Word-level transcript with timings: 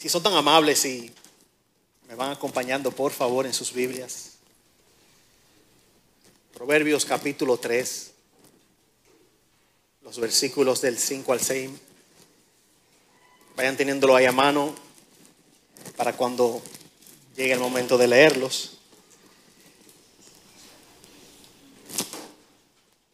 Si 0.00 0.08
son 0.08 0.22
tan 0.22 0.32
amables 0.32 0.82
y 0.86 1.12
me 2.08 2.14
van 2.14 2.32
acompañando, 2.32 2.90
por 2.90 3.12
favor, 3.12 3.44
en 3.44 3.52
sus 3.52 3.74
Biblias. 3.74 4.30
Proverbios 6.54 7.04
capítulo 7.04 7.58
3, 7.58 8.10
los 10.00 10.18
versículos 10.18 10.80
del 10.80 10.96
5 10.96 11.32
al 11.34 11.40
6. 11.42 11.70
Vayan 13.56 13.76
teniéndolo 13.76 14.16
ahí 14.16 14.24
a 14.24 14.32
mano 14.32 14.74
para 15.98 16.16
cuando 16.16 16.62
llegue 17.36 17.52
el 17.52 17.60
momento 17.60 17.98
de 17.98 18.08
leerlos. 18.08 18.78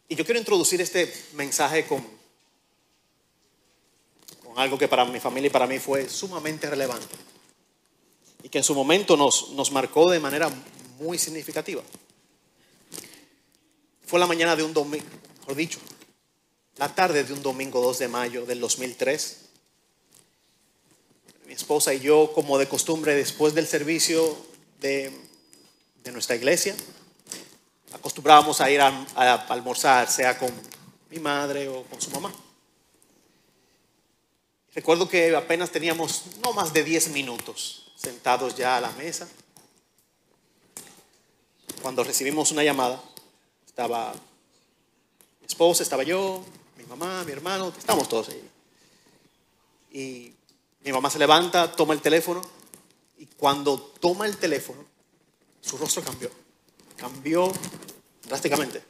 Y 0.09 0.15
yo 0.15 0.25
quiero 0.25 0.39
introducir 0.39 0.81
este 0.81 1.13
mensaje 1.33 1.85
con, 1.85 2.16
algo 4.57 4.79
que 4.79 4.89
para 4.89 5.05
mi 5.05 5.21
familia 5.21 5.49
y 5.49 5.51
para 5.51 5.67
mí 5.67 5.79
fue 5.79 6.09
sumamente 6.09 6.69
relevante 6.69 7.15
y 8.43 8.49
que 8.49 8.59
en 8.59 8.65
su 8.65 8.75
momento 8.75 9.17
nos, 9.17 9.51
nos 9.51 9.73
marcó 9.73 10.11
de 10.11 10.21
manera 10.21 10.51
muy 10.99 11.19
significativa. 11.19 11.83
Fue 14.07 14.21
la 14.21 14.27
mañana 14.27 14.55
de 14.55 14.63
un 14.63 14.73
domingo, 14.73 15.05
mejor 15.41 15.57
dicho, 15.57 15.79
la 16.77 16.95
tarde 16.95 17.25
de 17.25 17.33
un 17.33 17.43
domingo 17.43 17.81
2 17.81 17.99
de 17.99 18.09
mayo 18.09 18.47
del 18.47 18.61
2003. 18.61 19.41
Mi 21.47 21.55
esposa 21.55 21.93
y 21.93 22.01
yo, 22.01 22.33
como 22.35 22.59
de 22.59 22.69
costumbre, 22.69 23.15
después 23.15 23.55
del 23.55 23.67
servicio 23.67 24.37
de, 24.81 25.13
de 26.05 26.13
nuestra 26.13 26.37
iglesia, 26.37 26.77
acostumbrábamos 27.93 28.61
a 28.61 28.71
ir 28.71 28.81
a, 28.81 29.35
almorzar, 29.49 30.09
sea 30.09 30.39
con 30.39 30.51
mi 31.11 31.19
madre 31.19 31.69
o 31.69 31.83
con 31.85 32.01
su 32.01 32.11
mamá. 32.11 32.33
Recuerdo 34.77 35.09
que 35.09 35.35
apenas 35.35 35.71
teníamos 35.71 36.25
no 36.45 36.53
más 36.53 36.75
de 36.75 36.85
10 36.85 37.09
minutos 37.09 37.91
sentados 37.97 38.57
ya 38.57 38.77
a 38.77 38.81
la 38.83 38.91
mesa. 38.93 39.27
Cuando 41.81 42.05
recibimos 42.05 42.51
una 42.51 42.63
llamada, 42.63 43.03
estaba 43.67 44.13
mi 45.41 45.47
esposa, 45.47 45.83
estaba 45.83 46.03
yo, 46.03 46.45
mi 46.77 46.85
mamá, 46.85 47.25
mi 47.25 47.33
hermano, 47.33 47.73
estamos 47.77 48.07
todos 48.07 48.29
ahí. 48.29 48.51
Y 49.93 50.35
mi 50.85 50.93
mamá 50.93 51.09
se 51.09 51.19
levanta, 51.19 51.73
toma 51.73 51.95
el 51.95 52.03
teléfono 52.03 52.43
y 53.17 53.25
cuando 53.25 53.81
toma 53.81 54.27
el 54.27 54.37
teléfono, 54.37 54.85
su 55.63 55.79
rostro 55.79 56.03
cambió. 56.03 56.31
Cambió 56.99 57.51
drásticamente. 58.29 58.83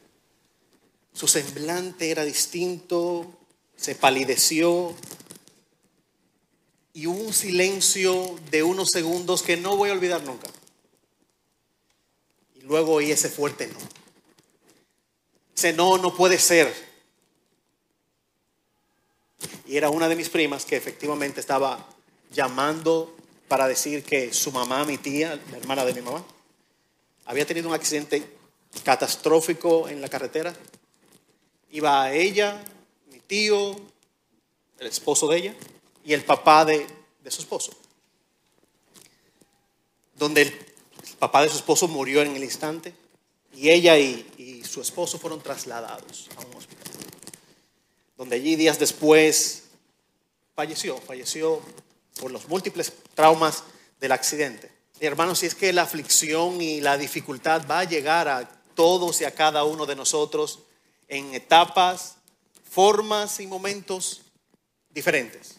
Su 1.12 1.28
semblante 1.28 2.10
era 2.10 2.24
distinto, 2.24 3.24
se 3.76 3.94
palideció 3.94 4.92
y 6.96 7.04
un 7.04 7.30
silencio 7.34 8.40
de 8.50 8.62
unos 8.62 8.88
segundos 8.88 9.42
que 9.42 9.58
no 9.58 9.76
voy 9.76 9.90
a 9.90 9.92
olvidar 9.92 10.22
nunca. 10.22 10.48
Y 12.54 12.62
luego 12.62 12.94
oí 12.94 13.10
ese 13.10 13.28
fuerte 13.28 13.66
no. 13.66 13.78
Ese 15.54 15.74
no, 15.74 15.98
no 15.98 16.14
puede 16.14 16.38
ser. 16.38 16.72
Y 19.66 19.76
era 19.76 19.90
una 19.90 20.08
de 20.08 20.16
mis 20.16 20.30
primas 20.30 20.64
que 20.64 20.76
efectivamente 20.76 21.38
estaba 21.38 21.86
llamando 22.32 23.14
para 23.46 23.68
decir 23.68 24.02
que 24.02 24.32
su 24.32 24.50
mamá, 24.50 24.86
mi 24.86 24.96
tía, 24.96 25.38
la 25.50 25.58
hermana 25.58 25.84
de 25.84 25.92
mi 25.92 26.00
mamá, 26.00 26.24
había 27.26 27.44
tenido 27.44 27.68
un 27.68 27.74
accidente 27.74 28.26
catastrófico 28.84 29.86
en 29.86 30.00
la 30.00 30.08
carretera. 30.08 30.56
Iba 31.72 32.10
ella, 32.14 32.64
mi 33.12 33.20
tío, 33.20 33.76
el 34.78 34.86
esposo 34.86 35.28
de 35.28 35.36
ella 35.36 35.56
y 36.06 36.14
el 36.14 36.24
papá 36.24 36.64
de, 36.64 36.86
su 37.28 37.42
esposo. 37.42 37.72
Donde 40.14 40.42
el, 40.42 40.66
papá 41.18 41.42
de 41.42 41.48
su 41.48 41.56
esposo 41.56 41.88
murió 41.88 42.22
en 42.22 42.36
el 42.36 42.44
instante 42.44 42.94
y 43.52 43.70
ella 43.70 43.98
y, 43.98 44.32
y 44.38 44.64
su 44.64 44.80
esposo 44.80 45.18
fueron 45.18 45.42
trasladados 45.42 46.28
a 46.36 46.46
un 46.46 46.54
hospital. 46.54 46.92
Donde 48.16 48.36
allí 48.36 48.54
días 48.54 48.78
después 48.78 49.64
falleció, 50.54 50.96
falleció 50.98 51.60
por 52.20 52.30
los 52.30 52.48
múltiples 52.48 52.92
traumas 53.14 53.64
del 53.98 54.12
accidente. 54.12 54.70
Hermanos, 55.00 55.40
si 55.40 55.46
es 55.46 55.56
que 55.56 55.72
la 55.72 55.82
aflicción 55.82 56.62
y 56.62 56.80
la 56.80 56.96
dificultad 56.96 57.66
va 57.68 57.80
a 57.80 57.84
llegar 57.84 58.28
a 58.28 58.48
todos 58.74 59.20
y 59.20 59.24
a 59.24 59.34
cada 59.34 59.64
uno 59.64 59.86
de 59.86 59.96
nosotros 59.96 60.60
en 61.08 61.34
etapas, 61.34 62.16
formas 62.70 63.40
y 63.40 63.46
momentos 63.48 64.22
diferentes. 64.90 65.55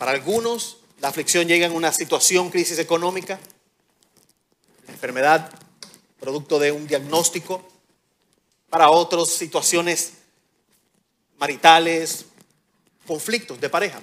Para 0.00 0.12
algunos, 0.12 0.78
la 1.00 1.08
aflicción 1.08 1.46
llega 1.46 1.66
en 1.66 1.72
una 1.72 1.92
situación, 1.92 2.48
crisis 2.48 2.78
económica, 2.78 3.38
enfermedad, 4.88 5.52
producto 6.18 6.58
de 6.58 6.72
un 6.72 6.86
diagnóstico. 6.86 7.62
Para 8.70 8.88
otros, 8.88 9.28
situaciones 9.28 10.14
maritales, 11.36 12.24
conflictos 13.06 13.60
de 13.60 13.68
pareja, 13.68 14.00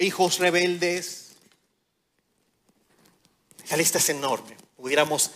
hijos 0.00 0.40
rebeldes. 0.40 1.28
La 3.70 3.76
lista 3.76 3.98
es 3.98 4.08
enorme. 4.08 4.56
Pudiéramos 4.76 5.30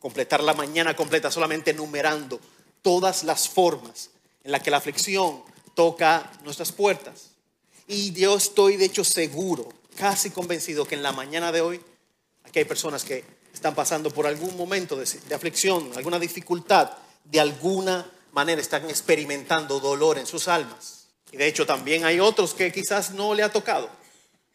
completar 0.00 0.42
la 0.42 0.52
mañana 0.52 0.94
completa 0.94 1.30
solamente 1.30 1.70
enumerando 1.70 2.38
todas 2.82 3.24
las 3.24 3.48
formas 3.48 4.10
en 4.44 4.52
las 4.52 4.62
que 4.62 4.70
la 4.70 4.76
aflicción 4.76 5.44
toca 5.74 6.30
nuestras 6.44 6.72
puertas. 6.72 7.29
Y 7.92 8.12
yo 8.12 8.36
estoy 8.36 8.76
de 8.76 8.84
hecho 8.84 9.02
seguro, 9.02 9.68
casi 9.96 10.30
convencido 10.30 10.84
que 10.84 10.94
en 10.94 11.02
la 11.02 11.10
mañana 11.10 11.50
de 11.50 11.60
hoy, 11.60 11.80
aquí 12.44 12.60
hay 12.60 12.64
personas 12.64 13.02
que 13.02 13.24
están 13.52 13.74
pasando 13.74 14.12
por 14.12 14.28
algún 14.28 14.56
momento 14.56 14.94
de, 14.94 15.04
de 15.04 15.34
aflicción, 15.34 15.90
alguna 15.96 16.20
dificultad, 16.20 16.92
de 17.24 17.40
alguna 17.40 18.08
manera 18.30 18.60
están 18.60 18.88
experimentando 18.88 19.80
dolor 19.80 20.18
en 20.18 20.26
sus 20.26 20.46
almas. 20.46 21.08
Y 21.32 21.36
de 21.36 21.48
hecho 21.48 21.66
también 21.66 22.04
hay 22.04 22.20
otros 22.20 22.54
que 22.54 22.70
quizás 22.70 23.10
no 23.10 23.34
le 23.34 23.42
ha 23.42 23.50
tocado. 23.50 23.90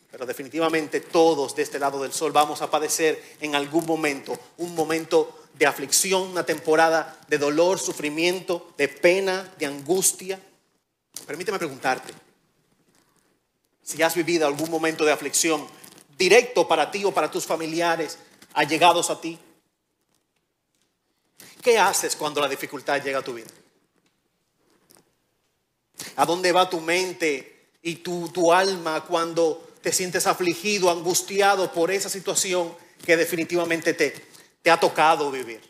Pero 0.09 0.25
definitivamente 0.25 1.01
todos 1.01 1.57
de 1.57 1.63
este 1.63 1.77
lado 1.77 2.01
del 2.01 2.13
sol 2.13 2.31
vamos 2.31 2.61
a 2.61 2.71
padecer 2.71 3.21
en 3.41 3.53
algún 3.53 3.85
momento, 3.85 4.39
un 4.59 4.73
momento 4.75 5.43
de 5.55 5.65
aflicción, 5.65 6.21
una 6.21 6.45
temporada 6.45 7.19
de 7.27 7.37
dolor, 7.37 7.79
sufrimiento, 7.79 8.71
de 8.77 8.87
pena, 8.87 9.53
de 9.59 9.65
angustia. 9.65 10.39
Permíteme 11.27 11.57
preguntarte, 11.57 12.13
si 13.85 14.01
has 14.03 14.15
vivido 14.15 14.45
algún 14.45 14.69
momento 14.69 15.05
de 15.05 15.13
aflicción 15.13 15.65
directo 16.17 16.67
para 16.67 16.91
ti 16.91 17.05
o 17.05 17.13
para 17.13 17.31
tus 17.31 17.45
familiares, 17.45 18.17
allegados 18.53 19.09
a 19.09 19.21
ti, 19.21 19.39
¿qué 21.61 21.79
haces 21.79 22.17
cuando 22.17 22.41
la 22.41 22.49
dificultad 22.49 23.01
llega 23.01 23.19
a 23.19 23.23
tu 23.23 23.35
vida? 23.35 23.47
¿A 26.17 26.25
dónde 26.25 26.51
va 26.51 26.69
tu 26.69 26.81
mente 26.81 27.69
y 27.81 27.97
tu, 27.97 28.27
tu 28.29 28.51
alma 28.51 29.05
cuando 29.05 29.75
te 29.85 29.93
sientes 29.93 30.25
afligido, 30.25 30.89
angustiado 30.89 31.71
por 31.71 31.91
esa 31.91 32.09
situación 32.09 32.75
que 33.05 33.15
definitivamente 33.15 33.93
te, 33.93 34.15
te 34.63 34.71
ha 34.71 34.79
tocado 34.79 35.29
vivir. 35.29 35.61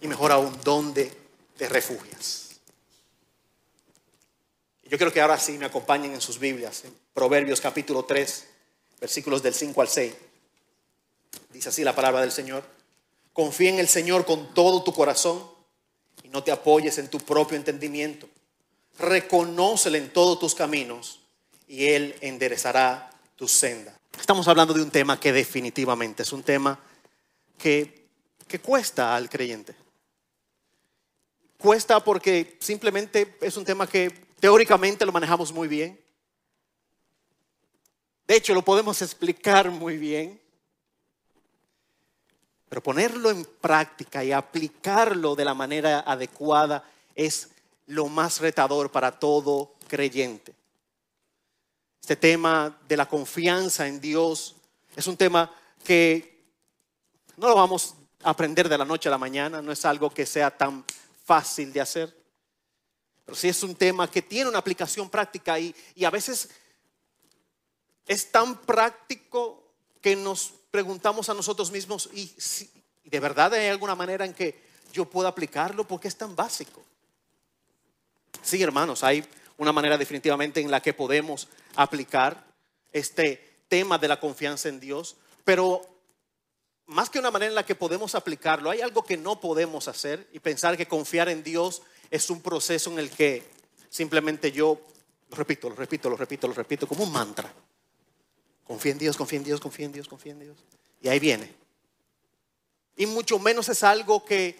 Y 0.00 0.06
mejor 0.06 0.30
aún, 0.30 0.56
¿dónde 0.62 1.12
te 1.56 1.68
refugias? 1.68 2.49
Yo 4.90 4.98
quiero 4.98 5.12
que 5.12 5.22
ahora 5.22 5.38
sí 5.38 5.56
me 5.56 5.64
acompañen 5.64 6.12
en 6.12 6.20
sus 6.20 6.38
Biblias, 6.38 6.84
en 6.84 6.94
Proverbios 7.14 7.62
capítulo 7.62 8.04
3, 8.04 8.46
versículos 9.00 9.42
del 9.42 9.54
5 9.54 9.80
al 9.80 9.88
6. 9.88 10.14
Dice 11.50 11.68
así 11.70 11.82
la 11.84 11.94
palabra 11.94 12.20
del 12.20 12.32
Señor. 12.32 12.64
Confía 13.32 13.70
en 13.70 13.78
el 13.78 13.88
Señor 13.88 14.26
con 14.26 14.52
todo 14.52 14.82
tu 14.82 14.92
corazón 14.92 15.42
y 16.22 16.28
no 16.28 16.42
te 16.42 16.52
apoyes 16.52 16.98
en 16.98 17.08
tu 17.08 17.18
propio 17.20 17.56
entendimiento 17.56 18.28
reconócele 19.00 19.98
en 19.98 20.12
todos 20.12 20.38
tus 20.38 20.54
caminos 20.54 21.20
y 21.66 21.86
Él 21.86 22.14
enderezará 22.20 23.10
tu 23.36 23.48
senda. 23.48 23.98
Estamos 24.18 24.46
hablando 24.48 24.74
de 24.74 24.82
un 24.82 24.90
tema 24.90 25.18
que 25.18 25.32
definitivamente 25.32 26.22
es 26.22 26.32
un 26.32 26.42
tema 26.42 26.78
que, 27.58 28.06
que 28.46 28.58
cuesta 28.58 29.16
al 29.16 29.28
creyente. 29.28 29.74
Cuesta 31.58 32.02
porque 32.02 32.56
simplemente 32.60 33.36
es 33.40 33.56
un 33.56 33.64
tema 33.64 33.86
que 33.86 34.29
teóricamente 34.40 35.06
lo 35.06 35.12
manejamos 35.12 35.52
muy 35.52 35.68
bien. 35.68 36.00
De 38.26 38.36
hecho, 38.36 38.54
lo 38.54 38.62
podemos 38.62 39.00
explicar 39.02 39.70
muy 39.70 39.96
bien. 39.96 40.40
Pero 42.68 42.82
ponerlo 42.82 43.30
en 43.30 43.44
práctica 43.44 44.22
y 44.24 44.32
aplicarlo 44.32 45.34
de 45.34 45.44
la 45.44 45.54
manera 45.54 46.00
adecuada 46.00 46.84
es 47.14 47.50
lo 47.86 48.06
más 48.06 48.40
retador 48.40 48.90
para 48.92 49.18
todo 49.18 49.74
creyente. 49.88 50.54
Este 52.00 52.14
tema 52.14 52.78
de 52.88 52.96
la 52.96 53.08
confianza 53.08 53.88
en 53.88 54.00
Dios 54.00 54.54
es 54.94 55.06
un 55.08 55.16
tema 55.16 55.52
que 55.84 56.44
no 57.36 57.48
lo 57.48 57.56
vamos 57.56 57.94
a 58.22 58.30
aprender 58.30 58.68
de 58.68 58.78
la 58.78 58.84
noche 58.84 59.08
a 59.08 59.10
la 59.10 59.18
mañana, 59.18 59.60
no 59.60 59.72
es 59.72 59.84
algo 59.84 60.10
que 60.10 60.24
sea 60.24 60.56
tan 60.56 60.84
fácil 61.24 61.72
de 61.72 61.80
hacer. 61.80 62.19
Pero 63.30 63.38
sí 63.38 63.48
es 63.48 63.62
un 63.62 63.76
tema 63.76 64.10
que 64.10 64.22
tiene 64.22 64.50
una 64.50 64.58
aplicación 64.58 65.08
práctica 65.08 65.56
y, 65.56 65.72
y 65.94 66.04
a 66.04 66.10
veces 66.10 66.48
es 68.08 68.32
tan 68.32 68.60
práctico 68.62 69.62
que 70.00 70.16
nos 70.16 70.52
preguntamos 70.72 71.28
a 71.28 71.34
nosotros 71.34 71.70
mismos, 71.70 72.10
¿y, 72.12 72.26
si, 72.26 72.68
de 73.04 73.20
verdad 73.20 73.54
hay 73.54 73.68
alguna 73.68 73.94
manera 73.94 74.24
en 74.24 74.34
que 74.34 74.60
yo 74.92 75.04
pueda 75.04 75.28
aplicarlo? 75.28 75.86
Porque 75.86 76.08
es 76.08 76.16
tan 76.16 76.34
básico. 76.34 76.82
Sí, 78.42 78.60
hermanos, 78.60 79.04
hay 79.04 79.24
una 79.58 79.70
manera 79.70 79.96
definitivamente 79.96 80.60
en 80.60 80.68
la 80.68 80.82
que 80.82 80.92
podemos 80.92 81.46
aplicar 81.76 82.44
este 82.92 83.60
tema 83.68 83.96
de 83.96 84.08
la 84.08 84.18
confianza 84.18 84.68
en 84.68 84.80
Dios, 84.80 85.14
pero 85.44 85.82
más 86.86 87.08
que 87.08 87.20
una 87.20 87.30
manera 87.30 87.50
en 87.50 87.54
la 87.54 87.64
que 87.64 87.76
podemos 87.76 88.16
aplicarlo, 88.16 88.70
hay 88.70 88.80
algo 88.80 89.04
que 89.04 89.16
no 89.16 89.38
podemos 89.40 89.86
hacer 89.86 90.26
y 90.32 90.40
pensar 90.40 90.76
que 90.76 90.88
confiar 90.88 91.28
en 91.28 91.44
Dios 91.44 91.82
es 92.10 92.28
un 92.30 92.40
proceso 92.40 92.90
en 92.90 92.98
el 92.98 93.10
que 93.10 93.44
simplemente 93.88 94.50
yo 94.50 94.80
lo 95.30 95.36
repito, 95.36 95.68
lo 95.68 95.76
repito, 95.76 96.10
lo 96.10 96.16
repito, 96.16 96.48
lo 96.48 96.54
repito, 96.54 96.88
como 96.88 97.04
un 97.04 97.12
mantra. 97.12 97.52
Confía 98.66 98.92
en 98.92 98.98
Dios, 98.98 99.16
confía 99.16 99.38
en 99.38 99.44
Dios, 99.44 99.60
confía 99.60 99.86
en 99.86 99.92
Dios, 99.92 100.08
confía 100.08 100.32
en 100.32 100.40
Dios. 100.40 100.58
Y 101.00 101.08
ahí 101.08 101.18
viene. 101.18 101.54
Y 102.96 103.06
mucho 103.06 103.38
menos 103.38 103.68
es 103.68 103.82
algo 103.82 104.24
que 104.24 104.56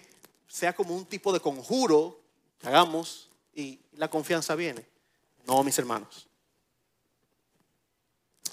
sea 0.47 0.75
como 0.75 0.95
un 0.95 1.05
tipo 1.07 1.33
de 1.33 1.41
conjuro 1.41 2.21
que 2.59 2.69
hagamos 2.69 3.29
y 3.55 3.81
la 3.97 4.09
confianza 4.09 4.55
viene. 4.55 4.85
No, 5.47 5.63
mis 5.63 5.79
hermanos. 5.79 6.29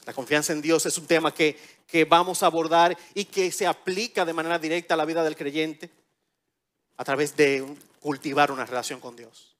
La 0.05 0.13
confianza 0.13 0.53
en 0.53 0.61
Dios 0.61 0.85
es 0.85 0.97
un 0.97 1.05
tema 1.05 1.33
que, 1.33 1.59
que 1.85 2.05
vamos 2.05 2.41
a 2.41 2.47
abordar 2.47 2.97
y 3.13 3.25
que 3.25 3.51
se 3.51 3.67
aplica 3.67 4.25
de 4.25 4.33
manera 4.33 4.57
directa 4.57 4.93
a 4.93 4.97
la 4.97 5.05
vida 5.05 5.23
del 5.23 5.35
creyente 5.35 5.89
a 6.95 7.03
través 7.03 7.35
de 7.35 7.65
cultivar 7.99 8.51
una 8.51 8.65
relación 8.65 8.99
con 8.99 9.15
Dios. 9.15 9.55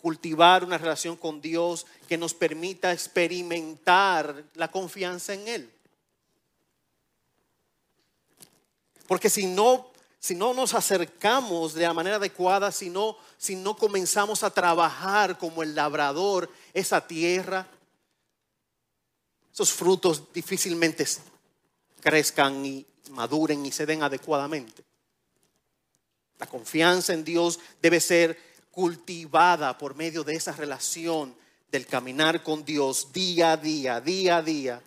Cultivar 0.00 0.64
una 0.64 0.78
relación 0.78 1.16
con 1.16 1.40
Dios 1.40 1.86
que 2.08 2.18
nos 2.18 2.34
permita 2.34 2.92
experimentar 2.92 4.44
la 4.54 4.70
confianza 4.70 5.34
en 5.34 5.48
Él. 5.48 5.72
Porque 9.06 9.30
si 9.30 9.46
no, 9.46 9.90
si 10.18 10.34
no 10.34 10.54
nos 10.54 10.74
acercamos 10.74 11.74
de 11.74 11.82
la 11.82 11.92
manera 11.92 12.16
adecuada, 12.16 12.72
si 12.72 12.90
no, 12.90 13.16
si 13.36 13.56
no 13.56 13.76
comenzamos 13.76 14.42
a 14.42 14.50
trabajar 14.50 15.38
como 15.38 15.62
el 15.62 15.74
labrador 15.74 16.50
esa 16.72 17.06
tierra, 17.06 17.66
esos 19.52 19.72
frutos 19.72 20.32
difícilmente 20.32 21.06
crezcan 22.00 22.64
y 22.64 22.86
maduren 23.10 23.64
y 23.66 23.72
se 23.72 23.86
den 23.86 24.02
adecuadamente. 24.02 24.82
La 26.42 26.48
confianza 26.48 27.12
en 27.12 27.22
Dios 27.22 27.60
debe 27.80 28.00
ser 28.00 28.36
cultivada 28.72 29.78
por 29.78 29.94
medio 29.94 30.24
de 30.24 30.34
esa 30.34 30.50
relación 30.50 31.32
del 31.70 31.86
caminar 31.86 32.42
con 32.42 32.64
Dios 32.64 33.12
día 33.12 33.52
a 33.52 33.56
día, 33.56 34.00
día 34.00 34.38
a 34.38 34.42
día, 34.42 34.82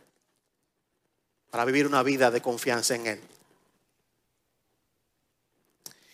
para 1.50 1.64
vivir 1.64 1.88
una 1.88 2.04
vida 2.04 2.30
de 2.30 2.42
confianza 2.42 2.96
en 2.96 3.08
Él. 3.08 3.22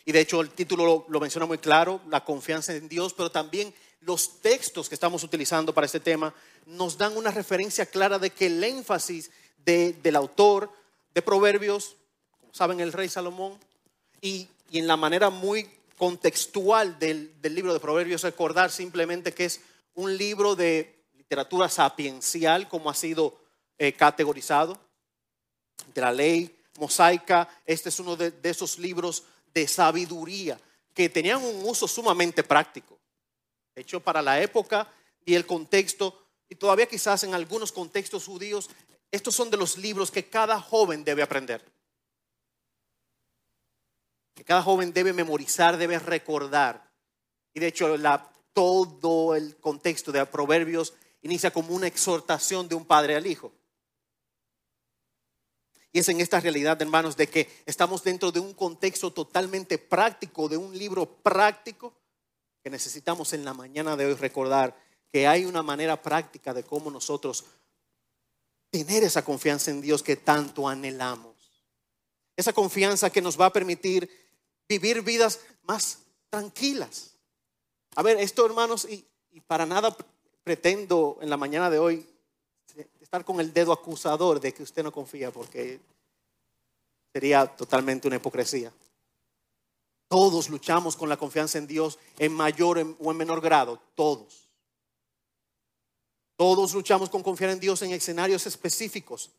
Y 0.05 0.11
de 0.11 0.19
hecho 0.19 0.41
el 0.41 0.51
título 0.51 1.07
lo, 1.09 1.19
menciona 1.19 1.47
muy 1.47 1.57
claro, 1.57 2.01
la 2.11 2.23
confianza 2.23 2.75
en 2.75 2.87
Dios, 2.87 3.15
pero 3.15 3.31
también 3.31 3.73
los 4.01 4.41
textos 4.41 4.89
que 4.89 4.93
estamos 4.93 5.23
utilizando 5.23 5.73
para 5.73 5.87
este 5.87 5.99
tema 5.99 6.35
nos 6.67 6.99
dan 6.99 7.17
una 7.17 7.31
referencia 7.31 7.87
clara 7.87 8.19
de 8.19 8.29
que 8.29 8.45
el 8.45 8.63
énfasis 8.63 9.31
del 9.65 10.15
autor 10.15 10.71
de 11.15 11.23
Proverbios, 11.23 11.95
como 12.39 12.53
saben 12.53 12.79
el 12.79 12.93
rey 12.93 13.09
Salomón, 13.09 13.57
y 14.21 14.47
en 14.71 14.87
la 14.87 14.95
manera 14.95 15.29
muy 15.29 15.67
contextual 15.97 16.97
del, 16.97 17.33
libro 17.43 17.73
de 17.73 17.79
Proverbios 17.79 18.23
recordar 18.23 18.71
simplemente 18.71 19.33
que 19.33 19.45
es 19.45 19.61
un 19.95 20.15
libro 20.17 20.55
de 20.55 21.03
literatura 21.15 21.69
sapiencial, 21.69 22.67
como 22.67 22.89
ha 22.89 22.95
sido 22.95 23.37
eh, 23.77 23.93
categorizado, 23.93 24.79
de 25.93 26.01
la 26.01 26.11
ley 26.11 26.57
mosaica. 26.79 27.49
Este 27.65 27.89
es 27.89 27.99
uno 27.99 28.15
de, 28.15 28.31
de 28.31 28.49
esos 28.49 28.79
libros 28.79 29.23
de 29.53 29.67
sabiduría 29.67 30.59
que 30.93 31.09
tenían 31.09 31.43
un 31.43 31.63
uso 31.65 31.87
sumamente 31.87 32.43
práctico, 32.43 32.97
hecho 33.75 33.99
para 33.99 34.21
la 34.21 34.41
época 34.41 34.87
y 35.25 35.35
el 35.35 35.45
contexto, 35.45 36.25
y 36.49 36.55
todavía 36.55 36.85
quizás 36.85 37.23
en 37.23 37.33
algunos 37.33 37.71
contextos 37.71 38.25
judíos, 38.25 38.69
estos 39.11 39.35
son 39.35 39.49
de 39.49 39.57
los 39.57 39.77
libros 39.77 40.11
que 40.11 40.27
cada 40.27 40.59
joven 40.59 41.03
debe 41.03 41.21
aprender 41.21 41.63
que 44.41 44.45
cada 44.45 44.63
joven 44.63 44.91
debe 44.91 45.13
memorizar, 45.13 45.77
debe 45.77 45.99
recordar. 45.99 46.91
Y 47.53 47.59
de 47.59 47.67
hecho, 47.67 47.95
todo 48.53 49.35
el 49.35 49.55
contexto 49.57 50.11
de 50.11 50.25
Proverbios 50.25 50.95
inicia 51.21 51.51
como 51.51 51.75
una 51.75 51.85
exhortación 51.85 52.67
de 52.67 52.73
un 52.73 52.83
padre 52.83 53.15
al 53.15 53.27
hijo. 53.27 53.51
Y 55.91 55.99
es 55.99 56.09
en 56.09 56.21
esta 56.21 56.39
realidad, 56.39 56.81
hermanos, 56.81 57.15
de 57.15 57.27
que 57.27 57.61
estamos 57.67 58.03
dentro 58.03 58.31
de 58.31 58.39
un 58.39 58.55
contexto 58.55 59.13
totalmente 59.13 59.77
práctico, 59.77 60.49
de 60.49 60.57
un 60.57 60.75
libro 60.75 61.05
práctico, 61.05 61.93
que 62.63 62.71
necesitamos 62.71 63.33
en 63.33 63.45
la 63.45 63.53
mañana 63.53 63.95
de 63.95 64.07
hoy 64.07 64.15
recordar 64.15 64.75
que 65.11 65.27
hay 65.27 65.45
una 65.45 65.61
manera 65.61 66.01
práctica 66.01 66.51
de 66.51 66.63
cómo 66.63 66.89
nosotros 66.89 67.45
tener 68.71 69.03
esa 69.03 69.23
confianza 69.23 69.69
en 69.69 69.81
Dios 69.81 70.01
que 70.01 70.15
tanto 70.15 70.67
anhelamos. 70.67 71.35
Esa 72.35 72.53
confianza 72.53 73.11
que 73.11 73.21
nos 73.21 73.39
va 73.39 73.45
a 73.45 73.53
permitir 73.53 74.20
vivir 74.71 75.01
vidas 75.01 75.41
más 75.63 75.99
tranquilas. 76.29 77.15
A 77.95 78.03
ver, 78.03 78.17
esto 78.19 78.45
hermanos, 78.45 78.87
y, 78.89 79.05
para 79.47 79.65
nada 79.65 79.95
pretendo 80.43 81.17
en 81.21 81.29
la 81.29 81.35
mañana 81.35 81.69
de 81.69 81.77
hoy 81.77 82.05
estar 83.01 83.25
con 83.25 83.41
el 83.41 83.51
dedo 83.51 83.73
acusador 83.73 84.39
de 84.39 84.53
que 84.53 84.63
usted 84.63 84.83
no 84.83 84.91
confía, 84.93 85.29
porque 85.31 85.79
sería 87.11 87.45
totalmente 87.47 88.07
una 88.07 88.15
hipocresía. 88.15 88.71
Todos 90.07 90.49
luchamos 90.49 90.95
con 90.95 91.09
la 91.09 91.17
confianza 91.17 91.57
en 91.57 91.67
Dios 91.67 91.99
en 92.17 92.33
mayor 92.33 92.77
o 92.99 93.11
en 93.11 93.17
menor 93.17 93.41
grado, 93.41 93.79
todos. 93.95 94.49
Todos 96.37 96.73
luchamos 96.73 97.09
con 97.09 97.23
confiar 97.23 97.51
en 97.51 97.59
Dios 97.59 97.81
en 97.81 97.91
escenarios 97.91 98.47
específicos. 98.47 99.31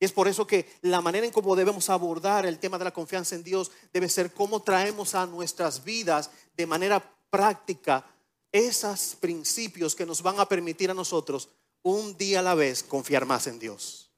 Es 0.00 0.12
por 0.12 0.26
eso 0.26 0.46
que 0.46 0.66
la 0.80 1.02
manera 1.02 1.26
en 1.26 1.32
cómo 1.32 1.54
debemos 1.54 1.90
abordar 1.90 2.46
el 2.46 2.58
tema 2.58 2.78
de 2.78 2.84
la 2.84 2.90
confianza 2.90 3.34
en 3.34 3.44
Dios 3.44 3.70
debe 3.92 4.08
ser 4.08 4.32
cómo 4.32 4.62
traemos 4.62 5.14
a 5.14 5.26
nuestras 5.26 5.84
vidas 5.84 6.30
de 6.56 6.66
manera 6.66 7.04
práctica 7.28 8.06
esos 8.50 9.14
principios 9.20 9.94
que 9.94 10.06
nos 10.06 10.22
van 10.22 10.40
a 10.40 10.48
permitir 10.48 10.90
a 10.90 10.94
nosotros 10.94 11.50
un 11.82 12.16
día 12.16 12.40
a 12.40 12.42
la 12.42 12.54
vez 12.54 12.82
confiar 12.82 13.26
más 13.26 13.46
en 13.46 13.58
Dios. 13.58 14.10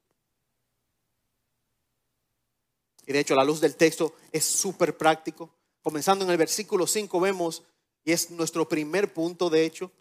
Y 3.05 3.11
de 3.11 3.19
hecho 3.19 3.35
la 3.35 3.43
luz 3.43 3.59
del 3.59 3.75
texto 3.75 4.15
es 4.31 4.45
súper 4.45 4.97
práctico. 4.97 5.49
Comenzando 5.81 6.23
en 6.23 6.31
el 6.31 6.37
versículo 6.37 6.87
5 6.87 7.19
vemos, 7.19 7.63
y 8.05 8.13
es 8.13 8.31
nuestro 8.31 8.67
primer 8.69 9.13
punto 9.13 9.49
de 9.49 9.65
hecho, 9.65 9.91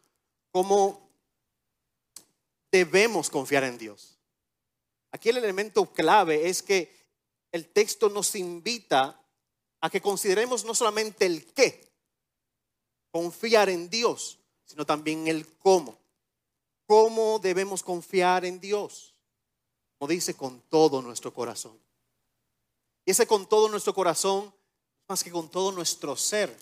cómo 0.52 1.10
debemos 2.70 3.28
confiar 3.28 3.64
en 3.64 3.78
Dios. 3.78 4.11
Aquí 5.12 5.28
el 5.28 5.36
elemento 5.36 5.92
clave 5.92 6.48
es 6.48 6.62
que 6.62 6.94
el 7.52 7.68
texto 7.68 8.08
nos 8.08 8.34
invita 8.34 9.20
a 9.80 9.90
que 9.90 10.00
consideremos 10.00 10.64
no 10.64 10.74
solamente 10.74 11.26
el 11.26 11.52
qué, 11.52 11.92
confiar 13.10 13.68
en 13.68 13.90
Dios, 13.90 14.38
sino 14.64 14.86
también 14.86 15.28
el 15.28 15.46
cómo. 15.58 15.98
¿Cómo 16.86 17.38
debemos 17.38 17.82
confiar 17.82 18.44
en 18.44 18.58
Dios? 18.58 19.14
Como 19.98 20.08
dice, 20.08 20.34
con 20.34 20.60
todo 20.62 21.02
nuestro 21.02 21.32
corazón. 21.32 21.78
Y 23.04 23.10
ese 23.10 23.26
con 23.26 23.46
todo 23.46 23.68
nuestro 23.68 23.94
corazón, 23.94 24.52
más 25.08 25.22
que 25.22 25.30
con 25.30 25.50
todo 25.50 25.72
nuestro 25.72 26.16
ser. 26.16 26.56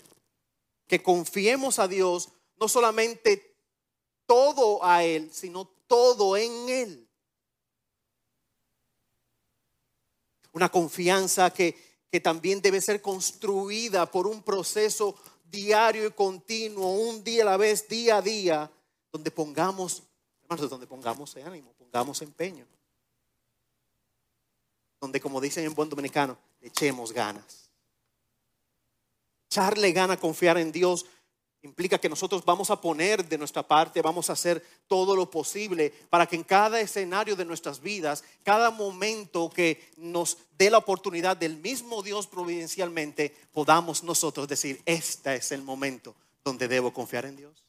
Que 0.87 1.01
confiemos 1.01 1.79
a 1.79 1.87
Dios, 1.87 2.29
no 2.57 2.67
solamente 2.67 3.55
todo 4.25 4.83
a 4.83 5.03
Él, 5.03 5.29
sino 5.33 5.65
todo 5.87 6.35
en 6.35 6.69
Él. 6.69 7.07
Una 10.53 10.69
confianza 10.69 11.51
que, 11.51 11.91
también 12.21 12.61
debe 12.61 12.81
ser 12.81 13.01
construida 13.01 14.05
por 14.05 14.27
un 14.27 14.43
proceso 14.43 15.15
diario 15.49 16.05
y 16.05 16.11
continuo, 16.11 16.91
un 16.91 17.23
día 17.23 17.43
a 17.43 17.45
la 17.45 17.57
vez, 17.57 17.87
día 17.87 18.17
a 18.17 18.21
día, 18.21 18.69
donde 19.11 19.31
pongamos, 19.31 20.03
hermanos, 20.43 20.69
donde 20.69 20.87
pongamos 20.87 21.35
ánimo, 21.37 21.71
pongamos 21.77 22.21
empeño. 22.21 22.65
Donde, 24.99 25.21
como 25.21 25.39
dicen 25.39 25.63
en 25.63 25.73
buen 25.73 25.87
dominicano, 25.87 26.37
echemos 26.59 27.13
ganas. 27.13 27.69
Echarle 29.49 29.91
gana 29.93 30.13
a 30.13 30.19
confiar 30.19 30.57
en 30.57 30.71
Dios 30.71 31.05
Implica 31.63 31.99
que 31.99 32.09
nosotros 32.09 32.43
vamos 32.43 32.71
a 32.71 32.81
poner 32.81 33.27
de 33.27 33.37
nuestra 33.37 33.61
parte, 33.61 34.01
vamos 34.01 34.29
a 34.29 34.33
hacer 34.33 34.65
todo 34.87 35.15
lo 35.15 35.29
posible 35.29 35.93
para 36.09 36.25
que 36.25 36.35
en 36.35 36.43
cada 36.43 36.81
escenario 36.81 37.35
de 37.35 37.45
nuestras 37.45 37.81
vidas, 37.81 38.23
cada 38.43 38.71
momento 38.71 39.47
que 39.49 39.91
nos 39.95 40.39
dé 40.57 40.71
la 40.71 40.79
oportunidad 40.79 41.37
del 41.37 41.57
mismo 41.57 42.01
Dios 42.01 42.25
providencialmente, 42.25 43.35
podamos 43.51 44.03
nosotros 44.03 44.47
decir, 44.47 44.81
este 44.85 45.35
es 45.35 45.51
el 45.51 45.61
momento 45.61 46.15
donde 46.43 46.67
debo 46.67 46.91
confiar 46.91 47.25
en 47.25 47.35
Dios? 47.35 47.63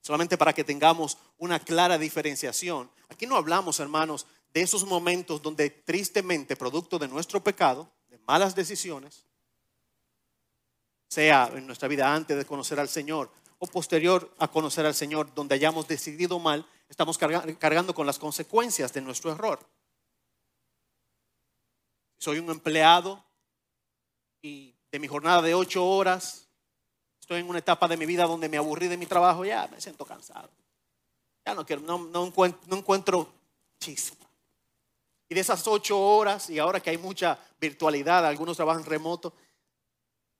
Solamente 0.00 0.38
para 0.38 0.54
que 0.54 0.64
tengamos 0.64 1.18
una 1.36 1.60
clara 1.60 1.98
diferenciación. 1.98 2.90
Aquí 3.10 3.26
no 3.26 3.36
hablamos, 3.36 3.80
hermanos, 3.80 4.26
de 4.54 4.62
esos 4.62 4.84
momentos 4.86 5.42
donde 5.42 5.68
tristemente, 5.68 6.56
producto 6.56 6.98
de 6.98 7.08
nuestro 7.08 7.44
pecado, 7.44 7.90
de 8.08 8.18
malas 8.26 8.54
decisiones, 8.54 9.26
sea 11.12 11.50
en 11.54 11.66
nuestra 11.66 11.88
vida 11.88 12.14
antes 12.14 12.38
de 12.38 12.46
conocer 12.46 12.80
al 12.80 12.88
Señor 12.88 13.30
o 13.58 13.66
posterior 13.66 14.34
a 14.38 14.48
conocer 14.48 14.86
al 14.86 14.94
Señor, 14.94 15.34
donde 15.34 15.54
hayamos 15.54 15.86
decidido 15.86 16.38
mal, 16.38 16.66
estamos 16.88 17.18
cargando 17.18 17.94
con 17.94 18.06
las 18.06 18.18
consecuencias 18.18 18.94
de 18.94 19.02
nuestro 19.02 19.30
error. 19.30 19.60
Soy 22.18 22.38
un 22.38 22.48
empleado 22.48 23.22
y 24.40 24.74
de 24.90 24.98
mi 24.98 25.06
jornada 25.06 25.42
de 25.42 25.54
ocho 25.54 25.86
horas, 25.86 26.48
estoy 27.20 27.40
en 27.40 27.48
una 27.50 27.58
etapa 27.58 27.86
de 27.88 27.98
mi 27.98 28.06
vida 28.06 28.24
donde 28.24 28.48
me 28.48 28.56
aburrí 28.56 28.88
de 28.88 28.96
mi 28.96 29.04
trabajo, 29.04 29.44
ya 29.44 29.68
me 29.68 29.82
siento 29.82 30.06
cansado. 30.06 30.48
Ya 31.44 31.54
no 31.54 31.66
quiero, 31.66 31.82
no, 31.82 32.24
encuentro, 32.24 32.62
no 32.68 32.78
encuentro 32.78 33.30
chispa. 33.78 34.26
Y 35.28 35.34
de 35.34 35.42
esas 35.42 35.66
ocho 35.66 36.00
horas, 36.00 36.48
y 36.48 36.58
ahora 36.58 36.80
que 36.80 36.88
hay 36.88 36.98
mucha 36.98 37.38
virtualidad, 37.60 38.24
algunos 38.24 38.56
trabajan 38.56 38.84
remoto, 38.86 39.34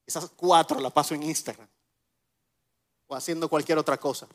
esas 0.06 0.30
cuatro 0.30 0.80
las 0.80 0.92
paso 0.92 1.14
en 1.14 1.22
Instagram 1.22 1.68
o 3.06 3.14
haciendo 3.14 3.48
cualquier 3.48 3.78
otra 3.78 3.98
cosa. 3.98 4.26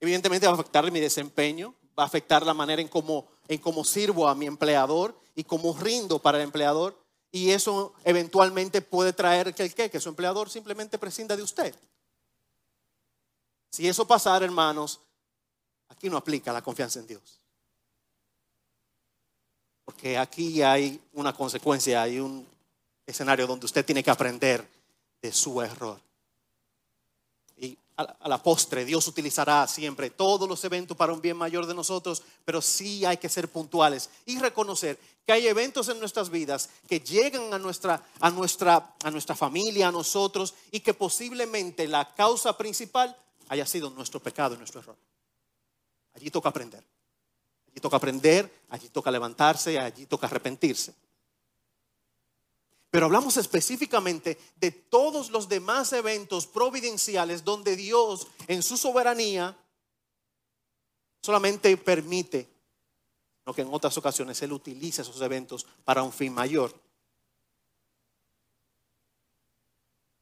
Evidentemente 0.00 0.46
va 0.46 0.52
a 0.52 0.56
afectar 0.56 0.90
mi 0.90 1.00
desempeño, 1.00 1.74
va 1.98 2.04
a 2.04 2.06
afectar 2.06 2.44
la 2.44 2.54
manera 2.54 2.82
en 2.82 2.88
cómo, 2.88 3.28
en 3.46 3.60
cómo 3.60 3.84
sirvo 3.84 4.28
a 4.28 4.34
mi 4.34 4.46
empleador 4.46 5.16
y 5.34 5.44
cómo 5.44 5.76
rindo 5.78 6.18
para 6.18 6.38
el 6.38 6.44
empleador. 6.44 6.98
Y 7.30 7.50
eso 7.50 7.94
eventualmente 8.04 8.82
puede 8.82 9.12
traer 9.12 9.54
que 9.54 9.62
el 9.62 9.74
que 9.74 10.00
su 10.00 10.08
empleador 10.08 10.50
simplemente 10.50 10.98
prescinda 10.98 11.36
de 11.36 11.42
usted. 11.42 11.74
Si 13.70 13.88
eso 13.88 14.06
pasara, 14.06 14.44
hermanos, 14.44 15.00
aquí 15.88 16.10
no 16.10 16.18
aplica 16.18 16.52
la 16.52 16.62
confianza 16.62 16.98
en 16.98 17.06
Dios. 17.06 17.40
Porque 19.84 20.18
aquí 20.18 20.62
hay 20.62 21.00
una 21.12 21.32
consecuencia, 21.32 22.02
hay 22.02 22.18
un 22.20 22.46
escenario 23.12 23.46
donde 23.46 23.66
usted 23.66 23.84
tiene 23.84 24.02
que 24.02 24.10
aprender 24.10 24.68
de 25.20 25.32
su 25.32 25.62
error. 25.62 26.00
Y 27.56 27.78
a 27.96 28.28
la 28.28 28.42
postre, 28.42 28.84
Dios 28.84 29.06
utilizará 29.06 29.68
siempre 29.68 30.10
todos 30.10 30.48
los 30.48 30.64
eventos 30.64 30.96
para 30.96 31.12
un 31.12 31.20
bien 31.20 31.36
mayor 31.36 31.66
de 31.66 31.74
nosotros, 31.74 32.22
pero 32.44 32.60
sí 32.60 33.04
hay 33.04 33.18
que 33.18 33.28
ser 33.28 33.48
puntuales 33.48 34.10
y 34.26 34.38
reconocer 34.38 34.98
que 35.24 35.32
hay 35.32 35.46
eventos 35.46 35.88
en 35.88 36.00
nuestras 36.00 36.30
vidas 36.30 36.68
que 36.88 37.00
llegan 37.00 37.54
a 37.54 37.58
nuestra, 37.58 38.04
a 38.18 38.30
nuestra, 38.30 38.94
a 39.04 39.10
nuestra 39.10 39.36
familia, 39.36 39.88
a 39.88 39.92
nosotros, 39.92 40.54
y 40.72 40.80
que 40.80 40.94
posiblemente 40.94 41.86
la 41.86 42.12
causa 42.14 42.56
principal 42.56 43.16
haya 43.48 43.66
sido 43.66 43.90
nuestro 43.90 44.20
pecado 44.20 44.54
y 44.54 44.58
nuestro 44.58 44.80
error. 44.80 44.96
Allí 46.14 46.30
toca 46.30 46.48
aprender. 46.48 46.82
Allí 47.70 47.80
toca 47.80 47.96
aprender, 47.96 48.52
allí 48.68 48.88
toca 48.88 49.10
levantarse, 49.10 49.78
allí 49.78 50.06
toca 50.06 50.26
arrepentirse. 50.26 50.94
Pero 52.92 53.06
hablamos 53.06 53.38
específicamente 53.38 54.36
de 54.56 54.70
todos 54.70 55.30
los 55.30 55.48
demás 55.48 55.94
eventos 55.94 56.46
providenciales 56.46 57.42
donde 57.42 57.74
Dios 57.74 58.26
en 58.48 58.62
su 58.62 58.76
soberanía 58.76 59.56
solamente 61.22 61.74
permite, 61.78 62.46
lo 63.46 63.54
que 63.54 63.62
en 63.62 63.72
otras 63.72 63.96
ocasiones 63.96 64.42
Él 64.42 64.52
utiliza 64.52 65.00
esos 65.00 65.22
eventos 65.22 65.66
para 65.84 66.02
un 66.02 66.12
fin 66.12 66.34
mayor. 66.34 66.78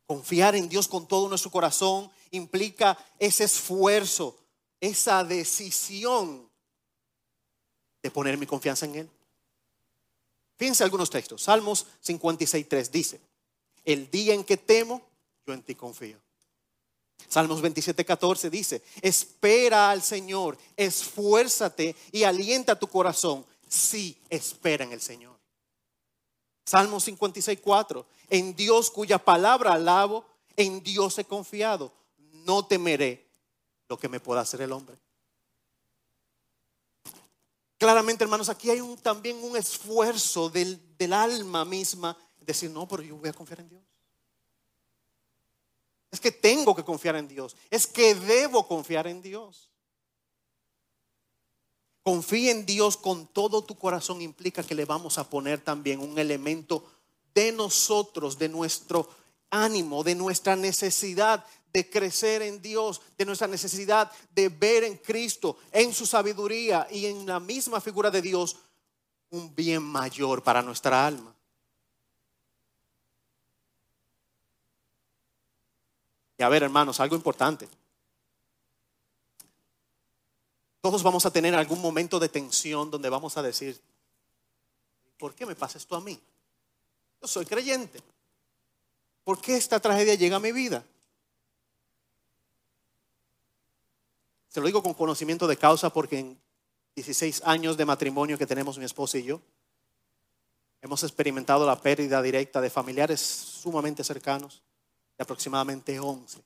Confiar 0.07 0.55
en 0.55 0.69
Dios 0.69 0.87
con 0.87 1.09
todo 1.09 1.29
nuestro 1.29 1.51
corazón 1.51 2.09
implica 2.31 2.97
ese 3.19 3.43
esfuerzo, 3.43 4.39
esa 4.81 5.25
decisión 5.25 6.49
de 8.01 8.11
poner 8.13 8.39
mi 8.39 8.47
confianza 8.47 8.87
en 8.87 8.95
Él. 8.95 9.11
Fíjense 10.61 10.85
algunos 10.85 11.09
textos. 11.09 11.45
Salmos 11.45 11.87
56.3 12.05 12.91
dice, 12.91 13.19
el 13.83 14.11
día 14.11 14.35
en 14.35 14.45
que 14.45 14.59
temo, 14.59 15.01
yo 15.47 15.55
en 15.55 15.63
ti 15.63 15.75
confío. 15.75 16.19
Salmos 17.31 17.63
27.14 17.63 18.51
dice, 18.51 18.83
espera 19.01 19.91
al 19.91 20.03
Señor, 20.03 20.59
esfuérzate 20.77 21.97
y 22.13 22.25
alienta 22.25 22.79
tu 22.79 22.89
corazón. 22.89 23.47
Sí, 23.71 24.21
espera 24.29 24.85
en 24.85 24.93
el 24.93 25.01
Señor. 25.01 25.35
Salmos 26.67 27.09
56.4, 27.09 28.05
en 28.29 28.55
Dios 28.55 28.91
cuya 28.91 29.17
palabra 29.17 29.73
alabo, 29.73 30.27
en 30.57 30.83
Dios 30.83 31.19
he 31.19 31.25
confiado. 31.25 31.91
No 32.45 32.67
temeré 32.67 33.27
lo 33.89 33.99
que 33.99 34.11
me 34.11 34.21
pueda 34.21 34.43
hacer 34.43 34.61
el 34.61 34.73
hombre. 34.73 34.99
Claramente, 37.81 38.23
hermanos, 38.23 38.51
aquí 38.51 38.69
hay 38.69 38.83
también 38.97 39.43
un 39.43 39.57
esfuerzo 39.57 40.51
del, 40.51 40.79
del 40.99 41.15
alma 41.15 41.65
misma. 41.65 42.15
Decir, 42.39 42.71
no, 42.71 42.87
pero 42.87 43.03
yo 43.03 43.17
voy 43.17 43.31
a 43.31 43.33
confiar 43.33 43.61
en 43.61 43.71
Dios. 43.71 43.83
Es 46.11 46.21
que 46.21 46.31
tengo 46.31 46.77
que 46.77 46.85
confiar 46.85 47.17
en 47.17 47.27
Dios. 47.27 47.57
Es 47.71 47.87
que 47.87 48.15
debo 48.15 48.69
confiar 48.69 49.07
en 49.07 49.23
Dios. 49.23 49.71
Confía 52.03 52.51
en 52.51 52.67
Dios 52.67 52.99
con 52.99 53.27
todo 53.27 53.65
tu 53.65 53.79
corazón 53.79 54.21
implica 54.21 54.63
que 54.63 54.75
le 54.75 54.85
vamos 54.85 55.17
a 55.17 55.31
poner 55.31 55.63
también 55.63 56.01
un 56.01 56.19
elemento 56.19 56.85
de 57.33 57.51
nosotros, 57.51 58.37
de 58.37 58.51
nuestro 58.51 59.09
ánimo, 59.49 60.05
de 60.05 60.17
nuestra 60.17 60.55
necesidad 60.55 61.47
de 61.73 61.89
crecer 61.89 62.43
en 62.43 62.61
Dios, 62.61 63.01
de 63.17 63.25
nuestra 63.25 63.47
necesidad 63.47 64.11
de 64.35 64.49
ver 64.49 64.85
en 64.85 64.97
Cristo, 64.97 65.59
en 65.73 65.93
su 65.93 66.07
sabiduría 66.07 66.87
y 66.91 67.07
en 67.07 67.27
la 67.27 67.41
misma 67.41 67.81
figura 67.81 68.11
de 68.11 68.23
Dios, 68.23 68.57
un 69.31 69.55
bien 69.55 69.83
mayor 69.83 70.43
para 70.43 70.63
nuestra 70.63 71.07
alma. 71.07 71.35
Y 76.39 76.43
a 76.43 76.49
ver, 76.49 76.63
hermanos, 76.63 76.99
algo 77.01 77.17
importante. 77.17 77.69
Todos 80.81 81.03
vamos 81.03 81.27
a 81.27 81.31
tener 81.31 81.55
algún 81.55 81.81
momento 81.81 82.19
de 82.19 82.31
tensión 82.31 82.91
donde 82.91 83.11
vamos 83.11 83.37
a 83.37 83.43
decir, 83.43 83.79
¿por 85.19 85.35
qué 85.35 85.45
me 85.45 85.55
pasa 85.55 85.77
esto 85.77 85.95
a 85.95 86.01
mí? 86.01 86.19
Yo 87.21 87.29
soy 87.29 87.45
creyente. 87.45 88.03
¿Por 89.23 89.41
qué 89.41 89.57
esta 89.57 89.79
tragedia 89.79 90.15
llega 90.15 90.37
a 90.37 90.41
mi 90.41 90.53
vida? 90.53 90.83
Se 94.51 94.61
lo 94.61 94.67
digo 94.67 94.83
con 94.83 94.95
conocimiento 94.95 95.47
de 95.47 95.57
causa 95.57 95.91
porque 95.91 96.19
en 96.19 96.41
16 96.97 97.43
años 97.45 97.77
de 97.77 97.85
matrimonio 97.85 98.37
que 98.37 98.47
tenemos 98.47 98.79
mi 98.79 98.85
esposa 98.85 99.17
y 99.17 99.23
yo, 99.23 99.41
hemos 100.83 101.05
experimentado 101.05 101.65
la 101.65 101.81
pérdida 101.81 102.21
directa 102.21 102.61
de 102.61 102.69
familiares 102.69 103.21
sumamente 103.21 104.03
cercanos, 104.03 104.61
de 105.17 105.23
aproximadamente 105.23 106.01
11, 106.01 106.43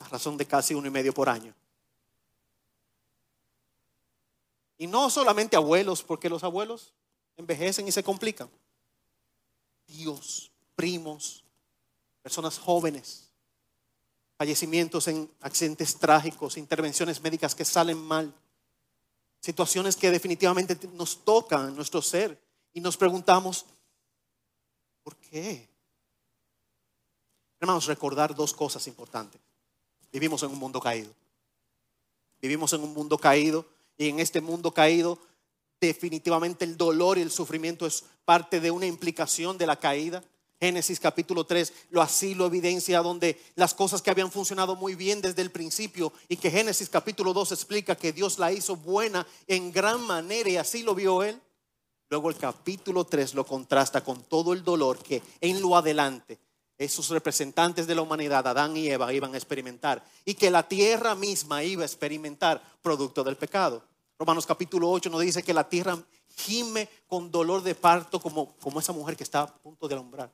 a 0.00 0.08
razón 0.08 0.36
de 0.36 0.44
casi 0.44 0.74
uno 0.74 0.86
y 0.86 0.90
medio 0.90 1.14
por 1.14 1.30
año. 1.30 1.54
Y 4.76 4.86
no 4.86 5.08
solamente 5.08 5.56
abuelos, 5.56 6.02
porque 6.02 6.28
los 6.28 6.44
abuelos 6.44 6.92
envejecen 7.38 7.88
y 7.88 7.92
se 7.92 8.04
complican. 8.04 8.50
Dios, 9.86 10.52
primos, 10.76 11.42
personas 12.22 12.58
jóvenes 12.58 13.27
fallecimientos 14.38 15.08
en 15.08 15.30
accidentes 15.40 15.98
trágicos, 15.98 16.56
intervenciones 16.56 17.20
médicas 17.20 17.54
que 17.54 17.64
salen 17.64 17.98
mal, 17.98 18.32
situaciones 19.40 19.96
que 19.96 20.10
definitivamente 20.10 20.78
nos 20.94 21.24
tocan 21.24 21.74
nuestro 21.74 22.00
ser 22.00 22.40
y 22.72 22.80
nos 22.80 22.96
preguntamos, 22.96 23.66
¿por 25.02 25.16
qué? 25.16 25.68
Hermanos, 27.60 27.86
recordar 27.86 28.34
dos 28.34 28.54
cosas 28.54 28.86
importantes. 28.86 29.40
Vivimos 30.12 30.42
en 30.44 30.50
un 30.50 30.58
mundo 30.58 30.80
caído. 30.80 31.12
Vivimos 32.40 32.72
en 32.72 32.82
un 32.82 32.94
mundo 32.94 33.18
caído 33.18 33.66
y 33.96 34.08
en 34.08 34.20
este 34.20 34.40
mundo 34.40 34.72
caído 34.72 35.18
definitivamente 35.80 36.64
el 36.64 36.76
dolor 36.76 37.18
y 37.18 37.22
el 37.22 37.30
sufrimiento 37.30 37.86
es 37.86 38.04
parte 38.24 38.60
de 38.60 38.70
una 38.70 38.86
implicación 38.86 39.58
de 39.58 39.66
la 39.66 39.76
caída. 39.76 40.22
Génesis 40.60 40.98
capítulo 40.98 41.44
3 41.44 41.72
lo 41.90 42.02
así 42.02 42.34
lo 42.34 42.46
evidencia 42.46 43.00
donde 43.00 43.40
las 43.54 43.74
cosas 43.74 44.02
que 44.02 44.10
habían 44.10 44.32
funcionado 44.32 44.74
muy 44.74 44.96
bien 44.96 45.22
desde 45.22 45.42
el 45.42 45.52
principio 45.52 46.12
y 46.28 46.36
que 46.36 46.50
Génesis 46.50 46.88
capítulo 46.88 47.32
2 47.32 47.52
explica 47.52 47.94
que 47.94 48.12
Dios 48.12 48.40
la 48.40 48.50
hizo 48.50 48.74
buena 48.74 49.24
en 49.46 49.70
gran 49.70 50.00
manera 50.00 50.50
y 50.50 50.56
así 50.56 50.82
lo 50.82 50.96
vio 50.96 51.22
él. 51.22 51.40
Luego 52.10 52.28
el 52.28 52.36
capítulo 52.36 53.04
3 53.04 53.34
lo 53.34 53.46
contrasta 53.46 54.02
con 54.02 54.24
todo 54.24 54.52
el 54.52 54.64
dolor 54.64 54.98
que 54.98 55.22
en 55.40 55.60
lo 55.60 55.76
adelante 55.76 56.38
esos 56.76 57.08
representantes 57.10 57.86
de 57.86 57.94
la 57.94 58.02
humanidad, 58.02 58.46
Adán 58.46 58.76
y 58.76 58.88
Eva, 58.88 59.12
iban 59.12 59.34
a 59.34 59.36
experimentar 59.36 60.04
y 60.24 60.34
que 60.34 60.50
la 60.50 60.66
tierra 60.66 61.14
misma 61.14 61.62
iba 61.62 61.82
a 61.82 61.86
experimentar 61.86 62.60
producto 62.82 63.22
del 63.22 63.36
pecado. 63.36 63.84
Romanos 64.18 64.46
capítulo 64.46 64.90
8 64.90 65.08
nos 65.08 65.20
dice 65.20 65.44
que 65.44 65.54
la 65.54 65.68
tierra 65.68 65.96
gime 66.36 66.88
con 67.06 67.30
dolor 67.30 67.62
de 67.62 67.76
parto 67.76 68.20
como, 68.20 68.56
como 68.56 68.80
esa 68.80 68.92
mujer 68.92 69.16
que 69.16 69.22
está 69.22 69.42
a 69.42 69.54
punto 69.54 69.86
de 69.86 69.94
alumbrar 69.94 70.32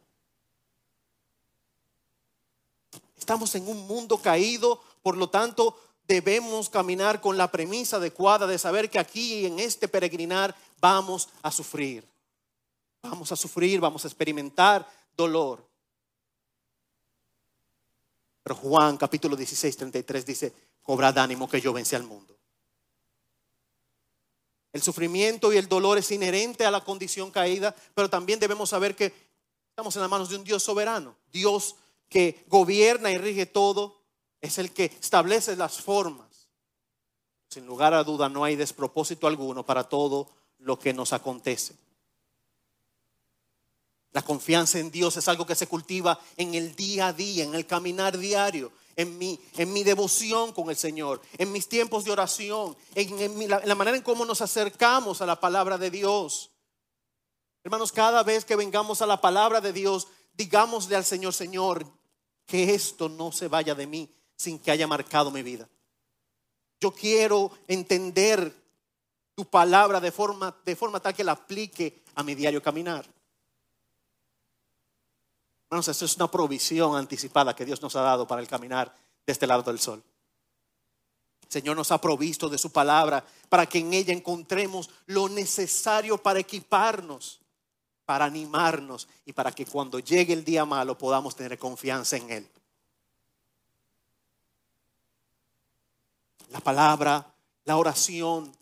Estamos 3.24 3.54
en 3.54 3.66
un 3.66 3.86
mundo 3.86 4.18
caído, 4.18 4.82
por 5.00 5.16
lo 5.16 5.30
tanto 5.30 5.80
debemos 6.06 6.68
caminar 6.68 7.22
con 7.22 7.38
la 7.38 7.50
premisa 7.50 7.96
adecuada 7.96 8.46
de 8.46 8.58
saber 8.58 8.90
que 8.90 8.98
aquí 8.98 9.46
en 9.46 9.60
este 9.60 9.88
peregrinar 9.88 10.54
vamos 10.78 11.30
a 11.40 11.50
sufrir. 11.50 12.06
Vamos 13.00 13.32
a 13.32 13.36
sufrir, 13.36 13.80
vamos 13.80 14.04
a 14.04 14.08
experimentar 14.08 14.86
dolor. 15.16 15.66
Pero 18.42 18.56
Juan 18.56 18.98
capítulo 18.98 19.36
16, 19.36 19.74
33 19.74 20.26
dice, 20.26 20.54
cobrad 20.82 21.16
ánimo 21.16 21.48
que 21.48 21.62
yo 21.62 21.72
vencí 21.72 21.96
al 21.96 22.02
mundo. 22.02 22.36
El 24.70 24.82
sufrimiento 24.82 25.50
y 25.50 25.56
el 25.56 25.66
dolor 25.66 25.96
es 25.96 26.10
inherente 26.10 26.66
a 26.66 26.70
la 26.70 26.84
condición 26.84 27.30
caída, 27.30 27.74
pero 27.94 28.10
también 28.10 28.38
debemos 28.38 28.68
saber 28.68 28.94
que 28.94 29.14
estamos 29.70 29.96
en 29.96 30.02
las 30.02 30.10
manos 30.10 30.28
de 30.28 30.36
un 30.36 30.44
Dios 30.44 30.62
soberano, 30.62 31.16
Dios 31.32 31.76
que 32.14 32.44
gobierna 32.46 33.10
y 33.10 33.18
rige 33.18 33.44
todo, 33.44 34.00
es 34.40 34.58
el 34.58 34.70
que 34.70 34.84
establece 34.84 35.56
las 35.56 35.82
formas. 35.82 36.46
Sin 37.48 37.66
lugar 37.66 37.92
a 37.92 38.04
duda 38.04 38.28
no 38.28 38.44
hay 38.44 38.54
despropósito 38.54 39.26
alguno 39.26 39.66
para 39.66 39.88
todo 39.88 40.30
lo 40.58 40.78
que 40.78 40.92
nos 40.92 41.12
acontece. 41.12 41.74
La 44.12 44.22
confianza 44.22 44.78
en 44.78 44.92
Dios 44.92 45.16
es 45.16 45.26
algo 45.26 45.44
que 45.44 45.56
se 45.56 45.66
cultiva 45.66 46.16
en 46.36 46.54
el 46.54 46.76
día 46.76 47.08
a 47.08 47.12
día, 47.12 47.42
en 47.42 47.56
el 47.56 47.66
caminar 47.66 48.16
diario, 48.16 48.70
en 48.94 49.18
mi, 49.18 49.40
en 49.56 49.72
mi 49.72 49.82
devoción 49.82 50.52
con 50.52 50.70
el 50.70 50.76
Señor, 50.76 51.20
en 51.36 51.50
mis 51.50 51.68
tiempos 51.68 52.04
de 52.04 52.12
oración, 52.12 52.76
en, 52.94 53.48
la, 53.48 53.74
manera 53.74 53.96
en 53.96 54.04
cómo 54.04 54.24
nos 54.24 54.40
acercamos 54.40 55.20
a 55.20 55.26
la 55.26 55.40
palabra 55.40 55.78
de 55.78 55.90
Dios. 55.90 56.52
Hermanos, 57.64 57.90
cada 57.90 58.22
vez 58.22 58.44
que 58.44 58.54
vengamos 58.54 59.02
a 59.02 59.06
la 59.06 59.20
palabra 59.20 59.60
de 59.60 59.72
Dios, 59.72 60.06
digámosle 60.32 60.94
al 60.94 61.04
Señor, 61.04 61.34
Señor, 61.34 61.84
que 62.46 62.74
esto 62.74 63.08
no 63.08 63.32
se 63.32 63.48
vaya 63.48 63.74
de 63.74 63.86
mí 63.86 64.08
sin 64.36 64.58
que 64.58 64.70
haya 64.70 64.86
marcado 64.86 65.30
mi 65.30 65.42
vida. 65.42 65.68
Yo 66.80 66.92
quiero 66.92 67.50
entender 67.66 68.54
tu 69.34 69.44
palabra 69.44 70.00
de 70.00 70.12
forma, 70.12 70.54
de 70.64 70.76
forma 70.76 71.00
tal 71.00 71.14
que 71.14 71.24
la 71.24 71.32
aplique 71.32 72.02
a 72.14 72.22
mi 72.22 72.34
diario 72.34 72.62
caminar. 72.62 73.06
Hermanos, 75.66 75.88
esto 75.88 76.04
es 76.04 76.16
una 76.16 76.30
provisión 76.30 76.96
anticipada 76.96 77.56
que 77.56 77.64
Dios 77.64 77.82
nos 77.82 77.96
ha 77.96 78.02
dado 78.02 78.26
para 78.26 78.40
el 78.40 78.48
caminar 78.48 78.94
de 79.26 79.32
este 79.32 79.46
lado 79.46 79.62
del 79.62 79.80
sol. 79.80 80.02
Señor 81.48 81.76
nos 81.76 81.90
ha 81.90 82.00
provisto 82.00 82.48
de 82.48 82.58
su 82.58 82.70
palabra 82.70 83.24
para 83.48 83.66
que 83.66 83.78
en 83.78 83.92
ella 83.92 84.12
encontremos 84.12 84.90
lo 85.06 85.28
necesario 85.28 86.18
para 86.18 86.40
equiparnos, 86.40 87.40
para 88.04 88.24
animarnos 88.24 89.08
y 89.24 89.32
para 89.32 89.52
que 89.52 89.66
cuando 89.66 89.98
llegue 89.98 90.32
el 90.32 90.44
día 90.44 90.64
malo 90.64 90.96
podamos 90.98 91.34
tener 91.34 91.58
confianza 91.58 92.16
en 92.16 92.30
Él. 92.30 92.50
La 96.50 96.60
palabra, 96.60 97.34
la 97.64 97.76
oración, 97.76 98.52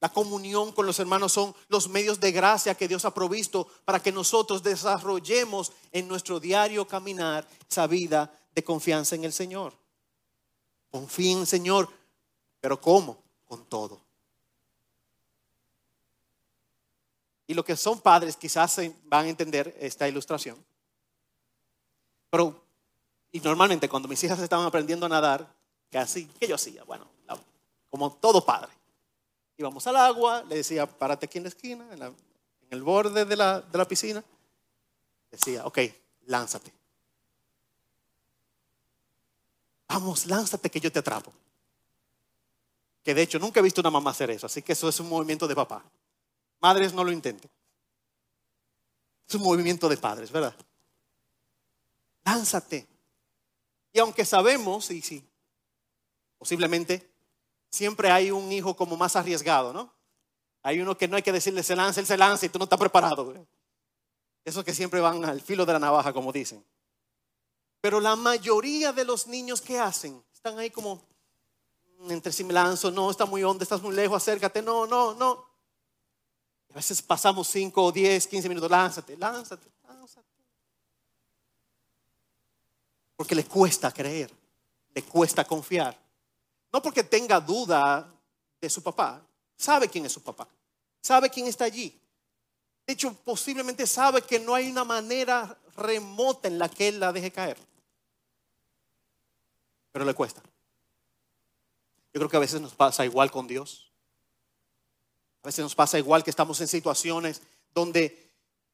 la 0.00 0.08
comunión 0.08 0.72
con 0.72 0.86
los 0.86 0.98
hermanos 0.98 1.32
son 1.32 1.54
los 1.68 1.88
medios 1.88 2.20
de 2.20 2.32
gracia 2.32 2.74
que 2.74 2.88
Dios 2.88 3.04
ha 3.04 3.12
provisto 3.12 3.68
para 3.84 4.02
que 4.02 4.12
nosotros 4.12 4.62
desarrollemos 4.62 5.72
en 5.92 6.08
nuestro 6.08 6.40
diario 6.40 6.88
caminar 6.88 7.46
esa 7.68 7.86
vida 7.86 8.32
de 8.54 8.64
confianza 8.64 9.14
en 9.14 9.24
el 9.24 9.32
Señor. 9.32 9.74
Confía 10.90 11.32
en 11.32 11.40
el 11.40 11.46
Señor, 11.46 11.88
pero 12.60 12.80
¿cómo? 12.80 13.22
Con 13.44 13.66
todo. 13.66 14.00
Y 17.50 17.54
los 17.54 17.64
que 17.64 17.74
son 17.74 17.98
padres 17.98 18.36
quizás 18.36 18.80
van 19.06 19.26
a 19.26 19.28
entender 19.28 19.76
esta 19.80 20.06
ilustración. 20.06 20.56
Pero, 22.30 22.62
y 23.32 23.40
normalmente 23.40 23.88
cuando 23.88 24.06
mis 24.06 24.22
hijas 24.22 24.38
estaban 24.38 24.64
aprendiendo 24.64 25.06
a 25.06 25.08
nadar, 25.08 25.52
así, 25.94 26.26
que 26.38 26.46
yo 26.46 26.54
hacía? 26.54 26.84
Bueno, 26.84 27.08
como 27.90 28.12
todo 28.12 28.46
padre 28.46 28.70
íbamos 29.56 29.84
al 29.88 29.96
agua, 29.96 30.44
le 30.48 30.58
decía, 30.58 30.86
párate 30.86 31.26
aquí 31.26 31.38
en 31.38 31.42
la 31.42 31.48
esquina, 31.48 31.88
en, 31.92 32.14
el 32.70 32.82
borde 32.84 33.24
de 33.24 33.36
la, 33.36 33.60
de 33.60 33.78
la 33.78 33.84
piscina. 33.84 34.22
Decía, 35.32 35.66
ok, 35.66 35.78
lánzate. 36.26 36.72
Vamos, 39.88 40.24
lánzate 40.26 40.70
que 40.70 40.78
yo 40.78 40.92
te 40.92 41.00
atrapo. 41.00 41.32
Que 43.02 43.12
de 43.12 43.22
hecho 43.22 43.40
nunca 43.40 43.58
he 43.58 43.62
visto 43.64 43.80
una 43.80 43.90
mamá 43.90 44.12
hacer 44.12 44.30
eso, 44.30 44.46
así 44.46 44.62
que 44.62 44.74
eso 44.74 44.88
es 44.88 45.00
un 45.00 45.08
movimiento 45.08 45.48
de 45.48 45.56
papá. 45.56 45.82
Madres 46.60 46.92
no 46.92 47.04
lo 47.04 47.12
intenten. 47.12 47.50
Es 49.28 49.34
un 49.34 49.42
movimiento 49.42 49.88
de 49.88 49.96
padres, 49.96 50.30
¿verdad? 50.30 50.54
Lánzate. 52.24 52.86
Y 53.92 53.98
aunque 53.98 54.24
sabemos, 54.24 54.90
y 54.90 55.00
sí, 55.02 55.24
posiblemente 56.38 57.10
siempre 57.70 58.10
hay 58.10 58.30
un 58.30 58.50
hijo 58.52 58.74
como 58.74 58.96
más 58.96 59.16
arriesgado, 59.16 59.72
¿no? 59.72 59.92
Hay 60.62 60.80
uno 60.80 60.96
que 60.96 61.08
no 61.08 61.16
hay 61.16 61.22
que 61.22 61.32
decirle 61.32 61.62
se 61.62 61.76
lanza, 61.76 62.00
él 62.00 62.06
se 62.06 62.16
lanza 62.16 62.46
y 62.46 62.48
tú 62.48 62.58
no 62.58 62.64
estás 62.64 62.78
preparado. 62.78 63.34
Esos 64.44 64.64
que 64.64 64.74
siempre 64.74 65.00
van 65.00 65.24
al 65.24 65.40
filo 65.40 65.64
de 65.64 65.72
la 65.72 65.78
navaja, 65.78 66.12
como 66.12 66.32
dicen. 66.32 66.64
Pero 67.80 68.00
la 68.00 68.16
mayoría 68.16 68.92
de 68.92 69.04
los 69.04 69.26
niños 69.26 69.60
que 69.60 69.78
hacen, 69.78 70.22
están 70.32 70.58
ahí 70.58 70.70
como 70.70 71.02
mm, 72.00 72.10
entre 72.10 72.32
si 72.32 72.44
me 72.44 72.52
lanzo, 72.52 72.90
no, 72.90 73.10
está 73.10 73.24
muy 73.24 73.42
hondo, 73.42 73.62
estás 73.62 73.80
muy 73.80 73.94
lejos, 73.94 74.16
acércate, 74.16 74.60
no, 74.60 74.86
no, 74.86 75.14
no. 75.14 75.49
A 76.70 76.74
veces 76.74 77.02
pasamos 77.02 77.48
5, 77.48 77.92
10, 77.92 78.26
15 78.26 78.48
minutos, 78.48 78.70
lánzate, 78.70 79.16
lánzate, 79.16 79.68
lánzate. 79.86 80.26
Porque 83.16 83.34
le 83.34 83.44
cuesta 83.44 83.90
creer, 83.92 84.32
le 84.94 85.02
cuesta 85.02 85.44
confiar. 85.44 85.98
No 86.72 86.80
porque 86.80 87.02
tenga 87.02 87.40
duda 87.40 88.08
de 88.60 88.70
su 88.70 88.82
papá, 88.82 89.20
sabe 89.56 89.88
quién 89.88 90.06
es 90.06 90.12
su 90.12 90.22
papá, 90.22 90.46
sabe 91.00 91.28
quién 91.28 91.46
está 91.46 91.64
allí. 91.64 91.98
De 92.86 92.92
hecho, 92.92 93.12
posiblemente 93.24 93.86
sabe 93.86 94.22
que 94.22 94.38
no 94.38 94.54
hay 94.54 94.70
una 94.70 94.84
manera 94.84 95.58
remota 95.76 96.48
en 96.48 96.58
la 96.58 96.68
que 96.68 96.88
él 96.88 97.00
la 97.00 97.12
deje 97.12 97.32
caer. 97.32 97.58
Pero 99.92 100.04
le 100.04 100.14
cuesta. 100.14 100.40
Yo 102.12 102.18
creo 102.20 102.28
que 102.28 102.36
a 102.36 102.40
veces 102.40 102.60
nos 102.60 102.74
pasa 102.74 103.04
igual 103.04 103.30
con 103.30 103.46
Dios. 103.46 103.89
A 105.42 105.48
veces 105.48 105.62
nos 105.62 105.74
pasa 105.74 105.98
igual 105.98 106.22
que 106.22 106.30
estamos 106.30 106.60
en 106.60 106.68
situaciones 106.68 107.40
donde 107.74 108.30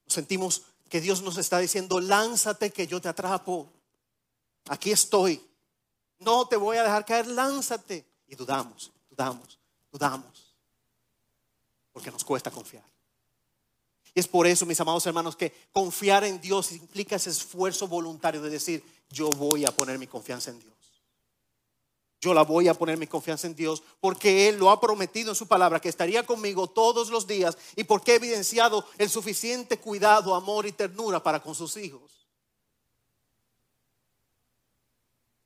sentimos 0.06 0.62
que 0.88 1.00
Dios 1.00 1.22
nos 1.22 1.36
está 1.36 1.58
diciendo, 1.58 2.00
lánzate 2.00 2.70
que 2.70 2.86
yo 2.86 3.00
te 3.00 3.08
atrapo. 3.08 3.72
Aquí 4.68 4.90
estoy. 4.90 5.40
No 6.18 6.46
te 6.48 6.56
voy 6.56 6.76
a 6.76 6.82
dejar 6.82 7.04
caer, 7.04 7.26
lánzate. 7.26 8.06
Y 8.26 8.34
dudamos, 8.34 8.92
dudamos, 9.10 9.58
dudamos. 9.92 10.54
Porque 11.92 12.10
nos 12.10 12.24
cuesta 12.24 12.50
confiar. 12.50 12.84
Y 14.14 14.20
es 14.20 14.26
por 14.26 14.46
eso, 14.46 14.64
mis 14.64 14.80
amados 14.80 15.06
hermanos, 15.06 15.36
que 15.36 15.52
confiar 15.72 16.24
en 16.24 16.40
Dios 16.40 16.72
implica 16.72 17.16
ese 17.16 17.30
esfuerzo 17.30 17.86
voluntario 17.86 18.40
de 18.40 18.50
decir, 18.50 18.82
yo 19.10 19.28
voy 19.30 19.64
a 19.64 19.70
poner 19.70 19.98
mi 19.98 20.06
confianza 20.06 20.50
en 20.50 20.58
Dios. 20.58 20.75
Yo 22.26 22.34
la 22.34 22.42
voy 22.42 22.66
a 22.66 22.74
poner 22.74 22.98
mi 22.98 23.06
confianza 23.06 23.46
en 23.46 23.54
Dios 23.54 23.84
porque 24.00 24.48
Él 24.48 24.56
lo 24.56 24.70
ha 24.70 24.80
prometido 24.80 25.30
en 25.30 25.36
su 25.36 25.46
palabra 25.46 25.78
que 25.78 25.88
estaría 25.88 26.26
conmigo 26.26 26.66
todos 26.66 27.08
los 27.08 27.24
días 27.24 27.56
y 27.76 27.84
porque 27.84 28.10
he 28.10 28.16
evidenciado 28.16 28.84
el 28.98 29.08
suficiente 29.08 29.78
cuidado, 29.78 30.34
amor 30.34 30.66
y 30.66 30.72
ternura 30.72 31.22
para 31.22 31.40
con 31.40 31.54
sus 31.54 31.76
hijos. 31.76 32.26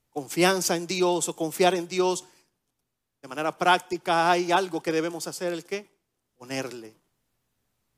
confianza 0.08 0.74
en 0.74 0.86
Dios 0.86 1.28
o 1.28 1.36
confiar 1.36 1.74
en 1.74 1.86
Dios 1.86 2.24
de 3.20 3.28
manera 3.28 3.56
práctica 3.58 4.30
hay 4.30 4.50
algo 4.50 4.82
que 4.82 4.90
debemos 4.90 5.26
hacer, 5.26 5.52
¿el 5.52 5.66
qué? 5.66 5.86
Ponerle 6.38 6.94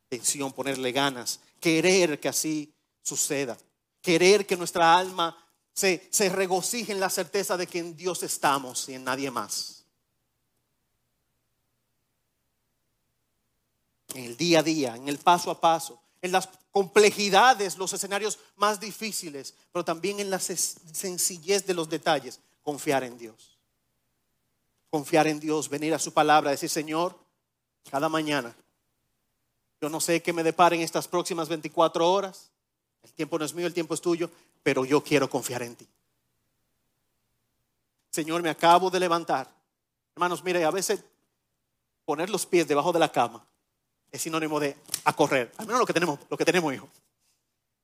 tensión, 0.09 0.53
ponerle 0.53 0.91
ganas, 0.91 1.39
querer 1.61 2.19
que 2.19 2.29
así 2.29 2.75
suceda, 3.01 3.57
querer 4.01 4.45
que 4.45 4.57
nuestra 4.57 4.99
alma 4.99 5.42
se, 5.75 6.09
se 6.11 6.27
en 6.27 7.01
la 7.01 7.11
certeza 7.11 7.57
de 7.57 7.67
que 7.67 7.79
en 7.79 7.97
Dios 7.97 8.23
estamos 8.23 8.89
y 8.89 8.95
en 8.95 9.05
nadie 9.05 9.31
más. 9.31 9.85
En 14.15 14.25
el 14.25 14.37
día 14.37 14.59
a 14.59 14.63
día, 14.63 14.97
en 14.97 15.09
el 15.09 15.19
paso 15.19 15.51
a 15.51 15.61
paso, 15.61 16.03
en 16.21 16.33
las 16.33 16.49
complejidades, 16.71 17.79
los 17.79 17.93
escenarios 17.93 18.39
más 18.57 18.79
difíciles, 18.79 19.55
pero 19.73 19.85
también 19.85 20.21
en 20.21 20.31
la 20.31 20.39
sencillez 20.39 21.67
de 21.67 21.75
los 21.75 21.89
detalles, 21.89 22.41
confiar 22.63 23.05
en 23.05 23.17
Dios. 23.17 23.59
Confiar 24.91 25.27
en 25.27 25.41
Dios, 25.41 25.71
venir 25.71 25.95
a 25.95 25.99
su 25.99 26.13
palabra, 26.13 26.51
decir, 26.51 26.69
Señor, 26.69 27.19
cada 27.91 28.11
mañana, 28.11 28.55
yo 29.81 29.89
no 29.89 30.01
sé 30.01 30.23
qué 30.23 30.33
me 30.33 30.45
deparen 30.45 30.81
estas 30.81 31.09
próximas 31.09 31.49
24 31.49 32.11
horas, 32.11 32.51
el 33.03 33.13
tiempo 33.13 33.39
no 33.39 33.45
es 33.45 33.55
mío, 33.55 33.67
el 33.67 33.75
tiempo 33.75 33.95
es 33.95 34.01
tuyo, 34.01 34.31
pero 34.63 34.85
yo 34.85 35.03
quiero 35.03 35.29
confiar 35.29 35.63
en 35.63 35.77
ti. 35.77 35.89
Señor, 38.11 38.43
me 38.43 38.51
acabo 38.51 38.91
de 38.91 39.01
levantar. 39.01 39.49
Hermanos, 40.15 40.45
mire, 40.45 40.65
a 40.65 40.71
veces 40.71 41.03
poner 42.05 42.29
los 42.29 42.45
pies 42.45 42.69
debajo 42.69 42.93
de 42.93 42.99
la 42.99 43.11
cama 43.11 43.45
es 44.13 44.21
sinónimo 44.21 44.61
de 44.61 44.77
a 45.05 45.17
correr. 45.17 45.51
Al 45.57 45.67
menos 45.67 45.81
lo 45.81 45.87
que 45.87 45.95
tenemos, 45.95 46.21
lo 46.29 46.37
que 46.37 46.45
tenemos, 46.45 46.73
hijo. 46.75 46.89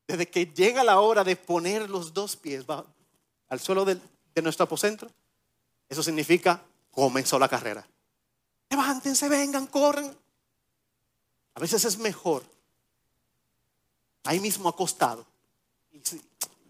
Desde 0.06 0.28
que 0.28 0.46
llega 0.46 0.84
la 0.84 1.00
hora 1.00 1.24
de 1.24 1.36
poner 1.36 1.88
los 1.88 2.12
dos 2.12 2.36
pies 2.36 2.64
al 3.48 3.60
suelo 3.60 3.84
de, 3.84 4.00
nuestro 4.42 4.64
aposento, 4.64 5.10
eso 5.88 6.00
significa 6.00 6.62
comenzó 6.92 7.38
la 7.38 7.48
carrera. 7.48 7.84
Levántense, 8.70 9.28
vengan, 9.28 9.66
corran. 9.66 10.16
A 11.54 11.60
veces 11.60 11.84
es 11.84 11.98
mejor 11.98 12.44
ahí 14.24 14.38
mismo 14.38 14.68
acostado. 14.68 15.26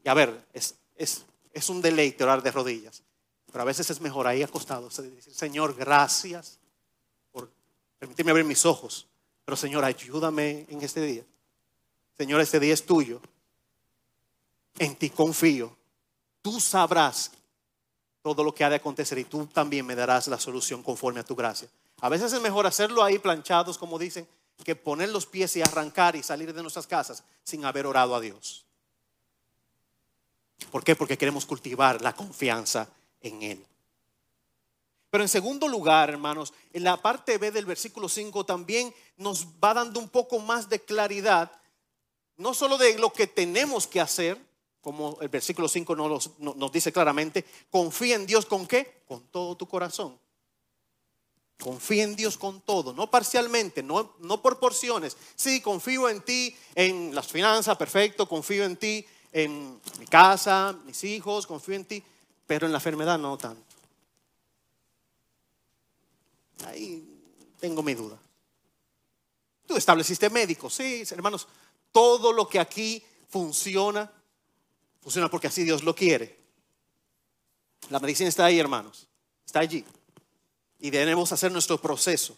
Y, 0.05 0.09
a 0.09 0.15
ver, 0.15 0.47
es, 0.53 0.75
es, 0.97 1.25
es, 1.53 1.69
un 1.69 1.81
deleite 1.81 2.25
orar 2.25 2.43
de 2.43 2.51
rodillas. 2.51 3.03
Pero 3.51 3.63
a 3.63 3.65
veces 3.65 3.89
es 3.91 4.01
mejor 4.01 4.27
ahí 4.27 4.43
acostado. 4.43 4.89
Decir, 4.89 5.35
Señor, 5.35 5.75
gracias 5.75 6.59
por 7.33 7.51
permitirme 7.99 8.31
abrir 8.31 8.47
mis 8.47 8.65
ojos. 8.67 9.07
Pero 9.45 9.57
Señor, 9.57 9.85
ayúdame 9.85 10.67
en 10.69 10.83
este 10.83 11.01
día. 11.01 11.25
Señor, 12.17 12.41
este 12.41 12.61
día 12.61 12.75
es 12.75 12.85
tuyo. 12.85 13.21
En 14.79 14.97
ti 14.97 15.11
confío. 15.11 15.77
Tú 16.43 16.61
sabrás 16.61 17.31
todo 18.23 18.45
lo 18.45 18.55
que 18.55 18.65
ha 18.65 18.71
de 18.71 18.77
acontecer 18.77 19.19
y 19.19 19.25
tú 19.25 19.47
también 19.47 19.87
me 19.87 19.95
darás 19.95 20.29
la 20.29 20.39
solución 20.39 20.83
conforme 20.83 21.21
a 21.21 21.25
tu 21.25 21.35
gracia. 21.35 21.69
A 22.01 22.09
veces 22.09 22.33
es 22.33 22.41
mejor 22.41 22.67
hacerlo 22.67 23.03
ahí 23.03 23.19
planchados, 23.19 23.79
como 23.79 23.99
dicen, 23.99 24.29
que 24.65 24.77
poner 24.77 25.09
los 25.09 25.27
pies 25.27 25.57
y 25.57 25.63
arrancar 25.63 26.17
y 26.17 26.23
salir 26.23 26.53
de 26.53 26.63
nuestras 26.63 26.87
casas 26.87 27.25
sin 27.43 27.65
haber 27.65 27.87
orado 27.87 28.15
a 28.15 28.21
Dios. 28.21 28.67
¿Por 30.71 30.85
qué? 30.85 30.97
Porque 30.97 31.19
queremos 31.19 31.47
cultivar 31.47 32.03
la 32.03 32.15
confianza 32.15 32.89
en 33.21 33.43
Él. 33.43 33.67
Pero 35.11 35.25
en 35.25 35.29
segundo 35.29 35.69
lugar, 35.69 36.11
hermanos, 36.11 36.53
en 36.73 36.85
la 36.85 37.01
parte 37.01 37.39
B 37.39 37.51
del 37.51 37.65
versículo 37.65 38.09
5 38.09 38.45
también 38.45 38.95
nos 39.17 39.47
va 39.63 39.73
dando 39.73 40.01
un 40.01 40.09
poco 40.09 40.39
más 40.39 40.69
de 40.69 40.81
claridad, 40.81 41.51
no 42.37 42.53
solo 42.53 42.77
de 42.77 42.99
lo 42.99 43.13
que 43.13 43.27
tenemos 43.27 43.87
que 43.87 44.01
hacer, 44.01 44.39
como 44.83 45.19
el 45.21 45.29
versículo 45.29 45.69
5 45.69 45.97
nos, 45.97 46.73
dice 46.73 46.93
claramente, 46.93 47.45
confía 47.71 48.17
en 48.17 48.27
Dios 48.27 48.45
con 48.47 48.67
qué? 48.67 49.03
Con 49.07 49.23
todo 49.29 49.57
tu 49.57 49.67
corazón. 49.67 50.19
Confía 51.59 52.05
en 52.05 52.15
Dios 52.15 52.39
con 52.39 52.61
todo, 52.61 52.93
no 52.93 53.11
parcialmente, 53.11 53.83
no, 53.83 54.15
no 54.21 54.41
por 54.43 54.61
porciones. 54.61 55.17
Sí, 55.35 55.61
confío 55.61 56.09
en 56.09 56.21
ti, 56.21 56.55
en 56.77 57.15
las 57.15 57.27
finanzas, 57.27 57.77
perfecto, 57.77 58.29
confío 58.29 58.65
en 58.65 58.77
ti, 58.77 59.05
en 59.33 59.81
mi 59.99 60.07
casa, 60.07 60.77
mis 60.85 61.03
hijos, 61.05 61.47
confío 61.47 61.75
en 61.75 61.85
ti, 61.85 62.03
pero 62.47 62.67
en 62.67 62.73
la 62.73 62.79
enfermedad 62.79 63.19
no 63.19 63.37
tanto. 63.37 63.63
Ahí 66.67 67.07
tengo 67.61 67.83
mi 67.83 67.95
duda. 67.95 68.19
Tú 69.67 69.77
estableciste 69.77 70.31
médicos, 70.31 70.75
sí, 70.75 71.03
hermanos, 71.11 71.47
todo 71.93 72.33
lo 72.33 72.49
que 72.49 72.59
aquí 72.59 73.03
funciona, 73.29 74.11
funciona 75.03 75.31
porque 75.31 75.47
así 75.47 75.63
Dios 75.63 75.83
lo 75.83 75.95
quiere. 75.95 76.39
La 77.91 78.01
medicina 78.01 78.29
está 78.29 78.47
ahí, 78.47 78.59
hermanos, 78.59 79.07
está 79.45 79.61
allí 79.61 79.85
y 80.79 80.91
debemos 80.91 81.33
hacer 81.33 81.53
nuestro 81.53 81.81
proceso. 81.81 82.37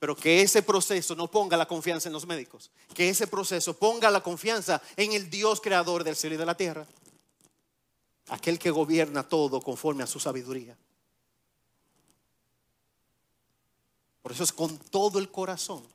Pero 0.00 0.16
que 0.16 0.42
ese 0.42 0.62
proceso 0.62 1.14
no 1.14 1.30
ponga 1.30 1.56
la 1.56 1.68
confianza 1.68 2.08
en 2.08 2.14
los 2.14 2.26
médicos, 2.26 2.70
que 2.94 3.10
ese 3.10 3.26
proceso 3.28 3.76
ponga 3.76 4.10
la 4.10 4.22
confianza 4.22 4.82
en 4.96 5.12
el 5.12 5.30
Dios 5.30 5.60
creador 5.60 6.02
del 6.02 6.16
cielo 6.16 6.34
y 6.34 6.38
de 6.38 6.46
la 6.46 6.56
tierra, 6.56 6.86
aquel 8.28 8.58
que 8.58 8.70
gobierna 8.70 9.28
todo 9.28 9.60
conforme 9.60 10.02
a 10.02 10.08
su 10.08 10.18
sabiduría. 10.18 10.76
Por 14.22 14.32
eso 14.32 14.42
es 14.42 14.52
con 14.52 14.78
todo 14.78 15.18
el 15.18 15.30
corazón. 15.30 15.86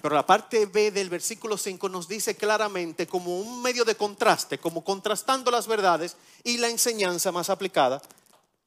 Pero 0.00 0.14
la 0.14 0.24
parte 0.24 0.66
B 0.66 0.90
del 0.92 1.10
versículo 1.10 1.56
5 1.56 1.88
nos 1.88 2.08
dice 2.08 2.36
claramente 2.36 3.06
como 3.06 3.40
un 3.40 3.60
medio 3.62 3.84
de 3.84 3.96
contraste, 3.96 4.58
como 4.58 4.84
contrastando 4.84 5.50
las 5.50 5.66
verdades 5.66 6.16
y 6.44 6.58
la 6.58 6.68
enseñanza 6.68 7.32
más 7.32 7.50
aplicada, 7.50 8.00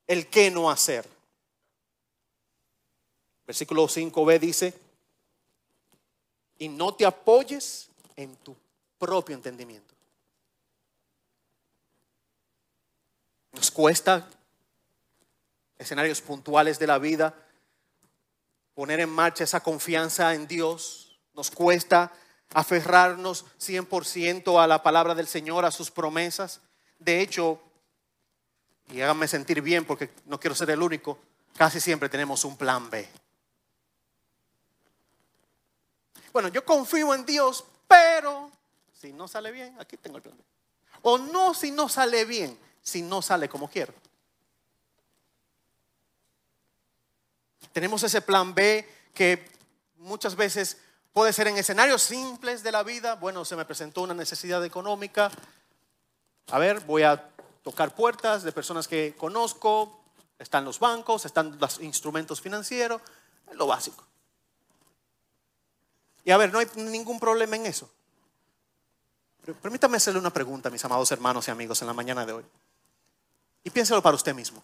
el 0.08 0.28
qué 0.28 0.52
no 0.52 0.70
hacer. 0.70 1.15
Versículo 3.46 3.88
5b 3.88 4.40
dice, 4.40 4.74
y 6.58 6.70
no 6.70 6.94
te 6.94 7.06
apoyes 7.06 7.90
en 8.16 8.36
tu 8.38 8.56
propio 8.98 9.36
entendimiento. 9.36 9.94
Nos 13.52 13.72
cuesta 13.72 14.28
escenarios 15.78 16.22
puntuales 16.22 16.80
de 16.80 16.88
la 16.88 16.98
vida 16.98 17.36
poner 18.74 19.00
en 19.00 19.10
marcha 19.10 19.44
esa 19.44 19.62
confianza 19.62 20.34
en 20.34 20.48
Dios. 20.48 21.18
Nos 21.34 21.52
cuesta 21.52 22.12
aferrarnos 22.54 23.46
100% 23.60 24.62
a 24.62 24.68
la 24.68 24.84
palabra 24.84 25.16
del 25.16 25.28
Señor, 25.28 25.66
a 25.66 25.72
sus 25.72 25.92
promesas. 25.92 26.62
De 27.00 27.22
hecho, 27.22 27.62
y 28.92 29.02
háganme 29.02 29.28
sentir 29.28 29.62
bien 29.62 29.86
porque 29.86 30.10
no 30.26 30.40
quiero 30.40 30.56
ser 30.56 30.70
el 30.70 30.82
único, 30.82 31.18
casi 31.58 31.80
siempre 31.80 32.10
tenemos 32.10 32.46
un 32.46 32.58
plan 32.58 32.90
B. 32.90 33.08
Bueno, 36.36 36.50
yo 36.50 36.66
confío 36.66 37.14
en 37.14 37.26
Dios, 37.26 37.64
pero 37.88 38.52
si 38.92 39.14
no 39.14 39.26
sale 39.26 39.54
bien, 39.54 39.74
aquí 39.80 39.96
tengo 39.96 40.18
el 40.18 40.24
plan. 40.24 40.36
O 41.04 41.18
no 41.18 41.54
si 41.54 41.72
no 41.72 41.88
sale 41.88 42.26
bien, 42.26 42.60
si 42.82 43.02
no 43.02 43.22
sale 43.22 43.48
como 43.48 43.70
quiero. 43.70 43.94
Tenemos 47.72 48.04
ese 48.04 48.20
plan 48.22 48.54
B 48.54 48.86
que 49.14 49.50
muchas 49.96 50.36
veces 50.36 50.76
puede 51.14 51.32
ser 51.32 51.48
en 51.48 51.58
escenarios 51.58 52.02
simples 52.02 52.64
de 52.64 52.74
la 52.74 52.84
vida. 52.84 53.16
Bueno, 53.16 53.46
se 53.46 53.56
me 53.56 53.64
presentó 53.64 54.02
una 54.02 54.14
necesidad 54.14 54.66
económica. 54.66 55.32
A 56.48 56.60
ver, 56.60 56.82
voy 56.82 57.04
a 57.04 57.30
tocar 57.64 57.96
puertas 57.96 58.44
de 58.44 58.52
personas 58.52 58.90
que 58.90 59.16
conozco. 59.18 60.02
Están 60.38 60.66
los 60.66 60.80
bancos, 60.80 61.24
están 61.24 61.58
los 61.58 61.80
instrumentos 61.80 62.42
financieros, 62.42 63.02
lo 63.54 63.68
básico. 63.68 64.06
Y 66.26 66.32
a 66.32 66.38
ver, 66.38 66.52
no 66.52 66.60
hay 66.60 66.68
ningún 66.76 67.20
problema 67.20 67.56
en 67.56 67.68
eso. 67.68 67.90
Pero 69.42 69.58
permítame 69.60 69.98
hacerle 69.98 70.20
una 70.20 70.34
pregunta, 70.34 70.72
mis 70.72 70.84
amados 70.84 71.12
hermanos 71.12 71.48
y 71.48 71.52
amigos, 71.52 71.80
en 71.82 71.88
la 71.88 71.94
mañana 71.94 72.26
de 72.26 72.34
hoy. 72.34 72.46
Y 73.64 73.70
piénselo 73.70 74.02
para 74.02 74.16
usted 74.16 74.34
mismo. 74.34 74.64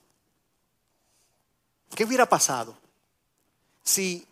¿Qué 1.96 2.04
hubiera 2.04 2.28
pasado 2.28 2.76
si 3.84 4.28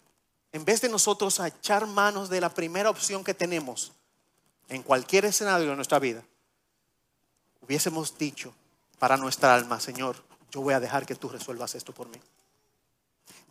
en 0.52 0.66
vez 0.66 0.82
de 0.82 0.90
nosotros 0.90 1.40
echar 1.40 1.86
manos 1.86 2.30
de 2.30 2.42
la 2.42 2.50
primera 2.50 2.90
opción 2.90 3.24
que 3.24 3.36
tenemos 3.36 3.92
en 4.68 4.82
cualquier 4.82 5.26
escenario 5.26 5.70
de 5.70 5.76
nuestra 5.76 6.00
vida, 6.00 6.24
hubiésemos 7.62 8.18
dicho 8.18 8.54
para 8.98 9.18
nuestra 9.18 9.54
alma, 9.54 9.80
Señor, 9.80 10.16
yo 10.52 10.62
voy 10.62 10.74
a 10.74 10.80
dejar 10.80 11.06
que 11.06 11.16
tú 11.16 11.30
resuelvas 11.30 11.76
esto 11.76 11.94
por 11.94 12.08
mí? 12.08 12.20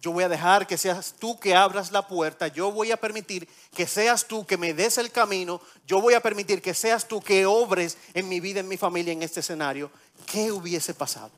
Yo 0.01 0.13
voy 0.13 0.25
a 0.25 0.29
dejar 0.29 0.67
que 0.67 0.79
seas 0.79 1.15
tú 1.19 1.39
que 1.39 1.55
abras 1.55 1.91
la 1.91 2.07
puerta, 2.07 2.49
yo 2.49 2.71
voy 2.71 2.93
a 2.93 2.97
permitir 2.97 3.49
que 3.75 3.87
seas 3.87 4.27
tú 4.27 4.47
que 4.47 4.57
me 4.57 4.73
des 4.73 4.99
el 4.99 5.11
camino, 5.11 5.61
yo 5.87 6.01
voy 6.01 6.15
a 6.15 6.21
permitir 6.21 6.63
que 6.63 6.75
seas 6.75 7.09
tú 7.09 7.21
que 7.21 7.47
obres 7.47 7.99
en 8.15 8.29
mi 8.29 8.41
vida, 8.41 8.61
en 8.61 8.69
mi 8.69 8.77
familia, 8.77 9.13
en 9.13 9.23
este 9.23 9.41
escenario. 9.41 9.91
¿Qué 10.27 10.53
hubiese 10.53 10.95
pasado? 10.95 11.33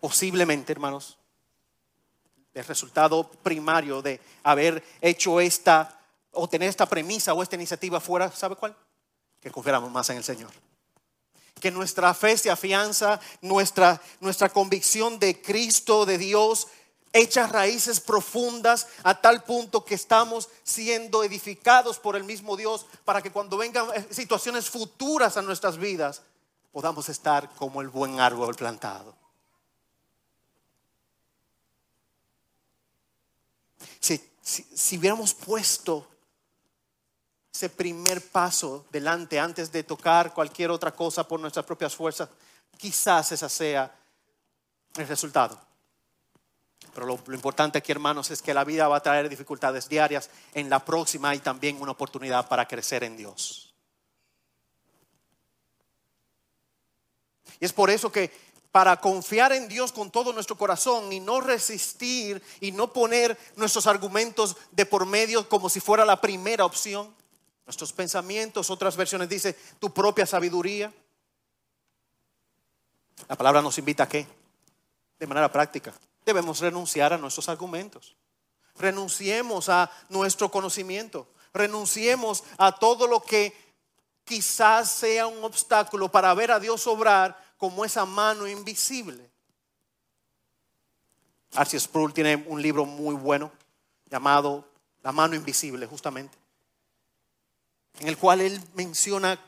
Posiblemente, 0.00 0.72
hermanos, 0.72 1.16
el 2.52 2.64
resultado 2.64 3.28
primario 3.28 4.02
de 4.02 4.20
haber 4.42 4.82
hecho 5.00 5.40
esta 5.40 6.00
o 6.32 6.48
tener 6.48 6.68
esta 6.68 6.86
premisa 6.86 7.32
o 7.32 7.42
esta 7.42 7.54
iniciativa 7.54 8.00
fuera, 8.00 8.30
¿sabe 8.30 8.56
cuál? 8.56 8.76
Que 9.40 9.50
confiáramos 9.50 9.90
más 9.90 10.10
en 10.10 10.16
el 10.16 10.24
Señor 10.24 10.50
que 11.60 11.70
nuestra 11.70 12.12
fe 12.14 12.36
se 12.36 12.50
afianza, 12.50 13.20
nuestra, 13.40 14.00
nuestra 14.20 14.48
convicción 14.48 15.18
de 15.18 15.40
Cristo, 15.40 16.04
de 16.04 16.18
Dios, 16.18 16.68
echa 17.14 17.46
raíces 17.46 18.00
profundas 18.00 18.88
a 19.04 19.20
tal 19.20 19.44
punto 19.44 19.84
que 19.84 19.94
estamos 19.94 20.48
siendo 20.64 21.22
edificados 21.22 21.98
por 21.98 22.16
el 22.16 22.24
mismo 22.24 22.56
Dios 22.56 22.86
para 23.04 23.22
que 23.22 23.30
cuando 23.30 23.56
vengan 23.56 23.86
eh, 23.94 24.06
situaciones 24.10 24.68
futuras 24.68 25.36
a 25.36 25.42
nuestras 25.42 25.78
vidas 25.78 26.22
podamos 26.72 27.08
estar 27.08 27.48
como 27.54 27.80
el 27.80 27.88
buen 27.88 28.18
árbol 28.18 28.56
plantado. 28.56 29.14
Si, 34.00 34.20
si 34.42 34.98
hubiéramos 34.98 35.32
puesto 35.32 36.06
ese 37.54 37.68
primer 37.68 38.20
paso 38.20 38.84
delante 38.90 39.38
antes 39.38 39.70
de 39.70 39.84
tocar 39.84 40.34
cualquier 40.34 40.72
otra 40.72 40.90
cosa 40.90 41.26
por 41.26 41.38
nuestras 41.38 41.64
propias 41.64 41.94
fuerzas, 41.94 42.28
quizás 42.76 43.30
esa 43.30 43.48
sea 43.48 43.94
el 44.96 45.06
resultado. 45.06 45.60
Pero 46.92 47.06
lo, 47.06 47.14
importante 47.32 47.78
aquí, 47.78 47.92
hermanos, 47.92 48.32
es 48.32 48.42
que 48.42 48.52
la 48.52 48.64
vida 48.64 48.88
va 48.88 48.96
a 48.96 49.02
traer 49.02 49.28
dificultades 49.28 49.88
diarias. 49.88 50.30
En 50.52 50.68
la 50.68 50.84
próxima 50.84 51.30
hay 51.30 51.38
también 51.38 51.80
una 51.80 51.92
oportunidad 51.92 52.48
para 52.48 52.66
crecer 52.66 53.04
en 53.04 53.16
Dios. 53.16 53.72
Y 57.60 57.64
es 57.64 57.72
por 57.72 57.88
eso 57.88 58.10
que 58.10 58.32
para 58.72 59.00
confiar 59.00 59.52
en 59.52 59.68
Dios 59.68 59.92
con 59.92 60.10
todo 60.10 60.32
nuestro 60.32 60.58
corazón 60.58 61.12
y 61.12 61.20
no 61.20 61.40
resistir 61.40 62.42
y 62.60 62.72
no 62.72 62.92
poner 62.92 63.38
nuestros 63.54 63.86
argumentos 63.86 64.56
de 64.72 64.86
por 64.86 65.06
medio 65.06 65.48
como 65.48 65.68
si 65.68 65.78
fuera 65.78 66.04
la 66.04 66.20
primera 66.20 66.64
opción, 66.64 67.14
nuestros 67.66 67.92
pensamientos, 67.92 68.70
otras 68.70 68.96
versiones 68.96 69.28
dice 69.28 69.56
tu 69.78 69.92
propia 69.92 70.26
sabiduría. 70.26 70.92
La 73.28 73.36
palabra 73.36 73.62
nos 73.62 73.78
invita 73.78 74.04
a 74.04 74.08
qué? 74.08 74.26
De 75.18 75.26
manera 75.26 75.50
práctica. 75.50 75.94
Debemos 76.24 76.60
renunciar 76.60 77.12
a 77.12 77.18
nuestros 77.18 77.48
argumentos. 77.48 78.16
Renunciemos 78.76 79.68
a 79.68 79.90
nuestro 80.08 80.50
conocimiento. 80.50 81.28
Renunciemos 81.52 82.42
a 82.58 82.72
todo 82.72 83.06
lo 83.06 83.22
que 83.22 83.54
quizás 84.24 84.90
sea 84.90 85.26
un 85.26 85.44
obstáculo 85.44 86.10
para 86.10 86.34
ver 86.34 86.50
a 86.50 86.58
Dios 86.60 86.86
obrar 86.86 87.38
como 87.56 87.84
esa 87.84 88.04
mano 88.04 88.46
invisible. 88.46 89.30
Arcee 91.54 91.78
Sproul 91.78 92.12
tiene 92.12 92.44
un 92.48 92.60
libro 92.60 92.84
muy 92.84 93.14
bueno 93.14 93.52
llamado 94.10 94.68
La 95.02 95.12
mano 95.12 95.34
invisible, 95.34 95.86
justamente, 95.86 96.36
en 98.00 98.08
el 98.08 98.18
cual 98.18 98.40
él 98.40 98.60
menciona 98.74 99.38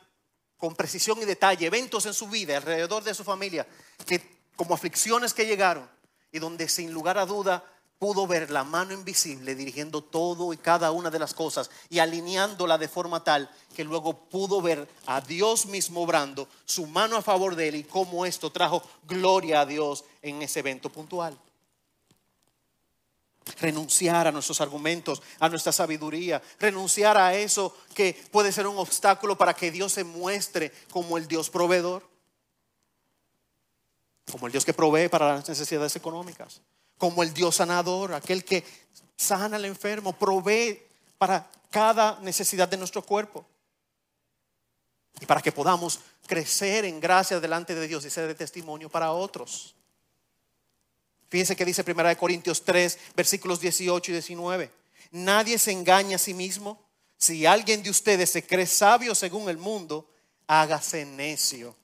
con 0.57 0.75
precisión 0.75 1.21
y 1.21 1.25
detalle 1.25 1.67
eventos 1.67 2.07
en 2.07 2.15
su 2.15 2.29
vida, 2.29 2.57
alrededor 2.57 3.05
de 3.05 3.15
su 3.15 3.25
familia, 3.25 3.67
que 4.07 4.37
como 4.57 4.75
aflicciones 4.75 5.35
que 5.35 5.47
llegaron 5.47 5.89
y 6.33 6.39
donde 6.39 6.69
sin 6.69 6.93
lugar 6.93 7.19
a 7.19 7.27
duda 7.27 7.65
pudo 7.99 8.27
ver 8.27 8.51
la 8.51 8.65
mano 8.65 8.93
invisible 8.93 9.55
dirigiendo 9.55 10.03
todo 10.03 10.53
y 10.53 10.59
cada 10.59 10.91
una 10.91 11.11
de 11.11 11.19
las 11.19 11.33
cosas 11.33 11.71
y 11.89 11.99
alineándola 11.99 12.77
de 12.77 12.89
forma 12.89 13.25
tal 13.25 13.51
que 13.75 13.85
luego 13.85 14.29
pudo 14.29 14.61
ver 14.61 14.87
a 15.07 15.21
Dios 15.21 15.67
mismo 15.67 16.03
obrando 16.03 16.49
su 16.65 16.87
mano 16.87 17.17
a 17.17 17.23
favor 17.23 17.57
de 17.57 17.69
él 17.69 17.77
y 17.77 17.85
cómo 17.85 18.27
esto 18.27 18.51
trajo 18.51 18.83
gloria 19.07 19.63
a 19.63 19.67
Dios 19.67 20.05
en 20.21 20.43
ese 20.43 20.61
evento 20.61 20.91
puntual. 20.91 21.39
Renunciar 23.61 24.27
a 24.27 24.33
nuestros 24.33 24.61
argumentos, 24.61 25.23
a 25.39 25.49
nuestra 25.49 25.73
sabiduría, 25.73 26.43
renunciar 26.59 27.17
a 27.17 27.35
eso 27.35 27.77
que 27.95 28.15
puede 28.31 28.53
ser 28.53 28.67
un 28.67 28.79
obstáculo 28.79 29.39
para 29.39 29.55
que 29.55 29.71
Dios 29.71 29.93
se 29.93 30.05
muestre 30.05 30.73
como 30.91 31.17
el 31.17 31.29
Dios 31.29 31.49
proveedor, 31.49 32.09
como 34.31 34.47
el 34.47 34.53
Dios 34.53 34.65
que 34.65 34.75
provee 34.75 35.09
para 35.09 35.35
las 35.35 35.49
necesidades 35.49 35.95
económicas 35.97 36.61
como 36.99 37.23
el 37.23 37.33
Dios 37.35 37.57
sanador, 37.57 38.15
aquel 38.15 38.45
que 38.45 38.65
sana 39.17 39.57
al 39.57 39.65
enfermo, 39.65 40.13
provee 40.13 40.83
para 41.19 41.51
cada 41.71 42.19
necesidad 42.21 42.69
de 42.69 42.77
nuestro 42.77 43.03
cuerpo. 43.03 43.45
Y 45.21 45.27
para 45.27 45.41
que 45.41 45.53
podamos 45.53 46.01
crecer 46.27 46.85
en 46.85 47.01
gracia 47.01 47.41
delante 47.41 47.75
de 47.75 47.89
Dios 47.89 48.05
y 48.05 48.11
ser 48.11 48.27
de 48.27 48.35
testimonio 48.35 48.91
para 48.91 49.13
otros. 49.13 49.75
Fíjense 51.29 51.57
que 51.57 51.65
dice 51.65 51.85
1 51.87 52.17
Corintios 52.17 52.65
3, 52.65 52.99
versículos 53.17 53.61
18 53.61 54.11
y 54.11 54.15
19. 54.15 54.71
Nadie 55.13 55.59
se 55.59 55.73
engaña 55.73 56.17
a 56.17 56.19
sí 56.19 56.35
mismo. 56.35 56.83
Si 57.17 57.47
alguien 57.47 57.83
de 57.83 57.91
ustedes 57.91 58.31
se 58.31 58.47
cree 58.47 58.67
sabio 58.67 59.15
según 59.15 59.49
el 59.49 59.57
mundo, 59.57 60.09
hágase 60.47 61.05
necio 61.05 61.77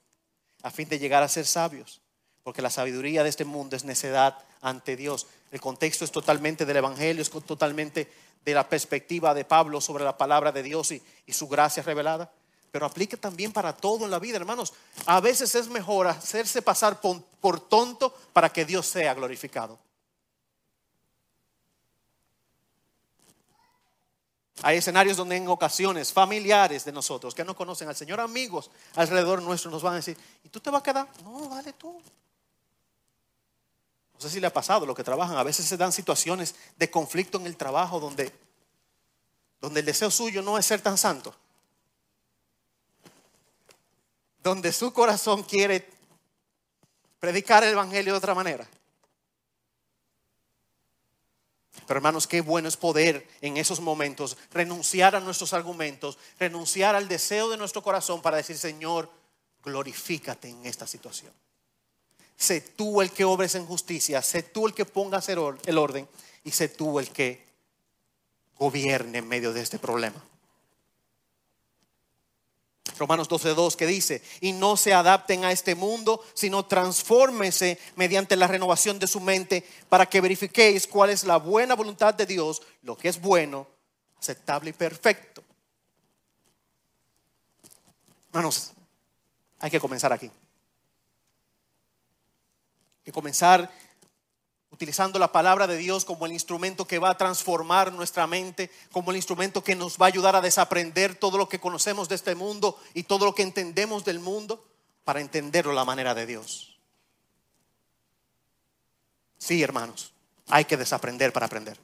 a 0.61 0.71
fin 0.71 0.87
de 0.87 0.99
llegar 0.99 1.23
a 1.23 1.27
ser 1.27 1.45
sabios. 1.45 2.01
Porque 2.43 2.61
la 2.61 2.69
sabiduría 2.69 3.23
de 3.23 3.29
este 3.29 3.45
mundo 3.45 3.75
es 3.75 3.83
necedad 3.83 4.37
ante 4.61 4.95
Dios. 4.95 5.27
El 5.51 5.61
contexto 5.61 6.05
es 6.05 6.11
totalmente 6.11 6.65
del 6.65 6.77
Evangelio, 6.77 7.21
es 7.21 7.29
totalmente 7.29 8.09
de 8.43 8.53
la 8.53 8.67
perspectiva 8.67 9.33
de 9.33 9.45
Pablo 9.45 9.79
sobre 9.81 10.03
la 10.03 10.17
palabra 10.17 10.51
de 10.51 10.63
Dios 10.63 10.91
y, 10.91 11.01
su 11.31 11.47
gracia 11.47 11.83
revelada. 11.83 12.31
Pero 12.73 12.87
aplica 12.87 13.15
también 13.15 13.53
para 13.53 13.77
todo 13.77 14.03
en 14.03 14.09
la 14.09 14.17
vida, 14.17 14.35
hermanos. 14.37 14.73
A 15.05 15.21
veces 15.21 15.53
es 15.53 15.67
mejor 15.67 16.07
hacerse 16.07 16.59
pasar 16.59 16.99
por, 16.99 17.59
tonto 17.69 18.11
para 18.33 18.51
que 18.51 18.65
Dios 18.65 18.87
sea 18.87 19.13
glorificado. 19.13 19.77
Hay 24.63 24.77
escenarios 24.77 25.17
donde 25.17 25.35
en 25.35 25.47
ocasiones 25.49 26.11
familiares 26.11 26.83
de 26.83 26.91
nosotros 26.91 27.35
que 27.35 27.45
no 27.45 27.55
conocen 27.55 27.89
al 27.89 27.95
Señor, 27.95 28.19
amigos 28.19 28.71
alrededor 28.95 29.43
nuestro, 29.43 29.69
nos 29.69 29.83
van 29.83 29.93
a 29.93 29.97
decir, 29.97 30.17
¿y 30.43 30.49
tú 30.49 30.59
te 30.59 30.71
vas 30.71 30.81
a 30.81 30.83
quedar? 30.83 31.07
No, 31.23 31.47
dale 31.49 31.73
tú. 31.73 32.01
No 34.15 34.19
sé 34.19 34.31
si 34.31 34.39
le 34.39 34.47
ha 34.47 34.53
pasado 34.53 34.87
lo 34.87 34.95
que 34.95 35.03
trabajan. 35.03 35.37
A 35.37 35.43
veces 35.43 35.67
se 35.67 35.77
dan 35.77 35.91
situaciones 35.91 36.55
de 36.77 36.89
conflicto 36.89 37.37
en 37.37 37.45
el 37.45 37.55
trabajo 37.55 37.99
donde, 37.99 38.33
donde 39.61 39.81
el 39.81 39.85
deseo 39.85 40.09
suyo 40.09 40.41
no 40.41 40.57
es 40.57 40.65
ser 40.65 40.81
tan 40.81 40.97
santo. 40.97 41.35
Donde 44.43 44.73
su 44.73 44.93
corazón 44.93 45.43
quiere 45.43 45.89
predicar 47.19 47.63
el 47.63 47.71
Evangelio 47.71 48.13
de 48.13 48.17
otra 48.17 48.35
manera. 48.35 48.67
Pero 51.87 51.97
hermanos, 51.97 52.27
qué 52.27 52.41
bueno 52.41 52.67
es 52.67 52.77
poder 52.77 53.27
en 53.41 53.57
esos 53.57 53.79
momentos 53.79 54.37
renunciar 54.51 55.15
a 55.15 55.19
nuestros 55.19 55.53
argumentos, 55.53 56.17
renunciar 56.37 56.95
al 56.95 57.07
deseo 57.07 57.49
de 57.49 57.57
nuestro 57.57 57.81
corazón 57.81 58.21
para 58.21 58.37
decir, 58.37 58.57
Señor, 58.57 59.09
glorifícate 59.63 60.49
en 60.49 60.65
esta 60.65 60.85
situación 60.85 61.33
sé 62.43 62.61
tú 62.61 63.01
el 63.01 63.11
que 63.11 63.23
obres 63.23 63.55
en 63.55 63.65
justicia, 63.65 64.21
sé 64.21 64.43
tú 64.43 64.67
el 64.67 64.73
que 64.73 64.85
pongas 64.85 65.29
el 65.29 65.77
orden 65.77 66.07
y 66.43 66.51
sé 66.51 66.67
tú 66.67 66.99
el 66.99 67.09
que 67.09 67.43
gobierne 68.57 69.19
en 69.19 69.27
medio 69.27 69.53
de 69.53 69.61
este 69.61 69.79
problema. 69.79 70.21
Romanos 72.97 73.27
12:2 73.29 73.75
que 73.75 73.85
dice, 73.85 74.21
y 74.41 74.51
no 74.51 74.77
se 74.77 74.93
adapten 74.93 75.43
a 75.45 75.51
este 75.51 75.75
mundo, 75.75 76.23
sino 76.33 76.65
transfórmese 76.65 77.79
mediante 77.95 78.35
la 78.35 78.47
renovación 78.47 78.99
de 78.99 79.07
su 79.07 79.19
mente 79.19 79.67
para 79.89 80.05
que 80.05 80.21
verifiquéis 80.21 80.87
cuál 80.87 81.09
es 81.09 81.23
la 81.23 81.37
buena 81.37 81.75
voluntad 81.75 82.13
de 82.13 82.25
Dios, 82.25 82.61
lo 82.83 82.97
que 82.97 83.09
es 83.09 83.19
bueno, 83.19 83.67
aceptable 84.19 84.69
y 84.69 84.73
perfecto. 84.73 85.43
Hermanos, 88.29 88.71
hay 89.59 89.71
que 89.71 89.79
comenzar 89.79 90.11
aquí 90.11 90.31
que 93.03 93.11
comenzar 93.11 93.69
utilizando 94.83 95.17
la 95.17 95.31
palabra 95.31 95.65
de 95.65 95.77
Dios 95.77 96.03
como 96.03 96.25
el 96.25 96.33
instrumento 96.33 96.85
que 96.85 96.99
va 96.99 97.11
a 97.11 97.17
transformar 97.17 97.93
nuestra 97.93 98.27
mente, 98.27 98.69
como 98.91 99.11
el 99.11 99.15
instrumento 99.15 99.63
que 99.63 99.77
nos 99.77 99.97
va 99.97 100.07
a 100.07 100.09
ayudar 100.09 100.35
a 100.35 100.41
desaprender 100.41 101.15
todo 101.15 101.37
lo 101.37 101.47
que 101.47 101.57
conocemos 101.57 102.09
de 102.09 102.15
este 102.15 102.35
mundo 102.35 102.77
y 102.93 103.03
todo 103.03 103.23
lo 103.23 103.33
que 103.33 103.43
entendemos 103.43 104.03
del 104.03 104.19
mundo 104.19 104.61
para 105.05 105.21
entenderlo 105.21 105.71
la 105.71 105.85
manera 105.85 106.13
de 106.13 106.25
Dios. 106.25 106.77
Sí, 109.37 109.63
hermanos, 109.63 110.11
hay 110.49 110.65
que 110.65 110.75
desaprender 110.75 111.31
para 111.31 111.45
aprender. 111.45 111.79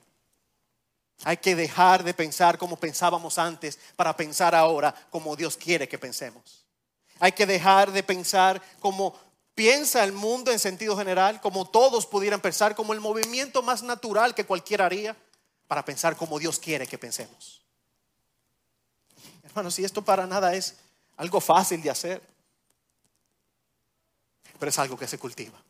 Hay 1.24 1.38
que 1.38 1.56
dejar 1.56 2.04
de 2.04 2.14
pensar 2.14 2.58
como 2.58 2.76
pensábamos 2.76 3.38
antes 3.38 3.80
para 3.96 4.18
pensar 4.18 4.54
ahora 4.54 4.94
como 5.10 5.38
Dios 5.38 5.56
quiere 5.56 5.88
que 5.88 5.98
pensemos. 5.98 6.66
Hay 7.22 7.32
que 7.32 7.46
dejar 7.46 7.94
de 7.94 8.04
pensar 8.04 8.62
como 8.82 9.18
piensa 9.56 10.04
el 10.04 10.14
mundo 10.14 10.52
en 10.52 10.60
sentido 10.60 10.98
general, 10.98 11.42
como 11.42 11.70
todos 11.70 12.06
pudieran 12.06 12.42
pensar, 12.42 12.76
como 12.76 12.94
el 12.94 13.00
movimiento 13.00 13.62
más 13.62 13.84
natural 13.84 14.34
que 14.34 14.46
cualquiera 14.46 14.86
haría 14.86 15.16
para 15.68 15.86
pensar 15.86 16.16
como 16.16 16.40
Dios 16.40 16.60
quiere 16.60 16.88
que 16.88 16.98
pensemos. 16.98 17.62
Hermanos, 19.44 19.76
si 19.76 19.84
esto 19.84 20.04
para 20.04 20.28
nada 20.28 20.54
es 20.56 20.78
algo 21.18 21.42
fácil 21.42 21.82
de 21.82 21.90
hacer, 21.90 22.22
pero 24.58 24.70
es 24.70 24.80
algo 24.80 24.98
que 24.98 25.08
se 25.08 25.18
cultiva 25.18 25.62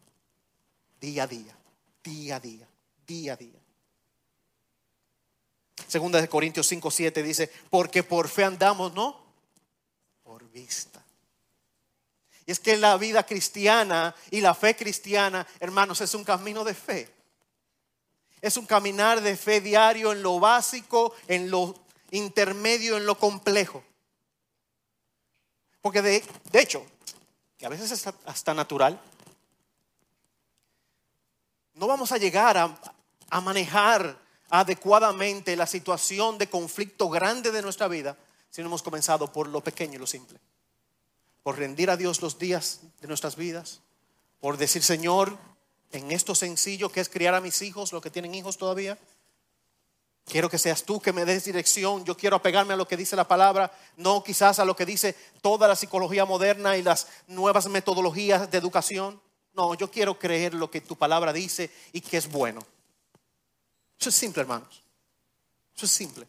día 0.99 1.23
a 1.23 1.27
día, 1.27 1.55
día 2.03 2.35
a 2.35 2.39
día, 2.39 2.67
día 3.07 3.33
a 3.33 3.35
día. 3.35 3.59
Segunda 5.87 6.21
de 6.21 6.27
Corintios 6.27 6.67
5, 6.67 6.91
7 6.91 7.23
dice, 7.23 7.51
porque 7.69 8.03
por 8.03 8.27
fe 8.27 8.43
andamos, 8.43 8.93
¿no? 8.93 9.17
Por 10.23 10.47
vista. 10.51 11.03
Y 12.49 12.51
es 12.51 12.59
que 12.59 12.77
la 12.77 12.97
vida 12.97 13.27
cristiana 13.27 14.15
y 14.31 14.41
la 14.41 14.55
fe 14.55 14.75
cristiana, 14.75 15.45
hermanos, 15.59 16.01
es 16.01 16.15
un 16.15 16.23
camino 16.23 16.63
de 16.63 16.73
fe. 16.73 17.07
Es 18.41 18.57
un 18.57 18.65
caminar 18.65 19.21
de 19.21 19.37
fe 19.37 19.61
diario 19.61 20.11
en 20.11 20.23
lo 20.23 20.39
básico, 20.39 21.13
en 21.27 21.51
lo 21.51 21.75
intermedio, 22.09 22.97
en 22.97 23.05
lo 23.05 23.19
complejo. 23.19 23.83
Porque 25.79 26.01
de, 26.01 26.23
hecho, 26.53 26.83
que 27.55 27.67
a 27.67 27.69
veces 27.69 27.91
es 27.91 28.07
hasta 28.25 28.55
natural, 28.55 28.99
no 31.75 31.85
vamos 31.85 32.11
a 32.11 32.17
llegar 32.17 32.57
a, 32.57 32.81
a 33.29 33.41
manejar 33.41 34.17
adecuadamente 34.49 35.55
la 35.55 35.67
situación 35.67 36.39
de 36.39 36.49
conflicto 36.49 37.09
grande 37.09 37.51
de 37.51 37.61
nuestra 37.61 37.87
vida 37.87 38.17
si 38.49 38.61
no 38.61 38.69
hemos 38.69 38.81
comenzado 38.81 39.31
por 39.31 39.47
lo 39.47 39.61
pequeño 39.61 39.97
y 39.97 39.99
lo 39.99 40.07
simple 40.07 40.39
por 41.49 41.57
rendir 41.57 41.89
a 41.89 41.97
Dios 41.97 42.21
los 42.21 42.37
días 42.37 42.81
de 43.01 43.07
nuestras 43.07 43.35
vidas, 43.35 43.81
por 44.39 44.57
decir, 44.57 44.83
Señor, 44.83 45.35
en 45.91 46.11
esto 46.11 46.35
sencillo 46.35 46.91
que 46.91 46.99
es 46.99 47.09
criar 47.09 47.33
a 47.33 47.41
mis 47.41 47.63
hijos, 47.63 47.91
los 47.91 48.03
que 48.03 48.11
tienen 48.11 48.35
hijos 48.35 48.59
todavía. 48.59 48.99
Quiero 50.25 50.47
que 50.47 50.59
seas 50.59 50.83
tú 50.83 51.01
que 51.01 51.11
me 51.11 51.25
des 51.25 51.45
dirección. 51.45 52.05
Yo 52.05 52.15
quiero 52.15 52.35
apegarme 52.35 52.75
a 52.75 52.77
lo 52.77 52.87
que 52.87 52.95
dice 52.95 53.15
la 53.15 53.27
palabra, 53.27 53.75
no 53.97 54.23
quizás 54.23 54.59
a 54.59 54.63
lo 54.63 54.75
que 54.75 54.85
dice 54.85 55.15
toda 55.41 55.67
la 55.67 55.75
psicología 55.75 56.23
moderna 56.23 56.77
y 56.77 56.83
las 56.83 57.07
nuevas 57.25 57.67
metodologías 57.67 58.51
de 58.51 58.57
educación. 58.59 59.19
No, 59.53 59.73
yo 59.73 59.89
quiero 59.89 60.19
creer 60.19 60.53
lo 60.53 60.69
que 60.69 60.81
tu 60.81 60.97
palabra 60.97 61.33
dice 61.33 61.71
y 61.93 62.01
que 62.01 62.17
es 62.17 62.29
bueno. 62.29 62.63
Eso 63.99 64.09
es 64.09 64.15
simple, 64.15 64.43
hermanos. 64.43 64.83
Eso 65.75 65.87
es 65.87 65.91
simple. 65.91 66.27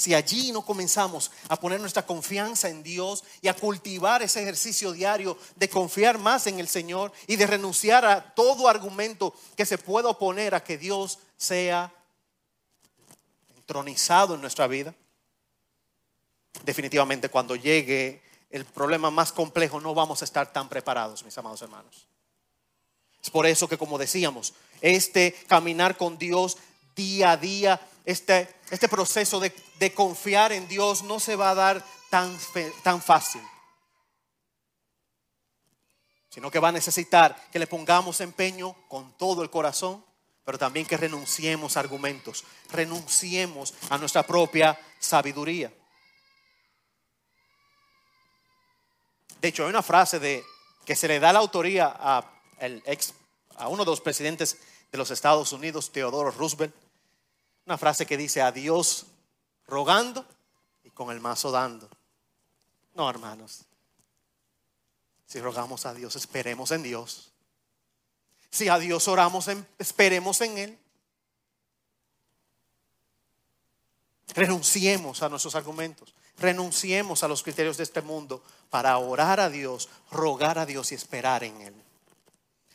Si 0.00 0.14
allí 0.14 0.50
no 0.50 0.64
comenzamos 0.64 1.30
a 1.50 1.60
poner 1.60 1.78
nuestra 1.78 2.06
confianza 2.06 2.70
en 2.70 2.82
Dios 2.82 3.22
y 3.42 3.48
a 3.48 3.54
cultivar 3.54 4.22
ese 4.22 4.40
ejercicio 4.40 4.92
diario 4.92 5.36
de 5.56 5.68
confiar 5.68 6.16
más 6.16 6.46
en 6.46 6.58
el 6.58 6.68
Señor 6.68 7.12
y 7.26 7.36
de 7.36 7.46
renunciar 7.46 8.06
a 8.06 8.34
todo 8.34 8.66
argumento 8.66 9.34
que 9.58 9.66
se 9.66 9.76
pueda 9.76 10.08
oponer 10.08 10.54
a 10.54 10.64
que 10.64 10.78
Dios 10.78 11.18
sea 11.36 11.92
entronizado 13.54 14.36
en 14.36 14.40
nuestra 14.40 14.66
vida, 14.66 14.94
definitivamente 16.64 17.28
cuando 17.28 17.54
llegue 17.54 18.22
el 18.48 18.64
problema 18.64 19.10
más 19.10 19.32
complejo 19.32 19.82
no 19.82 19.92
vamos 19.92 20.22
a 20.22 20.24
estar 20.24 20.50
tan 20.50 20.70
preparados, 20.70 21.22
mis 21.24 21.36
amados 21.36 21.60
hermanos. 21.60 22.06
Es 23.22 23.28
por 23.28 23.44
eso 23.44 23.68
que, 23.68 23.76
como 23.76 23.98
decíamos, 23.98 24.54
este 24.80 25.34
caminar 25.46 25.98
con 25.98 26.16
Dios 26.16 26.56
día 26.96 27.32
a 27.32 27.36
día 27.36 27.78
este, 28.04 28.54
este 28.70 28.88
proceso 28.88 29.40
de, 29.40 29.52
confiar 29.94 30.52
en 30.52 30.68
Dios 30.68 31.02
no 31.02 31.20
se 31.20 31.36
va 31.36 31.50
a 31.50 31.54
dar 31.54 31.84
tan, 32.10 32.36
tan 32.82 33.00
fácil, 33.00 33.42
sino 36.28 36.50
que 36.50 36.58
va 36.58 36.68
a 36.68 36.72
necesitar 36.72 37.36
que 37.50 37.58
le 37.58 37.66
pongamos 37.66 38.20
empeño 38.20 38.74
con 38.88 39.16
todo 39.16 39.42
el 39.42 39.50
corazón, 39.50 40.04
pero 40.44 40.58
también 40.58 40.86
que 40.86 40.96
renunciemos 40.96 41.76
a 41.76 41.80
argumentos, 41.80 42.44
renunciemos 42.70 43.74
a 43.88 43.98
nuestra 43.98 44.26
propia 44.26 44.78
sabiduría. 44.98 45.72
De 49.40 49.48
hecho, 49.48 49.64
hay 49.64 49.70
una 49.70 49.82
frase 49.82 50.18
de, 50.18 50.44
que 50.84 50.94
se 50.94 51.08
le 51.08 51.20
da 51.20 51.32
la 51.32 51.38
autoría 51.38 51.94
a, 51.98 52.30
el 52.58 52.82
ex, 52.84 53.14
a 53.56 53.68
uno 53.68 53.84
de 53.84 53.90
los 53.90 54.00
presidentes 54.00 54.58
de 54.92 54.98
los 54.98 55.10
Estados 55.10 55.52
Unidos, 55.52 55.92
Teodoro 55.92 56.30
Roosevelt, 56.30 56.74
una 57.66 57.78
frase 57.78 58.06
que 58.06 58.16
dice 58.16 58.42
a 58.42 58.52
Dios 58.52 59.06
rogando 59.66 60.26
y 60.84 60.90
con 60.90 61.10
el 61.10 61.20
mazo 61.20 61.50
dando. 61.50 61.88
No, 62.94 63.08
hermanos. 63.08 63.62
Si 65.26 65.40
rogamos 65.40 65.86
a 65.86 65.94
Dios, 65.94 66.16
esperemos 66.16 66.72
en 66.72 66.82
Dios. 66.82 67.32
Si 68.50 68.68
a 68.68 68.78
Dios 68.78 69.06
oramos, 69.06 69.48
esperemos 69.78 70.40
en 70.40 70.58
Él. 70.58 70.78
Renunciemos 74.34 75.22
a 75.22 75.28
nuestros 75.28 75.54
argumentos. 75.54 76.14
Renunciemos 76.38 77.22
a 77.22 77.28
los 77.28 77.42
criterios 77.42 77.76
de 77.76 77.84
este 77.84 78.02
mundo 78.02 78.42
para 78.70 78.96
orar 78.98 79.38
a 79.38 79.50
Dios, 79.50 79.88
rogar 80.10 80.58
a 80.58 80.66
Dios 80.66 80.90
y 80.90 80.94
esperar 80.96 81.44
en 81.44 81.60
Él. 81.60 81.74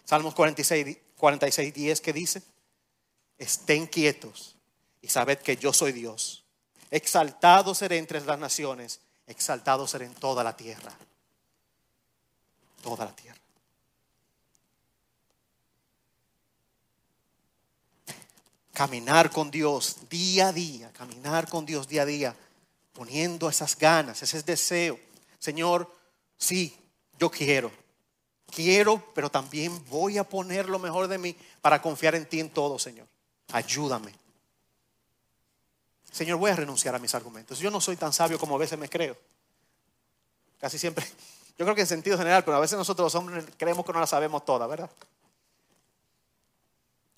Salmos 0.05 0.35
46, 0.35 0.97
46 1.17 1.73
10 1.73 2.01
que 2.01 2.13
dice, 2.13 2.43
estén 3.37 3.87
quietos 3.87 4.54
y 5.05 5.07
sabed 5.07 5.37
que 5.37 5.55
yo 5.55 5.71
soy 5.71 5.91
Dios. 5.91 6.43
Exaltado 6.89 7.75
seré 7.75 7.99
entre 7.99 8.19
las 8.21 8.39
naciones, 8.39 9.01
exaltado 9.27 9.85
seré 9.85 10.05
en 10.05 10.15
toda 10.15 10.43
la 10.43 10.57
tierra. 10.57 10.91
Toda 12.81 13.05
la 13.05 13.15
tierra. 13.15 13.39
Caminar 18.73 19.29
con 19.29 19.51
Dios 19.51 19.97
día 20.09 20.47
a 20.47 20.53
día, 20.53 20.91
caminar 20.91 21.47
con 21.47 21.67
Dios 21.67 21.87
día 21.87 22.01
a 22.01 22.05
día, 22.05 22.35
poniendo 22.91 23.47
esas 23.47 23.77
ganas, 23.77 24.23
ese 24.23 24.41
deseo. 24.41 24.99
Señor, 25.37 25.95
sí, 26.35 26.75
yo 27.19 27.29
quiero. 27.29 27.71
Quiero, 28.47 29.13
pero 29.13 29.29
también 29.29 29.85
voy 29.85 30.17
a 30.17 30.23
poner 30.23 30.67
lo 30.67 30.79
mejor 30.79 31.07
de 31.07 31.19
mí 31.19 31.35
para 31.61 31.79
confiar 31.79 32.15
en 32.15 32.25
ti 32.25 32.39
en 32.39 32.49
todo, 32.49 32.79
Señor. 32.79 33.07
Ayúdame. 33.51 34.24
Señor, 36.15 36.37
voy 36.37 36.49
a 36.49 36.55
renunciar 36.55 36.95
a 36.95 36.99
mis 36.99 37.13
argumentos. 37.13 37.59
Yo 37.59 37.69
no 37.69 37.81
soy 37.81 37.97
tan 37.97 38.13
sabio 38.13 38.39
como 38.39 38.55
a 38.55 38.57
veces 38.57 38.79
me 38.79 38.87
creo. 38.87 39.17
Casi 40.57 40.79
siempre, 40.79 41.05
yo 41.57 41.65
creo 41.65 41.75
que 41.75 41.81
en 41.81 41.87
sentido 41.87 42.17
general, 42.17 42.45
pero 42.45 42.55
a 42.55 42.61
veces 42.61 42.77
nosotros 42.77 43.07
los 43.07 43.15
hombres 43.15 43.43
creemos 43.57 43.85
que 43.85 43.91
no 43.91 43.99
la 43.99 44.07
sabemos 44.07 44.45
toda, 44.45 44.65
¿verdad? 44.65 44.89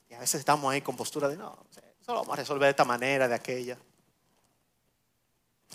Y 0.09 0.15
a 0.15 0.19
veces 0.19 0.39
estamos 0.39 0.73
ahí 0.73 0.81
con 0.81 0.97
postura 0.97 1.27
de, 1.27 1.37
no, 1.37 1.55
eso 2.01 2.11
lo 2.11 2.21
vamos 2.21 2.33
a 2.33 2.37
resolver 2.37 2.65
de 2.65 2.71
esta 2.71 2.85
manera, 2.85 3.27
de 3.27 3.35
aquella. 3.35 3.77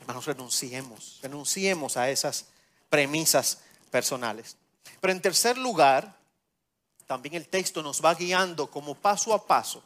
Hermanos, 0.01 0.27
renunciemos, 0.27 1.21
renunciemos 1.23 1.97
a 1.97 2.11
esas 2.11 2.47
premisas 2.91 3.61
personales. 3.93 4.57
Pero 5.01 5.13
en 5.13 5.23
tercer 5.23 5.57
lugar, 5.59 6.13
también 7.07 7.37
el 7.37 7.47
texto 7.47 7.85
nos 7.85 8.05
va 8.05 8.17
guiando 8.17 8.69
como 8.69 8.97
paso 8.97 9.33
a 9.33 9.47
paso. 9.47 9.81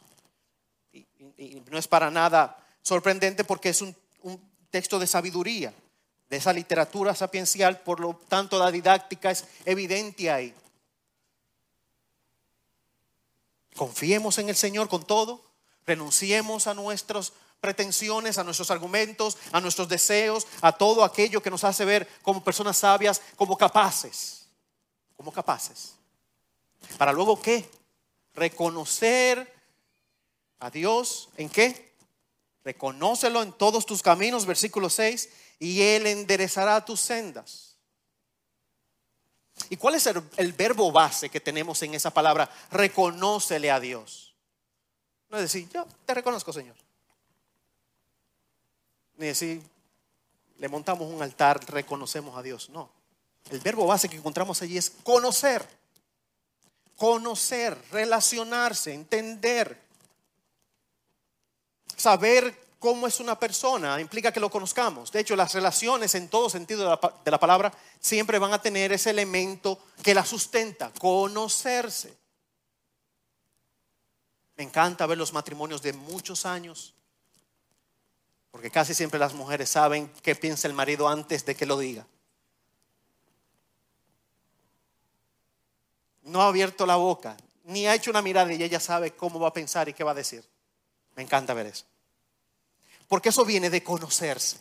Y, 0.91 1.05
y 1.37 1.63
no 1.69 1.77
es 1.77 1.87
para 1.87 2.09
nada 2.09 2.63
sorprendente 2.87 3.43
porque 3.43 3.69
es 3.69 3.81
un, 3.81 3.95
texto 4.69 4.99
de 4.99 5.07
sabiduría, 5.07 5.73
de 6.29 6.37
esa 6.37 6.51
literatura 6.51 7.15
sapiencial, 7.15 7.79
por 7.79 8.01
lo 8.01 8.15
tanto 8.27 8.59
la 8.59 8.69
didáctica 8.69 9.31
es 9.31 9.45
evidente 9.63 10.29
ahí. 10.29 10.53
Confiemos 13.75 14.37
en 14.37 14.49
el 14.49 14.55
Señor 14.57 14.89
con 14.89 15.05
todo, 15.05 15.41
renunciemos 15.85 16.67
a 16.67 16.73
nuestras 16.73 17.31
pretensiones, 17.61 18.37
a 18.37 18.43
nuestros 18.43 18.69
argumentos, 18.71 19.37
a 19.53 19.61
nuestros 19.61 19.87
deseos, 19.87 20.45
a 20.61 20.73
todo 20.73 21.05
aquello 21.05 21.41
que 21.41 21.49
nos 21.49 21.63
hace 21.63 21.85
ver 21.85 22.07
como 22.21 22.43
personas 22.43 22.77
sabias, 22.77 23.21
como 23.37 23.57
capaces, 23.57 24.47
como 25.15 25.31
capaces. 25.31 25.93
Para 26.97 27.13
luego 27.13 27.41
qué? 27.41 27.69
Reconocer 28.35 29.53
a 30.59 30.69
Dios 30.69 31.29
en 31.37 31.47
qué? 31.49 31.86
Reconócelo 32.67 33.43
en 33.43 33.53
todos 33.53 33.85
tus 33.85 34.01
caminos, 34.01 34.45
versículo 34.45 34.89
6, 34.89 35.29
y 35.57 35.83
Él 35.83 36.05
enderezará 36.05 36.83
tus 36.83 36.99
sendas. 36.99 37.77
¿Y 39.69 39.77
cuál 39.77 39.95
es 39.95 40.05
el, 40.05 40.51
verbo 40.51 40.91
base 40.91 41.29
que 41.29 41.39
tenemos 41.39 41.81
en 41.83 41.93
esa 41.93 42.11
palabra? 42.11 42.51
Reconócele 42.69 43.71
a 43.71 43.79
Dios. 43.79 44.35
No 45.29 45.37
es 45.37 45.43
decir, 45.43 45.69
yo 45.73 45.87
te 46.05 46.13
reconozco, 46.13 46.51
Señor. 46.51 46.75
Ni 49.15 49.27
decir, 49.27 49.63
le 50.57 50.67
montamos 50.67 51.09
un 51.09 51.23
altar, 51.23 51.61
reconocemos 51.71 52.37
a 52.37 52.41
Dios. 52.41 52.69
No. 52.69 52.89
El 53.49 53.61
verbo 53.61 53.87
base 53.87 54.09
que 54.09 54.17
encontramos 54.17 54.61
allí 54.61 54.77
es 54.77 54.89
conocer. 54.89 55.65
Conocer, 56.97 57.77
relacionarse, 57.91 58.93
entender 58.93 59.86
saber 61.97 62.67
cómo 62.79 63.07
es 63.07 63.19
una 63.19 63.37
persona 63.37 63.99
implica 63.99 64.31
que 64.31 64.39
lo 64.39 64.49
conozcamos. 64.49 65.11
De 65.11 65.19
hecho, 65.19 65.35
las 65.35 65.53
relaciones 65.53 66.13
en 66.15 66.29
todo 66.29 66.49
sentido 66.49 66.97
de 67.25 67.31
la, 67.31 67.39
palabra 67.39 67.73
siempre 67.99 68.39
van 68.39 68.53
a 68.53 68.61
tener 68.61 68.93
ese 68.93 69.09
elemento 69.09 69.79
que 70.03 70.13
la 70.13 70.25
sustenta, 70.25 70.91
conocerse. 70.99 72.15
Me 74.55 74.63
encanta 74.63 75.05
ver 75.05 75.17
los 75.17 75.33
matrimonios 75.33 75.81
de 75.81 75.93
muchos 75.93 76.45
años, 76.45 76.93
porque 78.51 78.71
casi 78.71 78.93
siempre 78.93 79.19
las 79.19 79.33
mujeres 79.33 79.69
saben 79.69 80.11
qué 80.23 80.35
piensa 80.35 80.67
el 80.67 80.73
marido 80.73 81.07
antes 81.07 81.45
de 81.45 81.55
que 81.55 81.65
lo 81.65 81.77
diga. 81.77 82.07
No 86.23 86.41
ha 86.41 86.47
abierto 86.47 86.85
la 86.85 86.95
boca, 86.95 87.37
ni 87.65 87.87
ha 87.87 87.95
hecho 87.95 88.09
una 88.09 88.21
mirada 88.21 88.51
y 88.51 88.61
ella 88.61 88.79
sabe 88.79 89.15
cómo 89.15 89.39
va 89.39 89.49
a 89.49 89.53
pensar 89.53 89.87
y 89.89 89.93
qué 89.93 90.03
va 90.03 90.11
a 90.11 90.15
decir. 90.15 90.43
Me 91.17 91.23
encanta 91.23 91.53
ver 91.53 91.65
eso. 91.65 91.83
Porque 93.09 93.29
eso 93.29 93.43
viene 93.43 93.69
de 93.69 93.83
conocerse. 93.83 94.57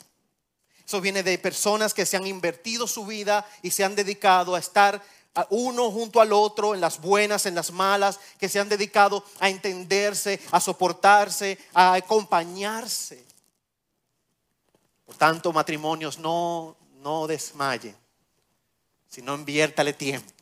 Eso 0.85 1.01
viene 1.01 1.23
de 1.23 1.39
personas 1.39 1.95
que 1.95 2.07
se 2.07 2.17
han 2.17 2.27
invertido 2.27 2.87
su 2.87 3.07
vida 3.07 3.47
y 3.63 3.71
se 3.71 3.85
han 3.85 3.95
dedicado 3.95 4.55
a 4.55 4.59
estar 4.59 5.03
uno 5.51 5.91
junto 5.91 6.21
al 6.21 6.33
otro, 6.33 6.75
en 6.75 6.81
las 6.81 7.01
buenas, 7.01 7.45
en 7.45 7.55
las 7.55 7.71
malas, 7.71 8.19
que 8.39 8.49
se 8.49 8.59
han 8.59 8.71
dedicado 8.71 9.23
a 9.39 9.51
entenderse, 9.51 10.41
a 10.51 10.61
soportarse, 10.61 11.59
a 11.75 11.93
acompañarse. 11.95 13.23
Por 15.05 15.17
tanto, 15.17 15.53
matrimonios, 15.53 16.19
no, 16.19 16.77
no 17.03 17.27
desmayen, 17.27 17.95
sino 19.11 19.35
inviértale 19.35 19.93
tiempo. 19.93 20.33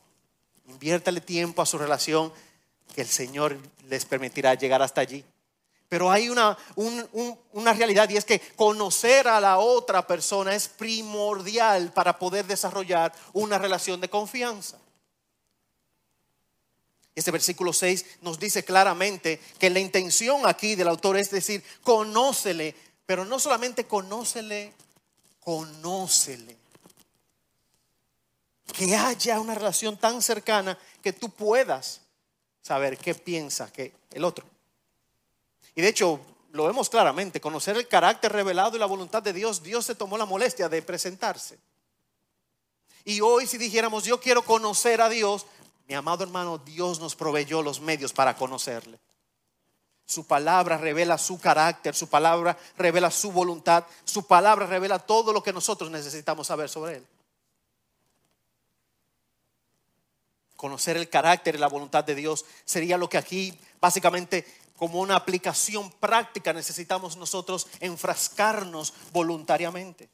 Inviértale 0.67 1.19
tiempo 1.19 1.61
a 1.61 1.65
su 1.65 1.77
relación 1.77 2.31
que 2.93 3.01
el 3.01 3.09
Señor 3.09 3.57
les 3.89 4.05
permitirá 4.05 4.53
llegar 4.53 4.81
hasta 4.81 5.01
allí. 5.01 5.25
Pero 5.87 6.11
hay 6.11 6.29
una, 6.29 6.57
una 7.53 7.73
realidad 7.73 8.09
y 8.09 8.17
es 8.17 8.25
que 8.25 8.39
conocer 8.55 9.27
a 9.27 9.39
la 9.39 9.59
otra 9.59 10.05
persona 10.05 10.55
es 10.55 10.67
primordial 10.67 11.93
para 11.93 12.17
poder 12.17 12.45
desarrollar 12.45 13.13
una 13.33 13.57
relación 13.57 14.01
de 14.01 14.09
confianza. 14.09 14.77
Este 17.15 17.31
versículo 17.31 17.71
6 17.71 18.05
nos 18.21 18.37
dice 18.37 18.65
claramente 18.65 19.39
que 19.57 19.69
la 19.69 19.79
intención 19.79 20.45
aquí 20.45 20.75
del 20.75 20.89
autor 20.89 21.17
es 21.17 21.31
decir, 21.31 21.63
conócele, 21.81 22.75
pero 23.05 23.23
no 23.23 23.39
solamente 23.39 23.85
conócele, 23.85 24.73
conócele. 25.39 26.57
Que 28.73 28.95
haya 28.95 29.39
una 29.39 29.55
relación 29.55 29.97
tan 29.97 30.21
cercana 30.21 30.77
que 31.01 31.13
tú 31.13 31.29
puedas 31.29 32.01
saber 32.61 32.97
qué 32.97 33.15
piensa 33.15 33.71
que 33.71 33.93
el 34.11 34.25
otro. 34.25 34.54
Y 35.75 35.81
de 35.81 35.89
hecho, 35.89 36.19
lo 36.51 36.65
vemos 36.65 36.89
claramente, 36.89 37.41
conocer 37.41 37.75
el 37.75 37.87
carácter 37.87 38.31
revelado 38.31 38.77
y 38.77 38.79
la 38.79 38.85
voluntad 38.85 39.21
de 39.21 39.33
Dios, 39.33 39.61
Dios 39.61 39.85
se 39.85 39.95
tomó 39.95 40.17
la 40.17 40.25
molestia 40.25 40.69
de 40.69 40.81
presentarse. 40.81 41.59
Y 43.03 43.21
hoy 43.21 43.45
si 43.45 43.57
dijéramos, 43.57 44.05
yo 44.05 44.19
quiero 44.19 44.43
conocer 44.43 45.01
a 45.01 45.09
Dios, 45.09 45.45
mi 45.87 45.93
amado 45.93 46.23
hermano, 46.23 46.57
Dios 46.57 46.99
nos 46.99 47.15
proveyó 47.15 47.61
los 47.61 47.81
medios 47.81 48.13
para 48.13 48.35
conocerle. 48.35 48.99
Su 50.05 50.25
palabra 50.25 50.77
revela 50.77 51.17
su 51.17 51.39
carácter, 51.39 51.93
su 51.93 52.07
palabra 52.07 52.57
revela 52.77 53.11
su 53.11 53.31
voluntad, 53.31 53.83
su 54.05 54.25
palabra 54.25 54.65
revela 54.65 54.99
todo 54.99 55.33
lo 55.33 55.43
que 55.43 55.51
nosotros 55.51 55.91
necesitamos 55.91 56.47
saber 56.47 56.69
sobre 56.69 56.97
Él. 56.97 57.07
Conocer 60.55 60.95
el 60.95 61.09
carácter 61.09 61.55
y 61.55 61.57
la 61.57 61.67
voluntad 61.67 62.03
de 62.03 62.15
Dios 62.15 62.45
sería 62.63 62.97
lo 62.97 63.09
que 63.09 63.17
aquí 63.17 63.57
básicamente 63.81 64.45
como 64.77 64.99
una 64.99 65.15
aplicación 65.15 65.91
práctica 65.91 66.53
necesitamos 66.53 67.17
nosotros 67.17 67.67
enfrascarnos 67.79 68.93
voluntariamente. 69.13 70.09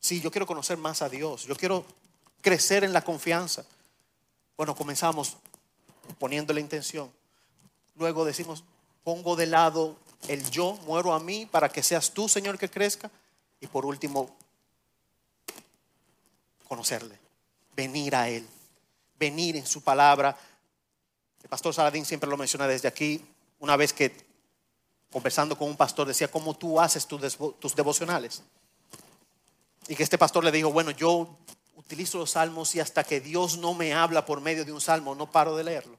Sí, 0.00 0.20
yo 0.20 0.30
quiero 0.30 0.46
conocer 0.46 0.76
más 0.76 1.00
a 1.02 1.08
Dios, 1.08 1.44
yo 1.44 1.56
quiero 1.56 1.84
crecer 2.42 2.84
en 2.84 2.92
la 2.92 3.02
confianza. 3.02 3.64
Bueno, 4.56 4.76
comenzamos 4.76 5.36
poniendo 6.18 6.52
la 6.52 6.60
intención. 6.60 7.10
Luego 7.96 8.24
decimos, 8.24 8.64
pongo 9.02 9.34
de 9.34 9.46
lado 9.46 9.96
el 10.28 10.48
yo, 10.50 10.74
muero 10.86 11.14
a 11.14 11.20
mí 11.20 11.46
para 11.46 11.68
que 11.70 11.82
seas 11.82 12.10
tú, 12.10 12.28
Señor, 12.28 12.58
que 12.58 12.70
crezca. 12.70 13.10
Y 13.60 13.66
por 13.66 13.86
último, 13.86 14.36
conocerle, 16.68 17.18
venir 17.74 18.14
a 18.14 18.28
Él, 18.28 18.46
venir 19.18 19.56
en 19.56 19.66
su 19.66 19.82
palabra. 19.82 20.36
El 21.42 21.48
pastor 21.48 21.72
Saladín 21.72 22.04
siempre 22.04 22.28
lo 22.28 22.36
menciona 22.36 22.66
desde 22.66 22.88
aquí, 22.88 23.24
una 23.64 23.76
vez 23.76 23.92
que 23.92 24.14
conversando 25.10 25.56
con 25.58 25.68
un 25.68 25.76
pastor 25.76 26.06
decía, 26.06 26.28
¿cómo 26.28 26.56
tú 26.56 26.80
haces 26.80 27.06
tus 27.06 27.74
devocionales? 27.74 28.42
Y 29.88 29.96
que 29.96 30.02
este 30.02 30.18
pastor 30.18 30.44
le 30.44 30.52
dijo, 30.52 30.70
bueno, 30.70 30.90
yo 30.92 31.36
utilizo 31.76 32.18
los 32.18 32.30
salmos 32.30 32.74
y 32.74 32.80
hasta 32.80 33.04
que 33.04 33.20
Dios 33.20 33.58
no 33.58 33.74
me 33.74 33.92
habla 33.92 34.24
por 34.24 34.40
medio 34.40 34.64
de 34.64 34.72
un 34.72 34.80
salmo, 34.80 35.14
no 35.14 35.30
paro 35.30 35.56
de 35.56 35.64
leerlo 35.64 35.98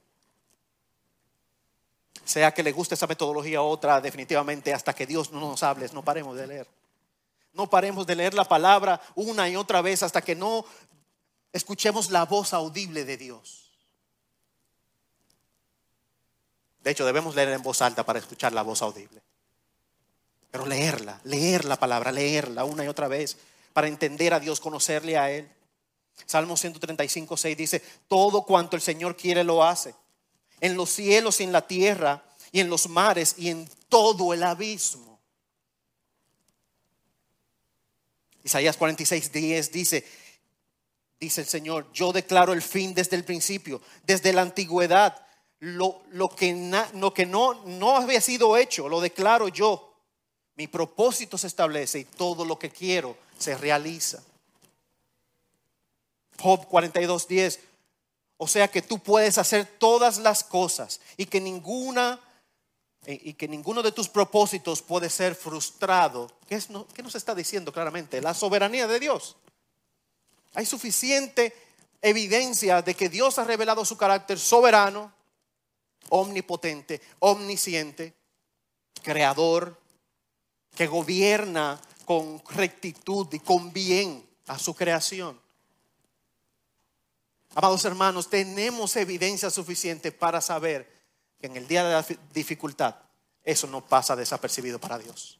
sea 2.26 2.53
que 2.53 2.63
le 2.63 2.72
guste 2.72 2.95
esa 2.95 3.07
metodología 3.07 3.61
u 3.61 3.66
otra, 3.66 4.01
definitivamente 4.01 4.74
hasta 4.74 4.93
que 4.93 5.05
Dios 5.05 5.32
no 5.32 5.39
nos 5.39 5.61
hable, 5.63 5.88
no 5.93 6.03
paremos 6.03 6.36
de 6.36 6.47
leer. 6.47 6.68
No 7.53 7.70
paremos 7.70 8.05
de 8.05 8.16
leer 8.16 8.34
la 8.34 8.43
palabra 8.43 8.99
una 9.13 9.47
y 9.47 9.55
otra 9.55 9.82
vez 9.82 10.03
hasta 10.03 10.22
que 10.22 10.36
no 10.36 10.66
escuchemos 11.53 12.09
la 12.09 12.26
voz 12.26 12.53
audible 12.53 13.05
de 13.05 13.16
Dios. 13.16 13.64
De 16.86 16.91
hecho, 16.91 17.03
debemos 17.03 17.33
leer 17.33 17.49
en 17.49 17.63
voz 17.63 17.81
alta 17.81 18.05
para 18.05 18.19
escuchar 18.19 18.53
la 18.53 18.61
voz 18.61 18.83
audible. 18.83 19.19
Pero 20.51 20.67
leerla, 20.67 21.19
leer 21.23 21.65
la 21.65 21.77
palabra, 21.77 22.11
leerla 22.11 22.63
una 22.63 22.86
y 22.86 22.88
otra 22.88 23.07
vez 23.07 23.38
para 23.73 23.88
entender 23.88 24.36
a 24.36 24.39
Dios, 24.39 24.59
conocerle 24.59 25.17
a 25.17 25.31
Él. 25.31 25.49
Salmo 26.27 26.55
135, 26.55 27.38
6 27.38 27.57
dice, 27.57 27.83
todo 28.07 28.43
cuanto 28.43 28.75
el 28.75 28.83
Señor 28.83 29.17
quiere 29.17 29.43
lo 29.43 29.63
hace 29.63 29.95
en 30.61 30.77
los 30.77 30.91
cielos 30.91 31.41
y 31.41 31.43
en 31.45 31.51
la 31.51 31.65
tierra 31.65 32.23
y 32.51 32.59
en 32.59 32.69
los 32.69 32.88
mares 32.88 33.33
y 33.39 33.49
en 33.49 33.67
todo 33.89 34.31
el 34.31 34.43
abismo. 34.43 35.19
Isaías 38.43 38.77
46, 38.77 39.31
10 39.31 39.71
dice, 39.71 40.07
dice 41.19 41.41
el 41.41 41.47
Señor, 41.47 41.91
yo 41.93 42.13
declaro 42.13 42.53
el 42.53 42.61
fin 42.61 42.93
desde 42.93 43.15
el 43.15 43.23
principio, 43.25 43.81
desde 44.03 44.31
la 44.33 44.43
antigüedad. 44.43 45.24
Lo, 45.66 46.30
que, 46.36 46.53
no, 46.53 47.53
no 47.66 47.95
había 47.95 48.22
sido 48.22 48.55
hecho, 48.55 48.88
lo 48.88 49.01
declaro 49.01 49.47
yo. 49.47 49.93
Mi 50.55 50.68
propósito 50.68 51.39
se 51.39 51.47
establece 51.47 51.99
y 51.99 52.05
todo 52.05 52.45
lo 52.45 52.59
que 52.59 52.70
quiero 52.70 53.18
se 53.39 53.57
realiza. 53.57 54.22
Job 56.39 56.68
42, 56.68 57.28
10. 57.28 57.59
O 58.38 58.47
sea 58.47 58.68
que 58.68 58.84
tú 58.84 58.99
puedes 58.99 59.39
hacer 59.39 59.66
todas 59.80 60.20
las 60.20 60.43
cosas 60.43 61.01
y 61.18 61.26
que 61.26 61.41
ninguna 61.41 62.20
eh, 63.07 63.20
y 63.24 63.34
que 63.34 63.47
ninguno 63.47 63.82
de 63.82 63.91
tus 63.91 64.07
propósitos 64.07 64.84
puede 64.84 65.09
ser 65.09 65.34
frustrado. 65.34 66.32
¿Qué, 66.47 66.55
es, 66.55 66.68
¿Qué, 66.93 67.01
nos 67.01 67.16
está 67.16 67.34
diciendo 67.34 67.72
claramente? 67.72 68.22
La 68.22 68.36
soberanía 68.36 68.86
de 68.86 68.99
Dios. 68.99 69.36
Hay 70.53 70.68
suficiente 70.68 71.55
evidencia 72.03 72.84
de 72.84 72.93
que 72.93 73.09
Dios 73.09 73.39
ha 73.39 73.45
revelado 73.45 73.84
su 73.84 73.97
carácter 73.97 74.38
soberano, 74.38 75.11
omnipotente, 76.09 77.01
omnisciente, 77.19 78.13
creador, 79.01 79.79
que 80.75 80.87
gobierna 80.87 81.79
con 82.05 82.41
rectitud 82.49 83.27
y 83.31 83.39
con 83.39 83.71
bien 83.73 84.27
a 84.47 84.59
su 84.59 84.75
creación. 84.75 85.39
Amados 87.55 87.85
hermanos, 87.85 88.29
tenemos 88.29 88.95
evidencia 88.97 89.49
suficiente 89.49 90.11
para 90.11 90.41
saber 90.41 90.91
que 91.39 91.47
en 91.47 91.55
el 91.55 91.67
día 91.67 91.83
de 91.85 91.93
la 91.93 92.05
dificultad 92.33 92.95
eso 93.43 93.67
no 93.67 93.85
pasa 93.85 94.15
desapercibido 94.15 94.79
para 94.79 94.97
Dios. 94.97 95.39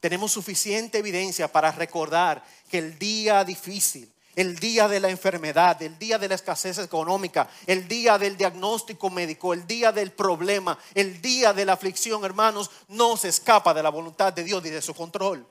Tenemos 0.00 0.32
suficiente 0.32 0.98
evidencia 0.98 1.52
para 1.52 1.70
recordar 1.72 2.42
que 2.70 2.78
el 2.78 2.98
día 2.98 3.44
difícil, 3.44 4.10
el 4.36 4.58
día 4.58 4.88
de 4.88 5.00
la 5.00 5.10
enfermedad, 5.10 5.80
el 5.82 5.98
día 5.98 6.18
de 6.18 6.28
la 6.28 6.34
escasez 6.34 6.78
económica, 6.78 7.48
el 7.66 7.88
día 7.88 8.18
del 8.18 8.36
diagnóstico 8.36 9.10
médico, 9.10 9.52
el 9.52 9.66
día 9.66 9.92
del 9.92 10.12
problema, 10.12 10.78
el 10.94 11.20
día 11.20 11.52
de 11.52 11.64
la 11.64 11.74
aflicción, 11.74 12.24
hermanos, 12.24 12.70
no 12.88 13.16
se 13.16 13.28
escapa 13.28 13.74
de 13.74 13.82
la 13.82 13.90
voluntad 13.90 14.32
de 14.32 14.44
Dios 14.44 14.64
y 14.64 14.70
de 14.70 14.82
su 14.82 14.94
control. 14.94 15.46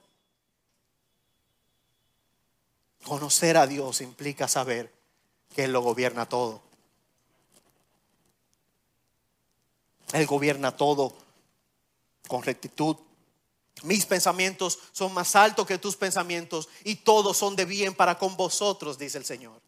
Conocer 3.04 3.58
a 3.58 3.68
Dios 3.68 4.02
implica 4.02 4.48
saber 4.48 4.94
que 5.54 5.66
Él 5.66 5.72
lo 5.72 5.82
gobierna 5.82 6.28
todo. 6.28 6.62
Él 10.14 10.26
gobierna 10.26 10.76
todo 10.76 11.14
con 12.28 12.44
rectitud. 12.44 12.96
Mis 13.84 14.06
pensamientos 14.06 14.80
son 14.92 15.14
más 15.14 15.36
altos 15.36 15.66
que 15.66 15.78
tus 15.78 15.96
pensamientos 15.96 16.70
y 16.84 16.96
todos 16.96 17.38
son 17.38 17.56
de 17.56 17.66
bien 17.66 17.94
para 17.94 18.18
con 18.18 18.36
vosotros, 18.36 18.98
dice 18.98 19.18
el 19.18 19.26
Señor. 19.26 19.62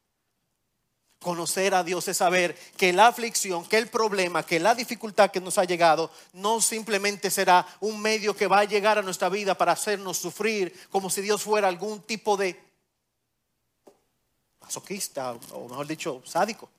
Conocer 1.20 1.76
a 1.76 1.84
Dios 1.84 2.08
es 2.08 2.18
saber 2.18 2.58
que 2.78 2.92
la 2.94 3.08
aflicción, 3.08 3.64
que 3.66 3.78
el 3.78 3.90
problema, 3.90 4.44
que 4.44 4.60
la 4.60 4.74
dificultad 4.74 5.30
que 5.30 5.40
nos 5.40 5.60
ha 5.60 5.66
llegado 5.66 6.10
no 6.34 6.60
simplemente 6.62 7.30
será 7.30 7.66
un 7.80 8.02
medio 8.02 8.36
que 8.36 8.48
va 8.48 8.60
a 8.60 8.66
llegar 8.66 8.98
a 8.98 9.04
nuestra 9.04 9.30
vida 9.30 9.56
para 9.56 9.74
hacernos 9.74 10.18
sufrir 10.18 10.88
como 10.90 11.12
si 11.12 11.22
Dios 11.22 11.44
fuera 11.44 11.68
algún 11.68 12.02
tipo 12.02 12.36
de 12.38 12.60
masoquista, 14.62 15.34
o 15.52 15.68
mejor 15.68 15.86
dicho, 15.86 16.24
sádico. 16.26 16.70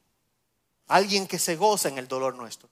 Alguien 0.88 1.28
que 1.28 1.38
se 1.38 1.54
goza 1.54 1.88
en 1.88 1.98
el 1.98 2.08
dolor 2.08 2.34
nuestro. 2.34 2.68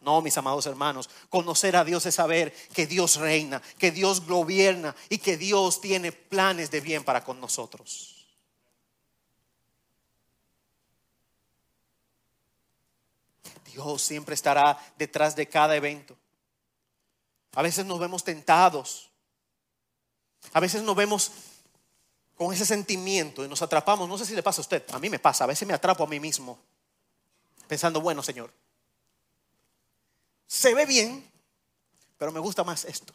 No, 0.00 0.20
mis 0.20 0.36
amados 0.36 0.66
hermanos. 0.66 1.08
Conocer 1.28 1.76
a 1.76 1.84
Dios 1.84 2.06
es 2.06 2.14
saber 2.14 2.52
que 2.74 2.86
Dios 2.86 3.16
reina, 3.16 3.62
que 3.78 3.90
Dios 3.90 4.26
gobierna 4.26 4.94
y 5.08 5.18
que 5.18 5.36
Dios 5.36 5.80
tiene 5.80 6.12
planes 6.12 6.70
de 6.70 6.80
bien 6.80 7.04
para 7.04 7.24
con 7.24 7.40
nosotros. 7.40 8.26
Dios 13.64 14.02
siempre 14.02 14.34
estará 14.34 14.78
detrás 14.98 15.34
de 15.34 15.48
cada 15.48 15.76
evento. 15.76 16.16
A 17.54 17.62
veces 17.62 17.86
nos 17.86 17.98
vemos 17.98 18.24
tentados. 18.24 19.10
A 20.52 20.60
veces 20.60 20.82
nos 20.82 20.96
vemos 20.96 21.30
con 22.36 22.52
ese 22.52 22.66
sentimiento 22.66 23.44
y 23.44 23.48
nos 23.48 23.62
atrapamos. 23.62 24.08
No 24.08 24.18
sé 24.18 24.26
si 24.26 24.34
le 24.34 24.42
pasa 24.42 24.60
a 24.60 24.62
usted, 24.62 24.84
a 24.92 24.98
mí 24.98 25.08
me 25.08 25.18
pasa, 25.18 25.44
a 25.44 25.46
veces 25.46 25.66
me 25.66 25.74
atrapo 25.74 26.04
a 26.04 26.06
mí 26.06 26.18
mismo, 26.18 26.58
pensando, 27.68 28.00
bueno, 28.00 28.22
Señor, 28.22 28.52
se 30.52 30.74
ve 30.74 30.84
bien, 30.84 31.26
pero 32.18 32.30
me 32.30 32.38
gusta 32.38 32.62
más 32.62 32.84
esto. 32.84 33.14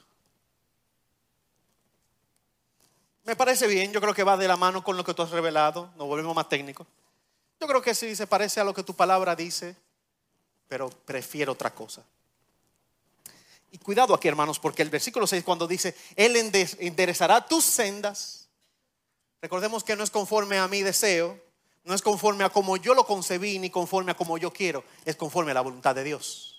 Me 3.25 3.35
parece 3.35 3.67
bien, 3.67 3.91
yo 3.91 4.01
creo 4.01 4.15
que 4.15 4.23
va 4.23 4.37
de 4.37 4.47
la 4.47 4.57
mano 4.57 4.83
con 4.83 4.97
lo 4.97 5.03
que 5.03 5.13
tú 5.13 5.21
has 5.21 5.29
revelado, 5.29 5.91
nos 5.97 6.07
volvemos 6.07 6.35
más 6.35 6.49
técnicos. 6.49 6.87
Yo 7.59 7.67
creo 7.67 7.81
que 7.81 7.93
sí, 7.93 8.15
se 8.15 8.25
parece 8.25 8.59
a 8.59 8.63
lo 8.63 8.73
que 8.73 8.81
tu 8.81 8.95
palabra 8.95 9.35
dice, 9.35 9.75
pero 10.67 10.89
prefiero 10.89 11.51
otra 11.51 11.75
cosa. 11.75 12.03
Y 13.71 13.77
cuidado 13.77 14.15
aquí, 14.15 14.27
hermanos, 14.27 14.57
porque 14.57 14.81
el 14.81 14.89
versículo 14.89 15.27
6 15.27 15.43
cuando 15.43 15.67
dice, 15.67 15.95
Él 16.15 16.35
enderezará 16.79 17.45
tus 17.45 17.65
sendas, 17.65 18.47
Recordemos 19.39 19.83
que 19.83 19.95
no 19.95 20.03
es 20.03 20.09
conforme 20.09 20.57
a 20.57 20.67
mi 20.67 20.81
deseo, 20.81 21.39
no 21.83 21.93
es 21.93 22.01
conforme 22.01 22.43
a 22.43 22.49
como 22.49 22.75
yo 22.77 22.95
lo 22.95 23.05
concebí, 23.05 23.59
ni 23.59 23.69
conforme 23.69 24.11
a 24.11 24.17
como 24.17 24.39
yo 24.39 24.51
quiero, 24.51 24.83
es 25.05 25.15
conforme 25.15 25.51
a 25.51 25.53
la 25.53 25.61
voluntad 25.61 25.93
de 25.93 26.03
Dios. 26.03 26.56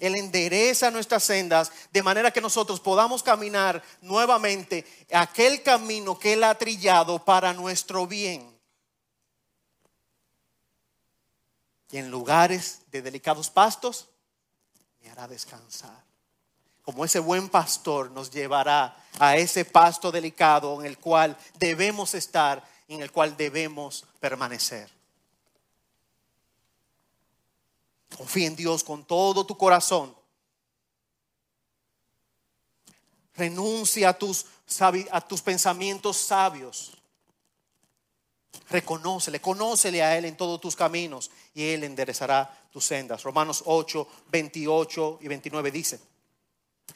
Él 0.00 0.16
endereza 0.16 0.90
nuestras 0.90 1.24
sendas 1.24 1.70
de 1.92 2.02
manera 2.02 2.30
que 2.30 2.40
nosotros 2.40 2.80
podamos 2.80 3.22
caminar 3.22 3.82
nuevamente 4.00 4.84
aquel 5.12 5.62
camino 5.62 6.18
que 6.18 6.32
Él 6.32 6.44
ha 6.44 6.56
trillado 6.56 7.24
para 7.24 7.52
nuestro 7.52 8.06
bien. 8.06 8.52
Y 11.90 11.98
en 11.98 12.10
lugares 12.10 12.80
de 12.90 13.02
delicados 13.02 13.50
pastos 13.50 14.08
me 15.00 15.10
hará 15.10 15.28
descansar. 15.28 16.02
como 16.82 17.04
ese 17.04 17.20
buen 17.20 17.48
pastor, 17.48 18.10
nos 18.10 18.30
llevará 18.32 18.96
a 19.20 19.36
ese 19.36 19.64
pasto 19.64 20.10
delicado 20.10 20.80
en 20.80 20.86
el 20.86 20.98
cual 20.98 21.36
debemos 21.58 22.14
estar, 22.14 22.66
en 22.88 23.02
el 23.02 23.12
cual 23.12 23.36
debemos 23.36 24.04
permanecer. 24.18 24.90
Confía 28.16 28.46
en 28.46 28.56
Dios 28.56 28.84
con 28.84 29.04
todo 29.04 29.44
tu 29.46 29.56
corazón. 29.56 30.14
Renuncia 33.34 34.10
a 34.10 34.18
tus, 34.18 34.46
a 35.10 35.20
tus 35.20 35.40
pensamientos 35.40 36.16
sabios. 36.16 36.92
Reconócele, 38.68 39.40
conócele 39.40 40.02
a 40.02 40.16
Él 40.16 40.26
en 40.26 40.36
todos 40.36 40.60
tus 40.60 40.76
caminos 40.76 41.30
y 41.54 41.64
Él 41.64 41.84
enderezará 41.84 42.68
tus 42.70 42.84
sendas. 42.84 43.22
Romanos 43.22 43.62
8, 43.66 44.06
28 44.30 45.18
y 45.22 45.28
29 45.28 45.70
dice. 45.70 46.00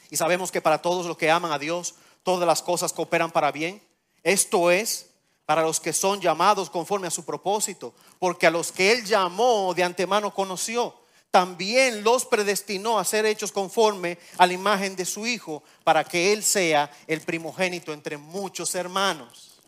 Y 0.09 0.17
sabemos 0.17 0.51
que 0.51 0.61
para 0.61 0.81
todos 0.81 1.05
los 1.05 1.17
que 1.17 1.29
aman 1.29 1.51
a 1.51 1.59
Dios, 1.59 1.95
todas 2.23 2.47
las 2.47 2.61
cosas 2.61 2.93
cooperan 2.93 3.31
para 3.31 3.51
bien. 3.51 3.81
Esto 4.23 4.71
es 4.71 5.09
para 5.45 5.61
los 5.61 5.79
que 5.79 5.93
son 5.93 6.19
llamados 6.19 6.69
conforme 6.69 7.07
a 7.07 7.11
su 7.11 7.23
propósito, 7.23 7.93
porque 8.19 8.47
a 8.47 8.51
los 8.51 8.71
que 8.71 8.91
Él 8.91 9.05
llamó 9.05 9.73
de 9.73 9.83
antemano 9.83 10.33
conoció, 10.33 10.93
también 11.37 12.03
los 12.03 12.25
predestinó 12.25 12.97
a 12.97 13.05
ser 13.05 13.27
hechos 13.27 13.51
conforme 13.51 14.17
a 14.39 14.47
la 14.47 14.53
imagen 14.53 14.95
de 14.95 15.05
su 15.05 15.27
Hijo, 15.27 15.61
para 15.83 16.03
que 16.03 16.33
Él 16.33 16.43
sea 16.43 16.89
el 17.05 17.21
primogénito 17.21 17.93
entre 17.93 18.17
muchos 18.17 18.73
hermanos. 18.73 19.59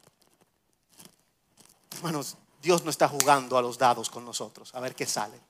Hermanos, 1.92 2.38
Dios 2.60 2.84
no 2.84 2.90
está 2.90 3.08
jugando 3.08 3.56
a 3.56 3.62
los 3.62 3.78
dados 3.78 4.10
con 4.10 4.26
nosotros, 4.26 4.74
a 4.74 4.80
ver 4.80 4.96
qué 4.96 5.06
sale 5.06 5.49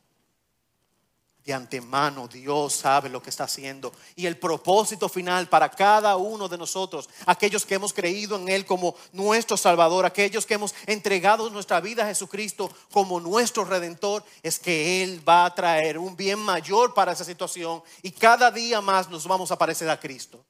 de 1.46 1.54
antemano 1.54 2.28
Dios 2.28 2.74
sabe 2.74 3.10
lo 3.10 3.22
que 3.22 3.30
está 3.30 3.46
haciendo 3.46 3.92
y 4.16 4.26
el 4.26 4.38
propósito 4.38 5.10
final 5.10 5.48
para 5.48 5.70
cada 5.70 6.16
uno 6.18 6.48
de 6.48 6.58
nosotros, 6.58 7.10
aquellos 7.26 7.66
que 7.66 7.76
hemos 7.76 7.94
creído 7.94 8.36
en 8.36 8.50
Él 8.50 8.66
como 8.66 8.96
nuestro 9.14 9.58
Salvador, 9.58 10.06
aquellos 10.06 10.46
que 10.46 10.54
hemos 10.56 10.76
entregado 10.86 11.50
nuestra 11.50 11.80
vida 11.80 12.04
a 12.04 12.08
Jesucristo 12.08 12.72
como 12.92 13.20
nuestro 13.20 13.66
Redentor, 13.66 14.24
es 14.44 14.60
que 14.60 15.04
Él 15.04 15.28
va 15.28 15.46
a 15.46 15.56
traer 15.56 15.98
un 15.98 16.16
bien 16.16 16.40
mayor 16.40 16.94
para 16.94 17.14
esa 17.14 17.24
situación 17.24 17.82
y 18.02 18.12
cada 18.12 18.52
día 18.52 18.82
más 18.82 19.10
nos 19.10 19.26
vamos 19.26 19.52
a 19.52 19.58
parecer 19.58 19.90
a 19.90 20.00
Cristo. 20.00 20.44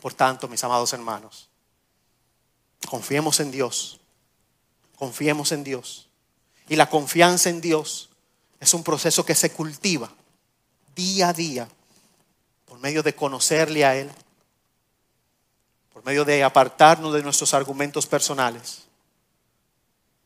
Por 0.00 0.14
tanto, 0.14 0.48
mis 0.48 0.64
amados 0.64 0.92
hermanos, 0.92 1.48
confiemos 2.88 3.38
en 3.40 3.50
Dios, 3.50 4.00
confiemos 4.96 5.52
en 5.52 5.62
Dios 5.62 6.08
y 6.68 6.76
la 6.76 6.88
confianza 6.88 7.50
en 7.50 7.60
Dios 7.60 8.10
es 8.64 8.74
un 8.74 8.82
proceso 8.82 9.24
que 9.24 9.34
se 9.34 9.52
cultiva 9.52 10.10
día 10.96 11.28
a 11.28 11.32
día 11.32 11.68
por 12.64 12.78
medio 12.80 13.02
de 13.02 13.14
conocerle 13.14 13.84
a 13.84 13.94
Él, 13.94 14.10
por 15.92 16.04
medio 16.04 16.24
de 16.24 16.42
apartarnos 16.42 17.12
de 17.12 17.22
nuestros 17.22 17.54
argumentos 17.54 18.06
personales, 18.06 18.84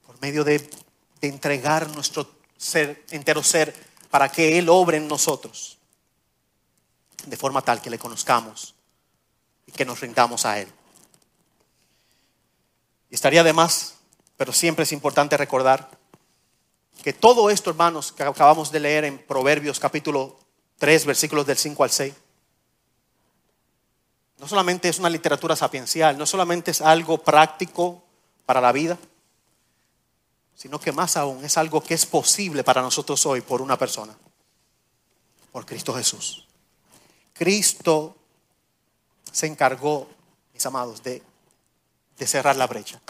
por 0.06 0.20
medio 0.20 0.44
de, 0.44 0.68
entregar 1.20 1.88
nuestro 1.90 2.30
ser, 2.56 3.04
entero 3.10 3.42
ser 3.42 3.74
para 4.08 4.30
que 4.30 4.56
Él 4.56 4.68
obre 4.68 4.98
en 4.98 5.08
nosotros, 5.08 5.78
de 7.26 7.36
forma 7.36 7.60
tal 7.62 7.82
que 7.82 7.90
le 7.90 7.98
conozcamos 7.98 8.76
y 9.66 9.72
que 9.72 9.84
nos 9.84 10.00
rindamos 10.00 10.46
a 10.46 10.60
Él. 10.60 10.72
Y 13.10 13.16
estaría 13.16 13.42
de 13.42 13.52
más, 13.52 13.96
pero 14.36 14.52
siempre 14.52 14.84
es 14.84 14.92
importante 14.92 15.36
recordar 15.36 15.97
que 17.08 17.14
todo 17.14 17.48
esto, 17.48 17.70
hermanos, 17.70 18.12
que 18.12 18.22
acabamos 18.22 18.70
de 18.70 18.80
leer 18.80 19.04
en 19.04 19.16
Proverbios 19.16 19.80
capítulo 19.80 20.38
3, 20.76 21.06
versículos 21.06 21.46
del 21.46 21.56
5 21.56 21.82
al 21.82 21.90
6, 21.90 22.14
no 24.36 24.46
solamente 24.46 24.90
es 24.90 24.98
una 24.98 25.08
literatura 25.08 25.56
sapiencial, 25.56 26.18
no 26.18 26.26
solamente 26.26 26.70
es 26.70 26.82
algo 26.82 27.16
práctico 27.16 28.04
para 28.44 28.60
la 28.60 28.72
vida, 28.72 28.98
sino 30.54 30.78
que 30.78 30.92
más 30.92 31.16
aún 31.16 31.42
es 31.46 31.56
algo 31.56 31.82
que 31.82 31.94
es 31.94 32.04
posible 32.04 32.62
para 32.62 32.82
nosotros 32.82 33.24
hoy 33.24 33.40
por 33.40 33.62
una 33.62 33.78
persona, 33.78 34.14
por 35.50 35.64
Cristo 35.64 35.94
Jesús. 35.94 36.46
Cristo 37.32 38.16
se 39.32 39.46
encargó, 39.46 40.10
mis 40.52 40.66
amados, 40.66 41.02
de, 41.02 41.22
de 42.18 42.26
cerrar 42.26 42.56
la 42.56 42.66
brecha 42.66 43.00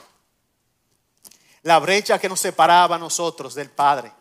la 1.63 1.79
brecha 1.79 2.19
que 2.19 2.29
nos 2.29 2.41
separaba 2.41 2.97
a 2.97 2.99
nosotros 2.99 3.55
del 3.55 3.71
Padre. 3.71 4.13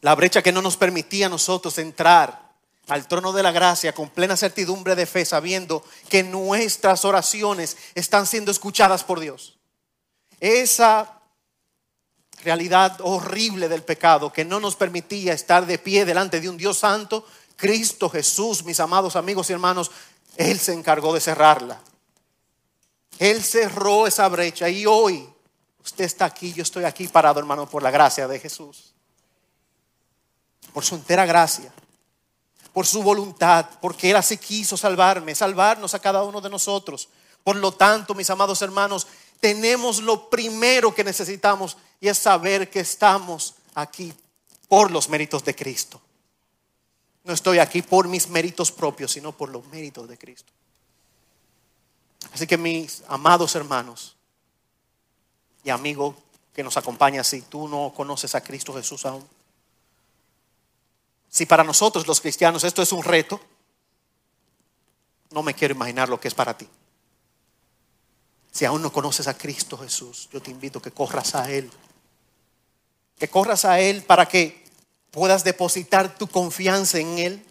La 0.00 0.14
brecha 0.14 0.42
que 0.42 0.52
no 0.52 0.62
nos 0.62 0.76
permitía 0.76 1.26
a 1.26 1.30
nosotros 1.30 1.78
entrar 1.78 2.48
al 2.88 3.06
trono 3.06 3.32
de 3.32 3.42
la 3.42 3.52
gracia 3.52 3.94
con 3.94 4.08
plena 4.08 4.36
certidumbre 4.36 4.94
de 4.94 5.06
fe, 5.06 5.24
sabiendo 5.24 5.84
que 6.08 6.22
nuestras 6.22 7.04
oraciones 7.04 7.76
están 7.94 8.26
siendo 8.26 8.50
escuchadas 8.50 9.04
por 9.04 9.20
Dios. 9.20 9.58
Esa 10.40 11.20
realidad 12.44 12.98
horrible 13.02 13.68
del 13.68 13.82
pecado 13.82 14.32
que 14.32 14.44
no 14.44 14.60
nos 14.60 14.76
permitía 14.76 15.32
estar 15.32 15.66
de 15.66 15.78
pie 15.78 16.04
delante 16.04 16.40
de 16.40 16.48
un 16.48 16.56
Dios 16.56 16.78
santo, 16.78 17.26
Cristo 17.56 18.08
Jesús, 18.08 18.64
mis 18.64 18.80
amados 18.80 19.16
amigos 19.16 19.50
y 19.50 19.52
hermanos, 19.52 19.90
Él 20.36 20.58
se 20.58 20.72
encargó 20.72 21.12
de 21.12 21.20
cerrarla. 21.20 21.80
Él 23.18 23.42
cerró 23.42 24.06
esa 24.06 24.28
brecha 24.28 24.68
y 24.68 24.86
hoy 24.86 25.28
usted 25.82 26.04
está 26.04 26.26
aquí, 26.26 26.52
yo 26.52 26.62
estoy 26.62 26.84
aquí 26.84 27.08
parado, 27.08 27.40
hermano, 27.40 27.68
por 27.68 27.82
la 27.82 27.90
gracia 27.90 28.28
de 28.28 28.38
Jesús. 28.38 28.94
Por 30.72 30.84
su 30.84 30.94
entera 30.94 31.26
gracia, 31.26 31.72
por 32.72 32.86
su 32.86 33.02
voluntad, 33.02 33.66
porque 33.80 34.10
Él 34.10 34.16
así 34.16 34.36
quiso 34.36 34.76
salvarme, 34.76 35.34
salvarnos 35.34 35.94
a 35.94 35.98
cada 35.98 36.22
uno 36.22 36.40
de 36.40 36.50
nosotros. 36.50 37.08
Por 37.42 37.56
lo 37.56 37.72
tanto, 37.72 38.14
mis 38.14 38.30
amados 38.30 38.62
hermanos, 38.62 39.06
tenemos 39.40 40.02
lo 40.02 40.28
primero 40.28 40.94
que 40.94 41.02
necesitamos 41.02 41.76
y 42.00 42.08
es 42.08 42.18
saber 42.18 42.70
que 42.70 42.80
estamos 42.80 43.54
aquí 43.74 44.12
por 44.68 44.90
los 44.90 45.08
méritos 45.08 45.44
de 45.44 45.54
Cristo. 45.56 46.00
No 47.24 47.32
estoy 47.32 47.58
aquí 47.58 47.82
por 47.82 48.06
mis 48.06 48.28
méritos 48.28 48.70
propios, 48.70 49.12
sino 49.12 49.32
por 49.32 49.48
los 49.48 49.66
méritos 49.66 50.08
de 50.08 50.16
Cristo. 50.18 50.52
Así 52.32 52.46
que 52.46 52.58
mis 52.58 53.02
amados 53.08 53.54
hermanos 53.54 54.16
y 55.64 55.70
amigos 55.70 56.14
que 56.52 56.62
nos 56.62 56.76
acompañan, 56.76 57.24
si 57.24 57.42
tú 57.42 57.68
no 57.68 57.92
conoces 57.94 58.34
a 58.34 58.42
Cristo 58.42 58.74
Jesús 58.74 59.06
aún, 59.06 59.26
si 61.28 61.46
para 61.46 61.64
nosotros 61.64 62.06
los 62.06 62.20
cristianos 62.20 62.64
esto 62.64 62.82
es 62.82 62.92
un 62.92 63.04
reto, 63.04 63.40
no 65.30 65.42
me 65.42 65.54
quiero 65.54 65.74
imaginar 65.74 66.08
lo 66.08 66.18
que 66.18 66.28
es 66.28 66.34
para 66.34 66.56
ti. 66.56 66.68
Si 68.50 68.64
aún 68.64 68.82
no 68.82 68.92
conoces 68.92 69.28
a 69.28 69.36
Cristo 69.36 69.76
Jesús, 69.78 70.28
yo 70.32 70.40
te 70.40 70.50
invito 70.50 70.78
a 70.78 70.82
que 70.82 70.90
corras 70.90 71.34
a 71.34 71.50
Él. 71.50 71.70
Que 73.18 73.28
corras 73.28 73.64
a 73.64 73.78
Él 73.78 74.02
para 74.02 74.26
que 74.26 74.64
puedas 75.10 75.44
depositar 75.44 76.16
tu 76.16 76.26
confianza 76.28 76.98
en 76.98 77.18
Él. 77.18 77.46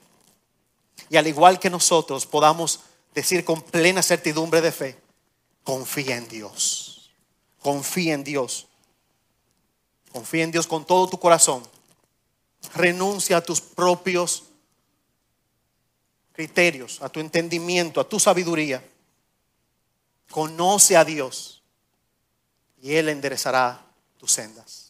Y 1.10 1.18
al 1.18 1.28
igual 1.28 1.60
que 1.60 1.70
nosotros 1.70 2.26
podamos 2.26 2.82
decir 3.18 3.44
con 3.44 3.64
plena 3.64 4.04
certidumbre 4.04 4.62
de 4.62 4.72
fe, 4.72 4.96
confía 5.64 6.18
en 6.18 6.28
Dios. 6.28 7.10
Confía 7.60 8.14
en 8.14 8.24
Dios. 8.24 8.68
Confía 10.12 10.44
en 10.44 10.52
Dios 10.52 10.68
con 10.68 10.86
todo 10.86 11.10
tu 11.10 11.20
corazón. 11.20 11.68
Renuncia 12.76 13.38
a 13.38 13.42
tus 13.42 13.60
propios 13.60 14.44
criterios, 16.32 17.02
a 17.02 17.10
tu 17.10 17.20
entendimiento, 17.20 18.00
a 18.00 18.08
tu 18.08 18.20
sabiduría. 18.20 18.88
Conoce 20.30 20.96
a 20.96 21.04
Dios 21.04 21.64
y 22.84 22.94
Él 22.94 23.10
enderezará 23.10 23.84
tus 24.20 24.32
sendas. 24.32 24.87